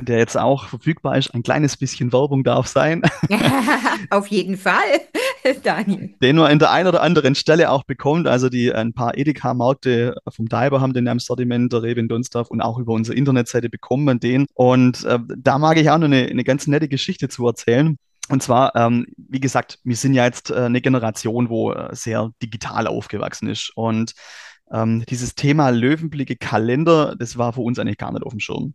der 0.00 0.18
jetzt 0.18 0.36
auch 0.36 0.68
verfügbar 0.68 1.18
ist. 1.18 1.34
Ein 1.34 1.42
kleines 1.42 1.76
bisschen 1.76 2.12
Werbung 2.12 2.44
darf 2.44 2.66
sein. 2.66 3.02
Auf 4.10 4.28
jeden 4.28 4.56
Fall, 4.56 5.00
Daniel. 5.62 6.14
Den 6.22 6.36
man 6.36 6.50
an 6.50 6.58
der 6.58 6.70
einen 6.70 6.88
oder 6.88 7.02
anderen 7.02 7.34
Stelle 7.34 7.70
auch 7.70 7.84
bekommt. 7.84 8.26
Also 8.26 8.48
die 8.48 8.72
ein 8.72 8.92
paar 8.92 9.16
Edeka-Märkte 9.16 10.16
vom 10.28 10.46
Diber 10.46 10.80
haben 10.80 10.92
den 10.92 11.06
im 11.06 11.18
Sortiment, 11.18 11.72
der 11.72 11.82
Rewe 11.82 12.00
in 12.00 12.08
Dunstorf 12.08 12.50
und 12.50 12.60
auch 12.60 12.78
über 12.78 12.92
unsere 12.92 13.16
Internetseite 13.16 13.68
bekommt 13.68 14.04
man 14.04 14.20
den. 14.20 14.46
Und 14.54 15.04
äh, 15.04 15.18
da 15.36 15.58
mag 15.58 15.78
ich 15.78 15.90
auch 15.90 15.98
noch 15.98 16.06
eine, 16.06 16.26
eine 16.26 16.44
ganz 16.44 16.66
nette 16.66 16.88
Geschichte 16.88 17.28
zu 17.28 17.46
erzählen. 17.46 17.96
Und 18.28 18.42
zwar, 18.42 18.76
ähm, 18.76 19.06
wie 19.16 19.40
gesagt, 19.40 19.78
wir 19.84 19.96
sind 19.96 20.14
ja 20.14 20.24
jetzt 20.24 20.50
äh, 20.50 20.56
eine 20.56 20.80
Generation, 20.80 21.48
wo 21.48 21.72
äh, 21.72 21.94
sehr 21.94 22.30
digital 22.42 22.86
aufgewachsen 22.86 23.48
ist. 23.48 23.72
Und 23.74 24.12
ähm, 24.70 25.04
dieses 25.08 25.34
Thema 25.34 25.70
Löwenblicke 25.70 26.36
Kalender, 26.36 27.16
das 27.18 27.38
war 27.38 27.54
für 27.54 27.62
uns 27.62 27.78
eigentlich 27.78 27.96
gar 27.96 28.12
nicht 28.12 28.24
auf 28.24 28.32
dem 28.32 28.40
Schirm. 28.40 28.74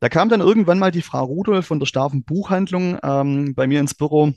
Da 0.00 0.08
kam 0.08 0.28
dann 0.28 0.40
irgendwann 0.40 0.78
mal 0.78 0.92
die 0.92 1.02
Frau 1.02 1.24
Rudolf 1.24 1.66
von 1.66 1.80
der 1.80 1.86
Staven 1.86 2.22
Buchhandlung 2.22 2.98
ähm, 3.02 3.54
bei 3.56 3.66
mir 3.66 3.80
ins 3.80 3.94
Büro 3.94 4.32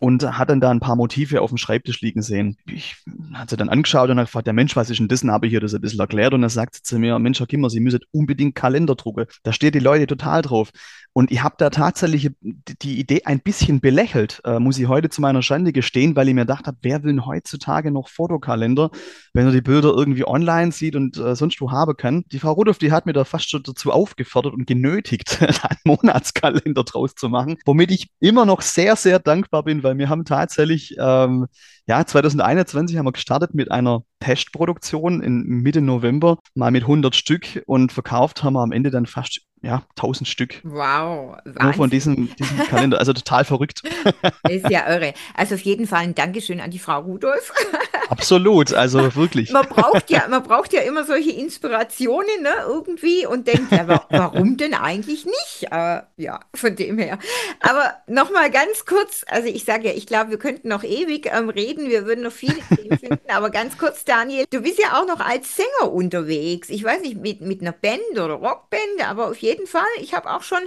und 0.00 0.38
hat 0.38 0.50
dann 0.50 0.60
da 0.60 0.70
ein 0.70 0.80
paar 0.80 0.96
Motive 0.96 1.40
auf 1.40 1.50
dem 1.50 1.58
Schreibtisch 1.58 2.00
liegen 2.00 2.22
sehen. 2.22 2.56
Ich 2.66 2.96
hat 3.34 3.50
sie 3.50 3.56
dann 3.56 3.68
angeschaut 3.68 4.10
und 4.10 4.18
hat 4.18 4.26
gefragt, 4.26 4.46
der 4.46 4.54
Mensch, 4.54 4.76
was 4.76 4.90
ist 4.90 4.98
denn 4.98 5.08
das? 5.08 5.22
Habe 5.24 5.46
ich 5.46 5.52
ihr 5.52 5.60
das 5.60 5.74
ein 5.74 5.80
bisschen 5.80 6.00
erklärt 6.00 6.34
und 6.34 6.42
dann 6.42 6.50
sagt 6.50 6.74
zu 6.74 6.98
mir, 6.98 7.18
Mensch, 7.18 7.40
Herr 7.40 7.46
Kimmer, 7.46 7.70
Sie 7.70 7.80
müssen 7.80 8.00
unbedingt 8.12 8.54
Kalender 8.54 8.94
drucken. 8.94 9.26
Da 9.42 9.52
steht 9.52 9.74
die 9.74 9.80
Leute 9.80 10.06
total 10.06 10.42
drauf. 10.42 10.70
Und 11.16 11.32
ich 11.32 11.42
habe 11.42 11.54
da 11.56 11.70
tatsächlich 11.70 12.30
die 12.42 13.00
Idee 13.00 13.22
ein 13.24 13.40
bisschen 13.40 13.80
belächelt, 13.80 14.42
äh, 14.44 14.58
muss 14.58 14.78
ich 14.78 14.86
heute 14.86 15.08
zu 15.08 15.22
meiner 15.22 15.40
Schande 15.40 15.72
gestehen, 15.72 16.14
weil 16.14 16.28
ich 16.28 16.34
mir 16.34 16.42
gedacht 16.42 16.66
habe, 16.66 16.76
wer 16.82 17.02
will 17.02 17.12
denn 17.12 17.24
heutzutage 17.24 17.90
noch 17.90 18.10
Fotokalender, 18.10 18.90
wenn 19.32 19.46
er 19.46 19.52
die 19.52 19.62
Bilder 19.62 19.94
irgendwie 19.96 20.26
online 20.26 20.72
sieht 20.72 20.94
und 20.94 21.16
äh, 21.16 21.34
sonst 21.34 21.58
wo 21.62 21.70
haben 21.70 21.96
kann. 21.96 22.24
Die 22.32 22.38
Frau 22.38 22.52
Rudolph, 22.52 22.76
die 22.76 22.92
hat 22.92 23.06
mir 23.06 23.14
da 23.14 23.24
fast 23.24 23.48
schon 23.48 23.62
dazu 23.62 23.92
aufgefordert 23.92 24.52
und 24.52 24.66
genötigt, 24.66 25.40
einen 25.40 25.78
Monatskalender 25.84 26.84
draus 26.84 27.14
zu 27.14 27.30
machen, 27.30 27.56
womit 27.64 27.92
ich 27.92 28.10
immer 28.20 28.44
noch 28.44 28.60
sehr, 28.60 28.94
sehr 28.94 29.18
dankbar 29.18 29.62
bin, 29.62 29.82
weil 29.86 29.98
wir 29.98 30.08
haben 30.08 30.24
tatsächlich, 30.24 30.96
ähm, 30.98 31.46
ja, 31.86 32.04
2021 32.04 32.98
haben 32.98 33.06
wir 33.06 33.12
gestartet 33.12 33.54
mit 33.54 33.70
einer 33.70 34.02
Testproduktion 34.20 35.22
in 35.22 35.42
Mitte 35.46 35.80
November, 35.80 36.38
mal 36.54 36.70
mit 36.70 36.82
100 36.82 37.14
Stück 37.14 37.62
und 37.66 37.92
verkauft 37.92 38.42
haben 38.42 38.54
wir 38.54 38.62
am 38.62 38.72
Ende 38.72 38.90
dann 38.90 39.06
fast 39.06 39.45
ja, 39.62 39.82
1000 39.96 40.28
Stück. 40.28 40.60
Wow. 40.62 41.38
Wahnsinn. 41.44 41.62
Nur 41.62 41.72
von 41.72 41.90
diesem, 41.90 42.36
diesem 42.36 42.58
Kalender. 42.68 42.98
Also 42.98 43.12
total 43.12 43.44
verrückt. 43.44 43.82
Ist 44.48 44.70
ja 44.70 44.88
irre. 44.88 45.14
Also 45.34 45.54
auf 45.54 45.60
jeden 45.62 45.86
Fall 45.86 46.00
ein 46.00 46.14
Dankeschön 46.14 46.60
an 46.60 46.70
die 46.70 46.78
Frau 46.78 47.00
Rudolf. 47.00 47.52
Absolut, 48.08 48.72
also 48.72 49.16
wirklich. 49.16 49.50
Man 49.50 49.66
braucht 49.66 50.10
ja, 50.10 50.28
man 50.28 50.42
braucht 50.42 50.72
ja 50.72 50.82
immer 50.82 51.04
solche 51.04 51.32
Inspirationen, 51.32 52.42
ne, 52.42 52.54
irgendwie 52.68 53.26
und 53.26 53.48
denkt, 53.48 53.72
ja, 53.72 54.06
warum 54.10 54.56
denn 54.56 54.74
eigentlich 54.74 55.24
nicht? 55.24 55.66
Äh, 55.72 56.02
ja, 56.16 56.40
von 56.54 56.76
dem 56.76 56.98
her. 56.98 57.18
Aber 57.60 57.94
nochmal 58.06 58.50
ganz 58.50 58.84
kurz, 58.84 59.24
also 59.26 59.48
ich 59.48 59.64
sage 59.64 59.88
ja, 59.88 59.94
ich 59.94 60.06
glaube, 60.06 60.30
wir 60.30 60.38
könnten 60.38 60.68
noch 60.68 60.84
ewig 60.84 61.28
ähm, 61.32 61.48
reden, 61.48 61.88
wir 61.88 62.06
würden 62.06 62.22
noch 62.22 62.32
viele 62.32 62.60
Themen 62.76 62.98
finden, 63.00 63.28
aber 63.28 63.50
ganz 63.50 63.76
kurz, 63.76 64.04
Daniel, 64.04 64.44
du 64.50 64.60
bist 64.60 64.78
ja 64.78 65.00
auch 65.00 65.06
noch 65.06 65.20
als 65.20 65.56
Sänger 65.56 65.92
unterwegs. 65.92 66.68
Ich 66.70 66.84
weiß 66.84 67.00
nicht, 67.00 67.16
mit, 67.16 67.40
mit 67.40 67.60
einer 67.60 67.72
Band 67.72 68.00
oder 68.12 68.34
Rockband, 68.34 69.08
aber 69.08 69.28
auf 69.28 69.38
jeden 69.38 69.45
Fall, 69.66 69.82
ich 70.00 70.14
habe 70.14 70.30
auch 70.30 70.42
schon 70.42 70.58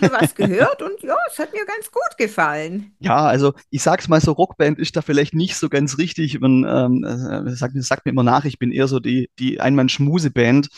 was 0.00 0.34
gehört 0.34 0.82
und 0.82 1.02
ja, 1.02 1.16
es 1.30 1.38
hat 1.38 1.52
mir 1.52 1.64
ganz 1.64 1.90
gut 1.90 2.18
gefallen. 2.18 2.92
Ja, 3.00 3.24
also 3.26 3.54
ich 3.70 3.82
sag's 3.82 4.08
mal 4.08 4.20
so, 4.20 4.32
Rockband 4.32 4.78
ist 4.78 4.96
da 4.96 5.02
vielleicht 5.02 5.34
nicht 5.34 5.56
so 5.56 5.68
ganz 5.68 5.98
richtig. 5.98 6.40
Man 6.40 6.64
ähm, 6.68 7.04
äh, 7.04 7.50
sagt, 7.54 7.74
sagt 7.82 8.04
mir 8.04 8.12
immer 8.12 8.22
nach, 8.22 8.44
ich 8.44 8.58
bin 8.58 8.72
eher 8.72 8.88
so 8.88 9.00
die, 9.00 9.30
die 9.38 9.60
Einmann-Schmuse-Band. 9.60 10.68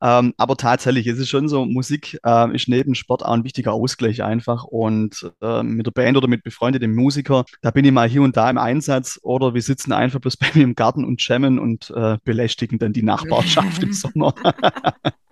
Ähm, 0.00 0.32
aber 0.36 0.56
tatsächlich, 0.56 1.06
es 1.06 1.18
ist 1.18 1.28
schon 1.28 1.48
so, 1.48 1.64
Musik 1.64 2.18
äh, 2.24 2.54
ist 2.54 2.68
neben 2.68 2.94
Sport 2.94 3.24
auch 3.24 3.32
ein 3.32 3.44
wichtiger 3.44 3.72
Ausgleich 3.72 4.22
einfach. 4.22 4.64
Und 4.64 5.30
äh, 5.42 5.62
mit 5.62 5.86
der 5.86 5.90
Band 5.90 6.16
oder 6.16 6.28
mit 6.28 6.42
befreundeten 6.44 6.94
Musikern, 6.94 7.44
da 7.62 7.70
bin 7.70 7.84
ich 7.84 7.92
mal 7.92 8.08
hier 8.08 8.22
und 8.22 8.36
da 8.36 8.48
im 8.48 8.58
Einsatz 8.58 9.18
oder 9.22 9.54
wir 9.54 9.62
sitzen 9.62 9.92
einfach 9.92 10.20
bloß 10.20 10.36
bei 10.38 10.48
mir 10.54 10.64
im 10.64 10.74
Garten 10.74 11.04
und 11.04 11.26
jammen 11.26 11.58
und 11.58 11.90
äh, 11.90 12.18
belästigen 12.24 12.78
dann 12.78 12.92
die 12.92 13.02
Nachbarschaft 13.02 13.82
im 13.82 13.92
Sommer. 13.92 14.34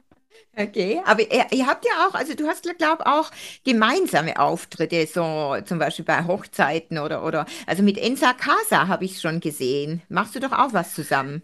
Okay, 0.58 1.02
aber 1.04 1.20
ihr, 1.20 1.44
ihr, 1.52 1.66
habt 1.66 1.84
ja 1.84 2.06
auch, 2.06 2.14
also 2.14 2.34
du 2.34 2.46
hast, 2.48 2.62
glaube 2.78 3.06
auch 3.06 3.30
gemeinsame 3.64 4.38
Auftritte, 4.40 5.06
so 5.06 5.54
zum 5.66 5.78
Beispiel 5.78 6.06
bei 6.06 6.24
Hochzeiten 6.24 6.98
oder, 6.98 7.24
oder, 7.24 7.44
also 7.66 7.82
mit 7.82 7.98
Ensa 7.98 8.32
Casa 8.32 8.88
habe 8.88 9.04
ich 9.04 9.20
schon 9.20 9.40
gesehen. 9.40 10.00
Machst 10.08 10.34
du 10.34 10.40
doch 10.40 10.52
auch 10.52 10.72
was 10.72 10.94
zusammen? 10.94 11.42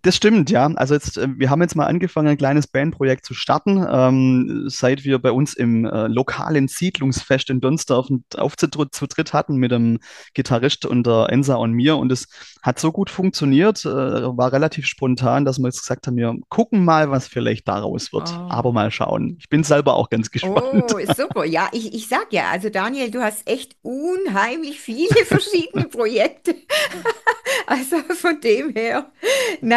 Das 0.00 0.16
stimmt, 0.16 0.50
ja. 0.50 0.66
Also 0.76 0.94
jetzt, 0.94 1.18
äh, 1.18 1.28
wir 1.36 1.50
haben 1.50 1.60
jetzt 1.60 1.76
mal 1.76 1.86
angefangen, 1.86 2.28
ein 2.28 2.38
kleines 2.38 2.66
Bandprojekt 2.66 3.26
zu 3.26 3.34
starten, 3.34 3.84
ähm, 3.90 4.64
seit 4.68 5.04
wir 5.04 5.18
bei 5.18 5.32
uns 5.32 5.54
im 5.54 5.84
äh, 5.84 6.06
lokalen 6.06 6.68
Siedlungsfest 6.68 7.50
in 7.50 7.60
Donsdorf 7.60 8.08
Auftritt 8.36 8.74
zu 8.92 9.06
dritt 9.06 9.32
hatten 9.32 9.56
mit 9.56 9.70
dem 9.70 9.98
Gitarrist 10.34 10.86
und 10.86 11.06
der 11.06 11.28
Ensa 11.30 11.56
und 11.56 11.72
mir. 11.72 11.96
Und 11.96 12.10
es 12.10 12.28
hat 12.62 12.78
so 12.78 12.92
gut 12.92 13.10
funktioniert, 13.10 13.84
äh, 13.84 13.88
war 13.88 14.52
relativ 14.52 14.86
spontan, 14.86 15.44
dass 15.44 15.58
wir 15.58 15.66
jetzt 15.66 15.80
gesagt 15.80 16.06
haben, 16.06 16.16
wir 16.16 16.34
gucken 16.48 16.84
mal, 16.84 17.10
was 17.10 17.28
vielleicht 17.28 17.68
daraus 17.68 18.12
wird. 18.12 18.32
Oh. 18.32 18.48
Aber 18.48 18.72
mal 18.72 18.90
schauen. 18.90 19.36
Ich 19.40 19.48
bin 19.48 19.64
selber 19.64 19.94
auch 19.94 20.10
ganz 20.10 20.30
gespannt. 20.30 20.92
Oh, 20.94 21.12
super. 21.14 21.44
Ja, 21.44 21.68
ich, 21.72 21.92
ich 21.92 22.08
sag 22.08 22.32
ja, 22.32 22.50
also 22.50 22.70
Daniel, 22.70 23.10
du 23.10 23.20
hast 23.20 23.48
echt 23.48 23.76
unheimlich 23.82 24.80
viele 24.80 25.24
verschiedene 25.26 25.84
Projekte. 25.84 26.54
also 27.66 27.96
von 28.14 28.40
dem 28.40 28.70
her. 28.74 29.10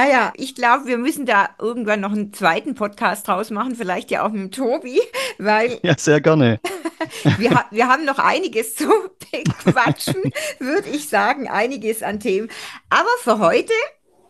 Naja, 0.06 0.34
ich 0.36 0.54
glaube, 0.54 0.86
wir 0.86 1.00
müssen 1.00 1.26
da 1.26 1.50
irgendwann 1.60 2.02
noch 2.02 2.12
einen 2.12 2.32
zweiten 2.32 2.76
Podcast 2.76 3.28
draus 3.28 3.50
machen, 3.50 3.76
vielleicht 3.76 4.12
ja 4.12 4.24
auch 4.24 4.30
mit 4.30 4.54
Tobi, 4.54 5.00
weil. 5.40 5.80
Ja, 5.82 5.98
sehr 5.98 6.22
gerne. 6.22 6.60
wir, 7.40 7.66
wir 7.72 7.88
haben 7.88 8.06
noch 8.06 8.20
einiges 8.20 8.76
zu 8.76 8.86
bequatschen, 9.32 10.32
würde 10.60 10.90
ich 10.90 11.10
sagen, 11.10 11.50
einiges 11.50 12.04
an 12.04 12.20
Themen. 12.20 12.50
Aber 12.92 13.10
für 13.24 13.40
heute, 13.40 13.74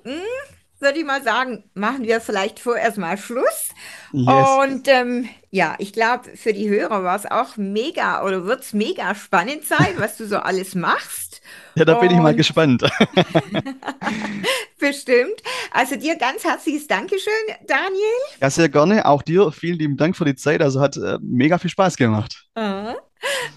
hm, 0.05 0.21
würde 0.79 0.99
ich 0.99 1.05
mal 1.05 1.23
sagen, 1.23 1.65
machen 1.73 2.03
wir 2.03 2.21
vielleicht 2.21 2.59
vorerst 2.59 2.97
mal 2.97 3.17
Schluss. 3.17 3.69
Yes. 4.13 4.47
Und 4.63 4.87
ähm, 4.87 5.27
ja, 5.51 5.75
ich 5.79 5.91
glaube, 5.91 6.37
für 6.37 6.53
die 6.53 6.69
Hörer 6.69 7.03
war 7.03 7.17
es 7.17 7.25
auch 7.25 7.57
mega 7.57 8.23
oder 8.23 8.45
wird 8.45 8.61
es 8.61 8.73
mega 8.73 9.13
spannend 9.13 9.65
sein, 9.65 9.95
was 9.97 10.15
du 10.15 10.25
so 10.25 10.37
alles 10.37 10.73
machst. 10.73 11.41
Ja, 11.75 11.83
da 11.83 11.95
bin 11.95 12.11
ich 12.11 12.17
mal 12.17 12.35
gespannt. 12.35 12.83
Bestimmt. 14.85 15.41
Also 15.71 15.95
dir 15.95 16.15
ganz 16.15 16.43
herzliches 16.43 16.85
Dankeschön, 16.85 17.33
Daniel. 17.65 18.19
Ja, 18.39 18.51
sehr 18.51 18.69
gerne. 18.69 19.05
Auch 19.05 19.23
dir 19.23 19.51
vielen 19.51 19.79
lieben 19.79 19.97
Dank 19.97 20.15
für 20.15 20.25
die 20.25 20.35
Zeit. 20.35 20.61
Also 20.61 20.79
hat 20.79 20.95
äh, 20.97 21.17
mega 21.21 21.57
viel 21.57 21.71
Spaß 21.71 21.97
gemacht. 21.97 22.45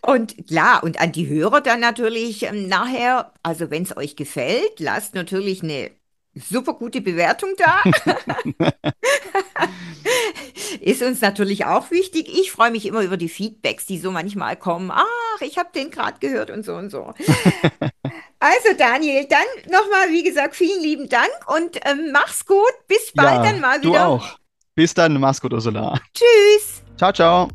Und 0.01 0.47
klar, 0.47 0.83
und 0.83 1.01
an 1.01 1.13
die 1.13 1.29
Hörer 1.29 1.61
dann 1.61 1.81
natürlich 1.81 2.45
ähm, 2.45 2.69
nachher, 2.69 3.33
also 3.43 3.71
wenn 3.71 3.83
es 3.83 3.95
euch 3.95 4.17
gefällt, 4.17 4.81
lasst 4.81 5.15
natürlich 5.15 5.63
eine 5.63 5.91
super 6.41 6.75
gute 6.75 7.01
Bewertung 7.01 7.51
da. 7.57 7.83
Ist 10.81 11.03
uns 11.03 11.21
natürlich 11.21 11.65
auch 11.65 11.91
wichtig. 11.91 12.29
Ich 12.29 12.53
freue 12.53 12.71
mich 12.71 12.87
immer 12.87 13.03
über 13.03 13.17
die 13.17 13.29
Feedbacks, 13.29 13.87
die 13.87 13.99
so 13.99 14.11
manchmal 14.11 14.57
kommen. 14.57 14.91
Ach, 14.93 15.41
ich 15.41 15.59
habe 15.59 15.71
den 15.75 15.91
gerade 15.91 16.19
gehört 16.21 16.51
und 16.51 16.65
so 16.65 16.75
und 16.75 16.91
so. 16.91 17.15
also 18.39 18.69
Daniel, 18.77 19.27
dann 19.29 19.47
nochmal, 19.71 20.11
wie 20.11 20.23
gesagt, 20.23 20.57
vielen 20.57 20.83
lieben 20.83 21.09
Dank 21.09 21.31
und 21.47 21.77
ähm, 21.85 22.11
mach's 22.13 22.47
gut. 22.47 22.73
Bis 22.87 23.13
bald 23.15 23.45
ja, 23.45 23.51
dann 23.51 23.61
mal 23.61 23.81
wieder. 23.81 23.91
Du 23.91 23.97
auch. 23.97 24.39
Bis 24.75 24.95
dann, 24.95 25.19
mach's 25.21 25.41
gut, 25.41 25.53
Ursula. 25.53 25.99
Tschüss. 26.15 26.83
Ciao, 26.97 27.13
ciao. 27.13 27.49